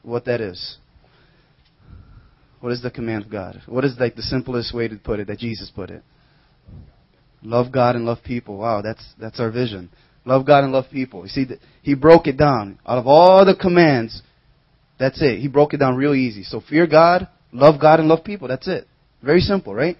What 0.03 0.26
that 0.26 0.40
is? 0.40 0.76
What 2.61 2.72
is 2.72 2.82
the 2.82 2.90
command 2.90 3.24
of 3.24 3.30
God? 3.30 3.62
What 3.66 3.84
is 3.84 3.97
like 3.99 4.16
the 4.16 4.22
simplest 4.22 4.74
way 4.74 4.88
to 4.88 4.97
put 4.97 5.20
it 5.20 5.26
that 5.26 5.38
Jesus 5.38 5.70
put 5.74 5.90
it? 5.90 6.03
Love 7.42 7.70
God 7.72 7.95
and 7.95 8.07
love 8.07 8.18
people. 8.24 8.57
Wow, 8.57 8.80
that's 8.80 9.05
that's 9.20 9.38
our 9.38 9.51
vision. 9.51 9.90
Love 10.24 10.47
God 10.47 10.64
and 10.64 10.72
love 10.72 10.86
people. 10.90 11.22
You 11.24 11.28
see, 11.28 11.47
he 11.82 11.95
broke 11.95 12.26
it 12.26 12.38
down. 12.38 12.78
Out 12.86 12.97
of 12.97 13.07
all 13.07 13.45
the 13.45 13.55
commands, 13.55 14.22
that's 14.99 15.20
it. 15.20 15.40
He 15.40 15.49
broke 15.49 15.74
it 15.74 15.78
down 15.78 15.97
real 15.97 16.14
easy. 16.14 16.42
So 16.42 16.62
fear 16.66 16.86
God, 16.86 17.28
love 17.53 17.78
God, 17.80 18.01
and 18.01 18.09
love 18.09 18.24
people. 18.24 18.49
That's 18.49 18.66
it. 18.66 18.86
Very 19.22 19.40
simple, 19.40 19.74
right? 19.74 19.99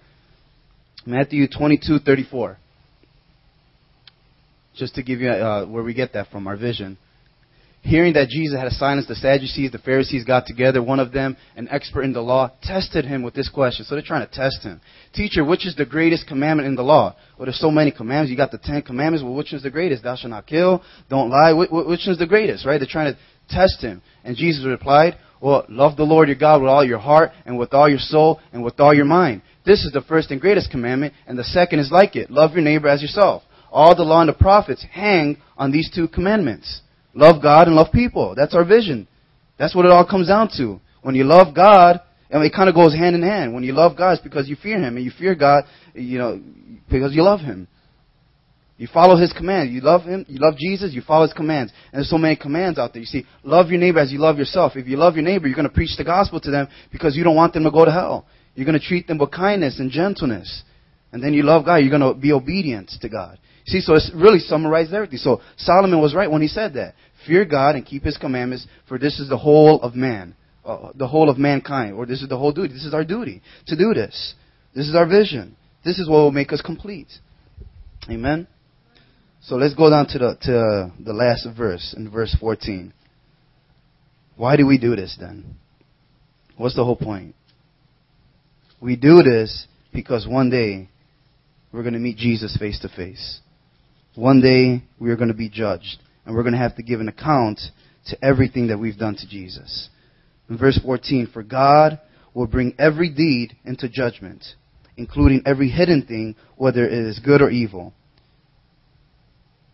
Matthew 1.05 1.47
22, 1.47 1.99
34. 1.99 2.57
Just 4.75 4.95
to 4.95 5.03
give 5.03 5.21
you 5.21 5.29
uh, 5.29 5.65
where 5.65 5.83
we 5.83 5.93
get 5.93 6.13
that 6.13 6.27
from, 6.29 6.47
our 6.47 6.57
vision. 6.57 6.97
hearing 7.85 8.13
that 8.13 8.29
Jesus 8.29 8.59
had 8.59 8.69
silenced 8.71 9.07
the 9.07 9.15
Sadducees, 9.15 9.71
the 9.71 9.77
Pharisees 9.77 10.25
got 10.25 10.47
together. 10.47 10.81
One 10.81 10.99
of 10.99 11.11
them, 11.11 11.37
an 11.55 11.67
expert 11.69 12.01
in 12.01 12.13
the 12.13 12.21
law, 12.21 12.51
tested 12.61 13.05
him 13.05 13.21
with 13.23 13.33
this 13.33 13.49
question. 13.49 13.85
So 13.85 13.95
they're 13.95 14.03
trying 14.03 14.27
to 14.27 14.33
test 14.33 14.63
him. 14.63 14.81
Teacher, 15.13 15.45
which 15.45 15.65
is 15.65 15.75
the 15.75 15.85
greatest 15.85 16.27
commandment 16.27 16.67
in 16.67 16.75
the 16.75 16.81
law? 16.81 17.15
Well, 17.37 17.45
there's 17.45 17.59
so 17.59 17.71
many 17.71 17.91
commandments. 17.91 18.31
You 18.31 18.37
got 18.37 18.51
the 18.51 18.57
Ten 18.57 18.81
Commandments. 18.81 19.23
Well, 19.23 19.35
which 19.35 19.53
is 19.53 19.63
the 19.63 19.69
greatest? 19.69 20.03
Thou 20.03 20.15
shalt 20.15 20.31
not 20.31 20.47
kill. 20.47 20.83
Don't 21.09 21.29
lie. 21.29 21.53
Which 21.53 22.07
is 22.07 22.17
the 22.17 22.27
greatest, 22.27 22.65
right? 22.65 22.79
They're 22.79 22.87
trying 22.89 23.13
to 23.13 23.19
test 23.49 23.81
him. 23.81 24.01
And 24.23 24.35
Jesus 24.35 24.65
replied, 24.65 25.17
well, 25.41 25.65
love 25.69 25.95
the 25.95 26.03
Lord 26.03 26.27
your 26.27 26.37
God 26.37 26.61
with 26.61 26.69
all 26.69 26.83
your 26.83 26.97
heart 26.97 27.31
and 27.45 27.59
with 27.59 27.73
all 27.73 27.87
your 27.87 27.99
soul 27.99 28.39
and 28.51 28.63
with 28.63 28.79
all 28.79 28.95
your 28.95 29.05
mind. 29.05 29.43
This 29.63 29.83
is 29.83 29.91
the 29.91 30.01
first 30.01 30.31
and 30.31 30.41
greatest 30.41 30.71
commandment, 30.71 31.13
and 31.27 31.37
the 31.37 31.43
second 31.43 31.79
is 31.79 31.91
like 31.91 32.15
it. 32.15 32.31
Love 32.31 32.53
your 32.53 32.61
neighbor 32.61 32.87
as 32.87 33.01
yourself. 33.01 33.43
All 33.75 33.93
the 33.93 34.03
law 34.03 34.21
and 34.21 34.29
the 34.29 34.33
prophets 34.33 34.85
hang 34.89 35.35
on 35.57 35.69
these 35.69 35.91
two 35.93 36.07
commandments. 36.07 36.79
Love 37.13 37.41
God 37.41 37.67
and 37.67 37.75
love 37.75 37.91
people. 37.91 38.33
That's 38.33 38.55
our 38.55 38.63
vision. 38.63 39.05
That's 39.59 39.75
what 39.75 39.85
it 39.85 39.91
all 39.91 40.07
comes 40.07 40.29
down 40.29 40.49
to. 40.55 40.79
When 41.01 41.13
you 41.13 41.25
love 41.25 41.53
God, 41.53 41.99
and 42.29 42.41
it 42.41 42.53
kind 42.53 42.69
of 42.69 42.75
goes 42.75 42.93
hand 42.93 43.17
in 43.17 43.21
hand. 43.21 43.53
When 43.53 43.65
you 43.65 43.73
love 43.73 43.97
God, 43.97 44.13
it's 44.13 44.21
because 44.21 44.47
you 44.47 44.55
fear 44.55 44.79
Him, 44.79 44.95
and 44.95 45.03
you 45.03 45.11
fear 45.11 45.35
God, 45.35 45.65
you 45.93 46.17
know, 46.17 46.41
because 46.89 47.13
you 47.13 47.21
love 47.21 47.41
Him. 47.41 47.67
You 48.77 48.87
follow 48.93 49.17
His 49.17 49.33
commands. 49.33 49.73
You 49.73 49.81
love 49.81 50.03
Him. 50.03 50.25
You 50.29 50.39
love 50.39 50.57
Jesus. 50.57 50.93
You 50.93 51.01
follow 51.01 51.23
His 51.23 51.33
commands. 51.33 51.73
And 51.91 51.99
there's 51.99 52.09
so 52.09 52.17
many 52.17 52.37
commands 52.37 52.79
out 52.79 52.93
there. 52.93 53.01
You 53.01 53.07
see, 53.07 53.25
love 53.43 53.71
your 53.71 53.79
neighbor 53.81 53.99
as 53.99 54.09
you 54.09 54.19
love 54.19 54.37
yourself. 54.37 54.77
If 54.77 54.87
you 54.87 54.95
love 54.95 55.15
your 55.15 55.25
neighbor, 55.25 55.47
you're 55.47 55.55
going 55.55 55.67
to 55.67 55.73
preach 55.73 55.97
the 55.97 56.05
gospel 56.05 56.39
to 56.39 56.49
them 56.49 56.69
because 56.93 57.17
you 57.17 57.25
don't 57.25 57.35
want 57.35 57.53
them 57.53 57.65
to 57.65 57.71
go 57.71 57.83
to 57.83 57.91
hell. 57.91 58.25
You're 58.55 58.65
going 58.65 58.79
to 58.79 58.85
treat 58.85 59.05
them 59.05 59.17
with 59.17 59.31
kindness 59.31 59.79
and 59.79 59.91
gentleness. 59.91 60.63
And 61.11 61.21
then 61.21 61.33
you 61.33 61.43
love 61.43 61.65
God. 61.65 61.77
You're 61.77 61.97
going 61.97 62.13
to 62.13 62.17
be 62.17 62.31
obedient 62.31 62.89
to 63.01 63.09
God. 63.09 63.37
See, 63.65 63.81
so 63.81 63.95
it's 63.95 64.11
really 64.13 64.39
summarized 64.39 64.93
everything. 64.93 65.17
So 65.17 65.41
Solomon 65.57 65.99
was 65.99 66.13
right 66.13 66.29
when 66.29 66.41
he 66.41 66.47
said 66.47 66.73
that. 66.75 66.93
Fear 67.25 67.45
God 67.45 67.75
and 67.75 67.85
keep 67.85 68.03
His 68.03 68.17
commandments, 68.17 68.67
for 68.87 68.99
this 68.99 69.19
is 69.19 69.29
the 69.29 69.37
whole 69.37 69.81
of 69.81 69.95
man, 69.95 70.35
uh, 70.63 70.89
the 70.93 71.07
whole 71.07 71.29
of 71.29 71.39
mankind, 71.39 71.95
or 71.95 72.05
this 72.05 72.21
is 72.21 72.29
the 72.29 72.37
whole 72.37 72.51
duty. 72.51 72.73
This 72.73 72.85
is 72.85 72.93
our 72.93 73.03
duty 73.03 73.41
to 73.67 73.75
do 73.75 73.93
this. 73.93 74.35
This 74.75 74.87
is 74.87 74.95
our 74.95 75.07
vision. 75.07 75.55
This 75.83 75.97
is 75.97 76.07
what 76.07 76.17
will 76.17 76.31
make 76.31 76.53
us 76.53 76.61
complete. 76.61 77.07
Amen. 78.09 78.47
So 79.41 79.55
let's 79.55 79.73
go 79.73 79.89
down 79.89 80.07
to 80.07 80.19
the 80.19 80.37
to 80.41 81.03
the 81.03 81.13
last 81.13 81.47
verse 81.57 81.95
in 81.97 82.09
verse 82.11 82.35
14. 82.39 82.93
Why 84.35 84.57
do 84.57 84.67
we 84.67 84.77
do 84.77 84.95
this 84.95 85.17
then? 85.19 85.55
What's 86.57 86.75
the 86.75 86.83
whole 86.83 86.95
point? 86.95 87.35
We 88.79 88.95
do 88.95 89.23
this 89.23 89.67
because 89.93 90.27
one 90.27 90.49
day 90.49 90.89
we're 91.71 91.83
going 91.83 91.93
to 91.93 91.99
meet 91.99 92.17
Jesus 92.17 92.55
face 92.57 92.79
to 92.81 92.89
face. 92.89 93.39
One 94.15 94.39
day 94.39 94.83
we 94.99 95.11
are 95.11 95.17
going 95.17 95.29
to 95.29 95.33
be 95.33 95.49
judged 95.49 95.97
and 96.25 96.35
we're 96.35 96.43
going 96.43 96.53
to 96.53 96.59
have 96.59 96.75
to 96.77 96.83
give 96.83 97.01
an 97.01 97.09
account 97.09 97.59
to 98.07 98.17
everything 98.23 98.67
that 98.67 98.79
we've 98.79 98.97
done 98.97 99.15
to 99.15 99.27
Jesus. 99.27 99.89
In 100.49 100.57
verse 100.57 100.79
14, 100.83 101.27
for 101.33 101.43
God 101.43 101.99
will 102.33 102.47
bring 102.47 102.75
every 102.79 103.09
deed 103.09 103.55
into 103.65 103.89
judgment, 103.89 104.43
including 104.95 105.41
every 105.45 105.69
hidden 105.69 106.05
thing, 106.05 106.35
whether 106.55 106.85
it 106.85 106.93
is 106.93 107.19
good 107.19 107.41
or 107.41 107.49
evil. 107.49 107.93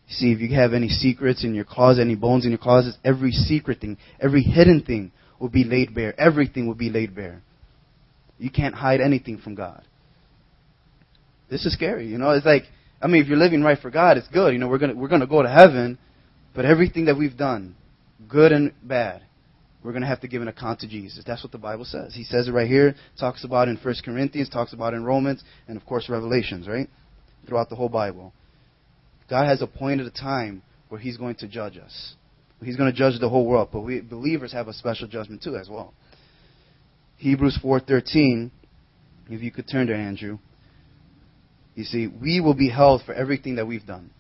See, 0.08 0.32
if 0.32 0.40
you 0.40 0.56
have 0.56 0.74
any 0.74 0.90
secrets 0.90 1.44
in 1.44 1.54
your 1.54 1.66
closet, 1.66 2.02
any 2.02 2.16
bones 2.16 2.46
in 2.46 2.52
your 2.52 2.58
closet, 2.58 2.96
every 3.04 3.32
secret 3.32 3.80
thing, 3.80 3.98
every 4.20 4.42
hidden 4.42 4.84
thing 4.84 5.12
will 5.40 5.50
be 5.50 5.64
laid 5.64 5.94
bare. 5.94 6.20
Everything 6.20 6.68
will 6.68 6.76
be 6.76 6.90
laid 6.90 7.16
bare. 7.16 7.42
You 8.38 8.50
can't 8.50 8.76
hide 8.76 9.02
anything 9.02 9.38
from 9.38 9.56
God. 9.56 9.84
This 11.50 11.66
is 11.66 11.74
scary, 11.74 12.08
you 12.08 12.18
know. 12.18 12.32
It's 12.32 12.46
like, 12.46 12.64
I 13.02 13.08
mean, 13.08 13.22
if 13.22 13.28
you're 13.28 13.38
living 13.38 13.64
right 13.64 13.80
for 13.80 13.90
God, 13.90 14.18
it's 14.18 14.28
good. 14.28 14.54
You 14.54 14.60
know, 14.60 14.68
we're 14.68 14.78
gonna 14.78 14.96
we're 14.96 15.08
gonna 15.08 15.28
go 15.28 15.42
to 15.42 15.50
heaven, 15.50 15.98
but 16.54 16.66
everything 16.66 17.06
that 17.06 17.18
we've 17.18 17.36
done, 17.36 17.76
good 18.28 18.52
and 18.52 18.74
bad, 18.84 19.24
we're 19.84 19.94
to 19.94 20.06
have 20.06 20.22
to 20.22 20.28
give 20.28 20.42
an 20.42 20.48
account 20.48 20.82
to 20.82 20.88
Jesus. 20.88 21.24
That's 21.26 21.44
what 21.44 21.52
the 21.52 21.58
Bible 21.58 21.86
says. 21.86 22.14
He 22.14 22.24
says 22.24 22.48
it 22.48 22.52
right 22.52 22.68
here, 22.68 22.96
talks 23.20 23.44
about 23.44 23.68
in 23.68 23.78
1 23.78 23.96
Corinthians, 24.06 24.50
talks 24.50 24.74
about 24.74 24.94
in 24.94 25.04
Romans, 25.04 25.44
and 25.68 25.76
of 25.76 25.86
course 25.86 26.08
Revelations, 26.08 26.68
right? 26.68 26.88
Throughout 27.48 27.70
the 27.70 27.76
whole 27.76 27.90
Bible. 27.90 28.34
God 29.30 29.46
has 29.48 29.62
appointed 29.62 30.06
a 30.06 30.12
time 30.12 30.62
where 30.90 31.00
He's 31.00 31.18
going 31.18 31.36
to 31.36 31.48
judge 31.48 31.78
us. 31.78 32.16
He's 32.64 32.78
going 32.78 32.92
to 32.92 32.98
judge 32.98 33.20
the 33.20 33.30
whole 33.30 33.48
world, 33.48 33.70
but 33.72 33.82
we 33.82 34.02
believers 34.02 34.54
have 34.54 34.68
a 34.68 34.74
special 34.74 35.08
judgment 35.08 35.42
too 35.42 35.56
as 35.56 35.68
well. 35.68 35.94
Hebrews 37.18 37.58
4:13, 37.64 38.52
if 39.30 39.42
you 39.42 39.52
could 39.52 39.68
turn 39.68 39.88
to 39.88 39.96
Andrew. 39.96 40.38
You 41.82 41.86
see, 41.86 42.06
we 42.06 42.42
will 42.42 42.54
be 42.54 42.70
held 42.70 43.02
for 43.08 43.14
everything 43.16 43.56
that 43.56 43.66
we've 43.66 43.88
done. 43.88 44.12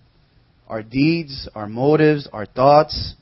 Our 0.68 0.82
deeds, 0.82 1.47
our 1.53 1.68
motives, 1.68 2.28
our 2.34 2.47
thoughts, 2.47 3.14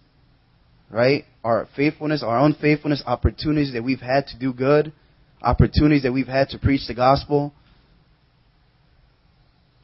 right? 0.90 1.26
Our 1.44 1.68
faithfulness, 1.76 2.24
our 2.24 2.46
unfaithfulness, 2.46 3.04
opportunities 3.06 3.74
that 3.74 3.84
we've 3.84 4.00
had 4.00 4.28
to 4.28 4.40
do 4.40 4.54
good, 4.54 4.94
opportunities 5.42 6.04
that 6.04 6.14
we've 6.14 6.26
had 6.26 6.48
to 6.52 6.58
preach 6.58 6.88
the 6.88 6.94
gospel, 6.94 7.54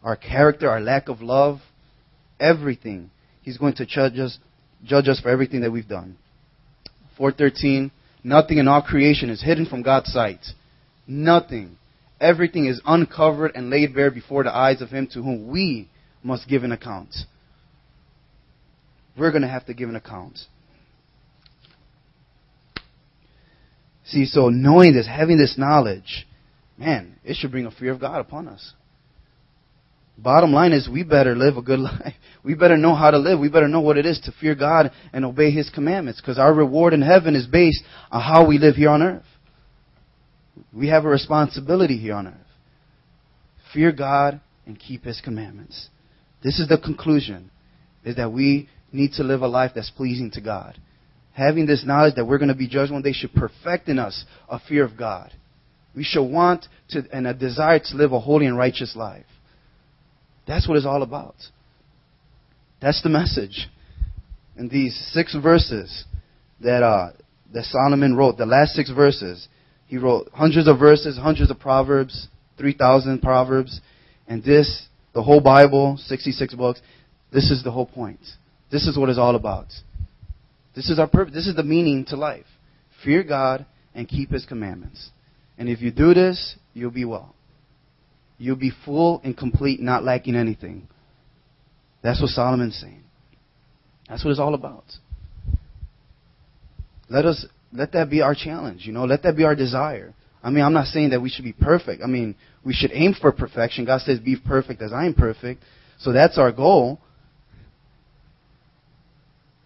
our 0.01 0.15
character, 0.15 0.69
our 0.69 0.79
lack 0.79 1.09
of 1.09 1.19
love, 1.19 1.59
everything. 2.39 3.11
He's 3.41 3.57
going 3.57 3.73
to 3.73 3.85
judge 3.85 4.17
us, 4.17 4.39
judge 4.85 5.09
us 5.09 5.19
for 5.19 5.27
everything 5.27 5.59
that 5.63 5.71
we've 5.71 5.85
done. 5.85 6.15
413, 7.17 7.91
nothing 8.23 8.57
in 8.57 8.69
all 8.69 8.81
creation 8.81 9.29
is 9.29 9.43
hidden 9.43 9.65
from 9.65 9.81
God's 9.81 10.13
sight. 10.13 10.45
Nothing. 11.05 11.75
Everything 12.19 12.65
is 12.65 12.81
uncovered 12.85 13.51
and 13.55 13.69
laid 13.69 13.93
bare 13.93 14.11
before 14.11 14.43
the 14.43 14.55
eyes 14.55 14.81
of 14.81 14.89
Him 14.89 15.07
to 15.13 15.21
whom 15.21 15.49
we 15.49 15.89
must 16.23 16.47
give 16.47 16.63
an 16.63 16.71
account. 16.71 17.13
We're 19.17 19.31
going 19.31 19.43
to 19.43 19.47
have 19.47 19.65
to 19.67 19.73
give 19.73 19.89
an 19.89 19.95
account. 19.95 20.39
See, 24.05 24.25
so 24.25 24.49
knowing 24.49 24.93
this, 24.93 25.07
having 25.07 25.37
this 25.37 25.57
knowledge, 25.57 26.27
man, 26.77 27.17
it 27.23 27.35
should 27.35 27.51
bring 27.51 27.65
a 27.65 27.71
fear 27.71 27.91
of 27.91 27.99
God 27.99 28.19
upon 28.19 28.47
us. 28.47 28.73
Bottom 30.17 30.53
line 30.53 30.71
is 30.71 30.87
we 30.87 31.03
better 31.03 31.35
live 31.35 31.57
a 31.57 31.61
good 31.61 31.79
life. 31.81 32.13
We 32.43 32.53
better 32.53 32.77
know 32.77 32.95
how 32.95 33.11
to 33.11 33.17
live. 33.17 33.39
We 33.39 33.49
better 33.49 33.67
know 33.67 33.81
what 33.81 33.97
it 33.97 34.05
is 34.05 34.19
to 34.21 34.31
fear 34.39 34.55
God 34.55 34.91
and 35.11 35.25
obey 35.25 35.51
His 35.51 35.69
commandments 35.69 36.21
because 36.21 36.37
our 36.37 36.53
reward 36.53 36.93
in 36.93 37.01
heaven 37.01 37.35
is 37.35 37.47
based 37.47 37.83
on 38.11 38.21
how 38.21 38.47
we 38.47 38.57
live 38.57 38.75
here 38.75 38.89
on 38.89 39.01
earth. 39.01 39.23
We 40.73 40.87
have 40.89 41.05
a 41.05 41.09
responsibility 41.09 41.97
here 41.97 42.15
on 42.15 42.27
earth. 42.27 42.33
Fear 43.73 43.91
God 43.91 44.41
and 44.65 44.79
keep 44.79 45.03
His 45.03 45.21
commandments. 45.21 45.89
This 46.43 46.59
is 46.59 46.67
the 46.67 46.77
conclusion, 46.77 47.51
is 48.03 48.15
that 48.17 48.31
we 48.31 48.69
need 48.91 49.13
to 49.13 49.23
live 49.23 49.41
a 49.41 49.47
life 49.47 49.71
that's 49.75 49.89
pleasing 49.89 50.31
to 50.31 50.41
God. 50.41 50.79
Having 51.33 51.65
this 51.65 51.83
knowledge 51.85 52.15
that 52.15 52.25
we're 52.25 52.37
going 52.37 52.49
to 52.49 52.55
be 52.55 52.67
judged 52.67 52.91
one 52.91 53.01
day 53.01 53.11
should 53.11 53.33
perfect 53.33 53.89
in 53.89 53.99
us 53.99 54.25
a 54.47 54.59
fear 54.59 54.85
of 54.85 54.97
God. 54.97 55.33
We 55.95 56.03
should 56.03 56.23
want 56.23 56.65
to, 56.89 57.03
and 57.11 57.27
a 57.27 57.33
desire 57.33 57.79
to 57.79 57.95
live 57.95 58.13
a 58.13 58.19
holy 58.19 58.45
and 58.45 58.57
righteous 58.57 58.95
life. 58.95 59.25
That's 60.47 60.67
what 60.67 60.77
it's 60.77 60.85
all 60.85 61.03
about. 61.03 61.35
That's 62.81 63.01
the 63.01 63.09
message. 63.09 63.67
In 64.57 64.69
these 64.69 64.95
six 65.11 65.35
verses 65.35 66.05
that, 66.61 66.83
uh, 66.83 67.11
that 67.53 67.63
Solomon 67.65 68.15
wrote, 68.15 68.37
the 68.37 68.45
last 68.45 68.73
six 68.73 68.91
verses, 68.91 69.47
he 69.87 69.97
wrote 69.97 70.29
hundreds 70.33 70.67
of 70.67 70.79
verses, 70.79 71.17
hundreds 71.17 71.51
of 71.51 71.59
proverbs, 71.59 72.27
3,000 72.57 73.21
proverbs, 73.21 73.81
and 74.27 74.43
this, 74.43 74.87
the 75.13 75.23
whole 75.23 75.41
Bible, 75.41 75.97
66 75.99 76.53
books, 76.55 76.81
this 77.31 77.51
is 77.51 77.63
the 77.63 77.71
whole 77.71 77.85
point. 77.85 78.19
This 78.71 78.87
is 78.87 78.97
what 78.97 79.09
it's 79.09 79.19
all 79.19 79.35
about. 79.35 79.67
This 80.75 80.89
is 80.89 80.99
our 80.99 81.07
purpose. 81.07 81.33
This 81.33 81.47
is 81.47 81.55
the 81.55 81.63
meaning 81.63 82.05
to 82.05 82.15
life. 82.15 82.45
Fear 83.03 83.23
God 83.23 83.65
and 83.93 84.07
keep 84.07 84.31
His 84.31 84.45
commandments. 84.45 85.09
And 85.57 85.69
if 85.69 85.81
you 85.81 85.91
do 85.91 86.13
this, 86.13 86.55
you'll 86.73 86.91
be 86.91 87.05
well. 87.05 87.35
You'll 88.37 88.57
be 88.57 88.71
full 88.83 89.21
and 89.23 89.37
complete, 89.37 89.79
not 89.79 90.03
lacking 90.03 90.35
anything. 90.35 90.87
That's 92.03 92.21
what 92.21 92.29
Solomon's 92.29 92.77
saying. 92.77 93.03
That's 94.09 94.23
what 94.23 94.31
it's 94.31 94.39
all 94.39 94.53
about. 94.53 94.83
Let 97.09 97.25
us 97.25 97.45
let 97.75 97.91
that 97.93 98.09
be 98.09 98.21
our 98.21 98.35
challenge, 98.35 98.85
you 98.85 98.93
know, 98.93 99.05
let 99.05 99.23
that 99.23 99.35
be 99.35 99.43
our 99.43 99.55
desire. 99.55 100.13
I 100.43 100.49
mean, 100.51 100.63
I'm 100.63 100.73
not 100.73 100.87
saying 100.87 101.09
that 101.09 101.21
we 101.21 101.29
should 101.29 101.43
be 101.43 101.53
perfect. 101.53 102.03
I 102.03 102.07
mean, 102.07 102.35
we 102.63 102.73
should 102.73 102.91
aim 102.93 103.15
for 103.19 103.31
perfection. 103.31 103.85
God 103.85 104.01
says, 104.01 104.19
be 104.19 104.37
perfect 104.37 104.81
as 104.81 104.93
I 104.93 105.05
am 105.05 105.15
perfect. 105.15 105.63
So 105.99 106.11
that's 106.11 106.37
our 106.37 106.51
goal. 106.51 106.99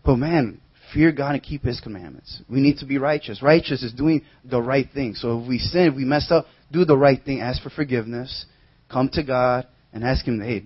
But 0.05 0.15
man, 0.15 0.61
fear 0.93 1.11
God 1.11 1.35
and 1.35 1.43
keep 1.43 1.63
His 1.63 1.79
commandments. 1.81 2.41
We 2.49 2.61
need 2.61 2.77
to 2.77 2.85
be 2.85 2.97
righteous. 2.97 3.43
Righteous 3.43 3.83
is 3.83 3.93
doing 3.93 4.23
the 4.43 4.61
right 4.61 4.87
thing. 4.93 5.15
So 5.15 5.41
if 5.41 5.47
we 5.47 5.59
sin, 5.59 5.87
if 5.87 5.95
we 5.95 6.05
mess 6.05 6.31
up, 6.31 6.45
do 6.71 6.85
the 6.85 6.97
right 6.97 7.21
thing. 7.23 7.41
Ask 7.41 7.61
for 7.61 7.69
forgiveness. 7.69 8.45
Come 8.91 9.09
to 9.13 9.23
God 9.23 9.67
and 9.93 10.03
ask 10.03 10.25
Him, 10.25 10.39
hey, 10.41 10.63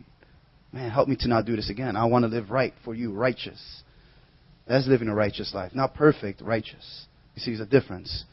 man, 0.71 0.91
help 0.91 1.07
me 1.07 1.15
to 1.21 1.27
not 1.27 1.45
do 1.45 1.55
this 1.55 1.69
again. 1.69 1.95
I 1.95 2.05
want 2.05 2.23
to 2.23 2.29
live 2.29 2.51
right 2.51 2.73
for 2.85 2.93
you, 2.93 3.11
righteous. 3.11 3.83
That's 4.67 4.87
living 4.87 5.07
a 5.07 5.15
righteous 5.15 5.53
life. 5.53 5.73
Not 5.73 5.93
perfect, 5.93 6.41
righteous. 6.41 7.05
You 7.36 7.41
see, 7.41 7.51
there's 7.55 7.67
a 7.67 7.69
difference. 7.69 8.25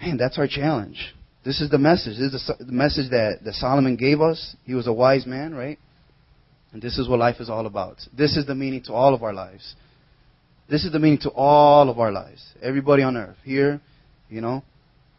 Man, 0.00 0.16
that's 0.16 0.38
our 0.38 0.48
challenge. 0.48 1.14
This 1.44 1.60
is 1.60 1.70
the 1.70 1.78
message. 1.78 2.18
This 2.18 2.34
is 2.34 2.50
the 2.58 2.72
message 2.72 3.10
that, 3.10 3.40
that 3.44 3.54
Solomon 3.54 3.96
gave 3.96 4.20
us. 4.20 4.56
He 4.64 4.74
was 4.74 4.86
a 4.86 4.92
wise 4.92 5.26
man, 5.26 5.54
right? 5.54 5.78
And 6.72 6.80
this 6.80 6.98
is 6.98 7.08
what 7.08 7.18
life 7.18 7.36
is 7.40 7.50
all 7.50 7.66
about. 7.66 7.98
This 8.16 8.36
is 8.36 8.46
the 8.46 8.54
meaning 8.54 8.82
to 8.84 8.92
all 8.92 9.14
of 9.14 9.22
our 9.22 9.32
lives. 9.32 9.74
This 10.70 10.84
is 10.84 10.92
the 10.92 10.98
meaning 10.98 11.18
to 11.22 11.30
all 11.30 11.90
of 11.90 11.98
our 11.98 12.12
lives. 12.12 12.42
Everybody 12.62 13.02
on 13.02 13.16
earth. 13.16 13.36
Here, 13.44 13.80
you 14.30 14.40
know, 14.40 14.62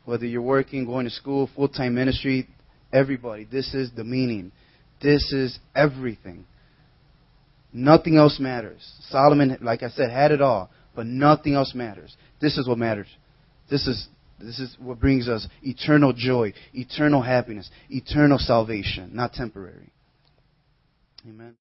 whether 0.06 0.26
you're 0.26 0.42
working, 0.42 0.86
going 0.86 1.06
to 1.06 1.12
school, 1.12 1.50
full 1.56 1.68
time 1.68 1.94
ministry, 1.94 2.48
everybody. 2.92 3.46
This 3.46 3.74
is 3.74 3.92
the 3.96 4.04
meaning. 4.04 4.52
This 5.02 5.32
is 5.32 5.60
everything. 5.76 6.46
Nothing 7.72 8.18
else 8.18 8.40
matters. 8.40 8.82
Solomon, 9.10 9.58
like 9.62 9.84
I 9.84 9.90
said, 9.90 10.10
had 10.10 10.32
it 10.32 10.42
all, 10.42 10.70
but 10.96 11.06
nothing 11.06 11.56
else 11.56 11.74
matters. 11.74 12.16
This 12.40 12.58
is 12.58 12.68
what 12.68 12.78
matters. 12.78 13.08
This 13.70 13.88
is 13.88 14.08
this 14.40 14.60
is 14.60 14.76
what 14.80 15.00
brings 15.00 15.28
us 15.28 15.48
eternal 15.62 16.12
joy, 16.14 16.54
eternal 16.74 17.22
happiness, 17.22 17.70
eternal 17.90 18.38
salvation, 18.38 19.12
not 19.14 19.34
temporary. 19.34 19.90
Amen. 21.28 21.52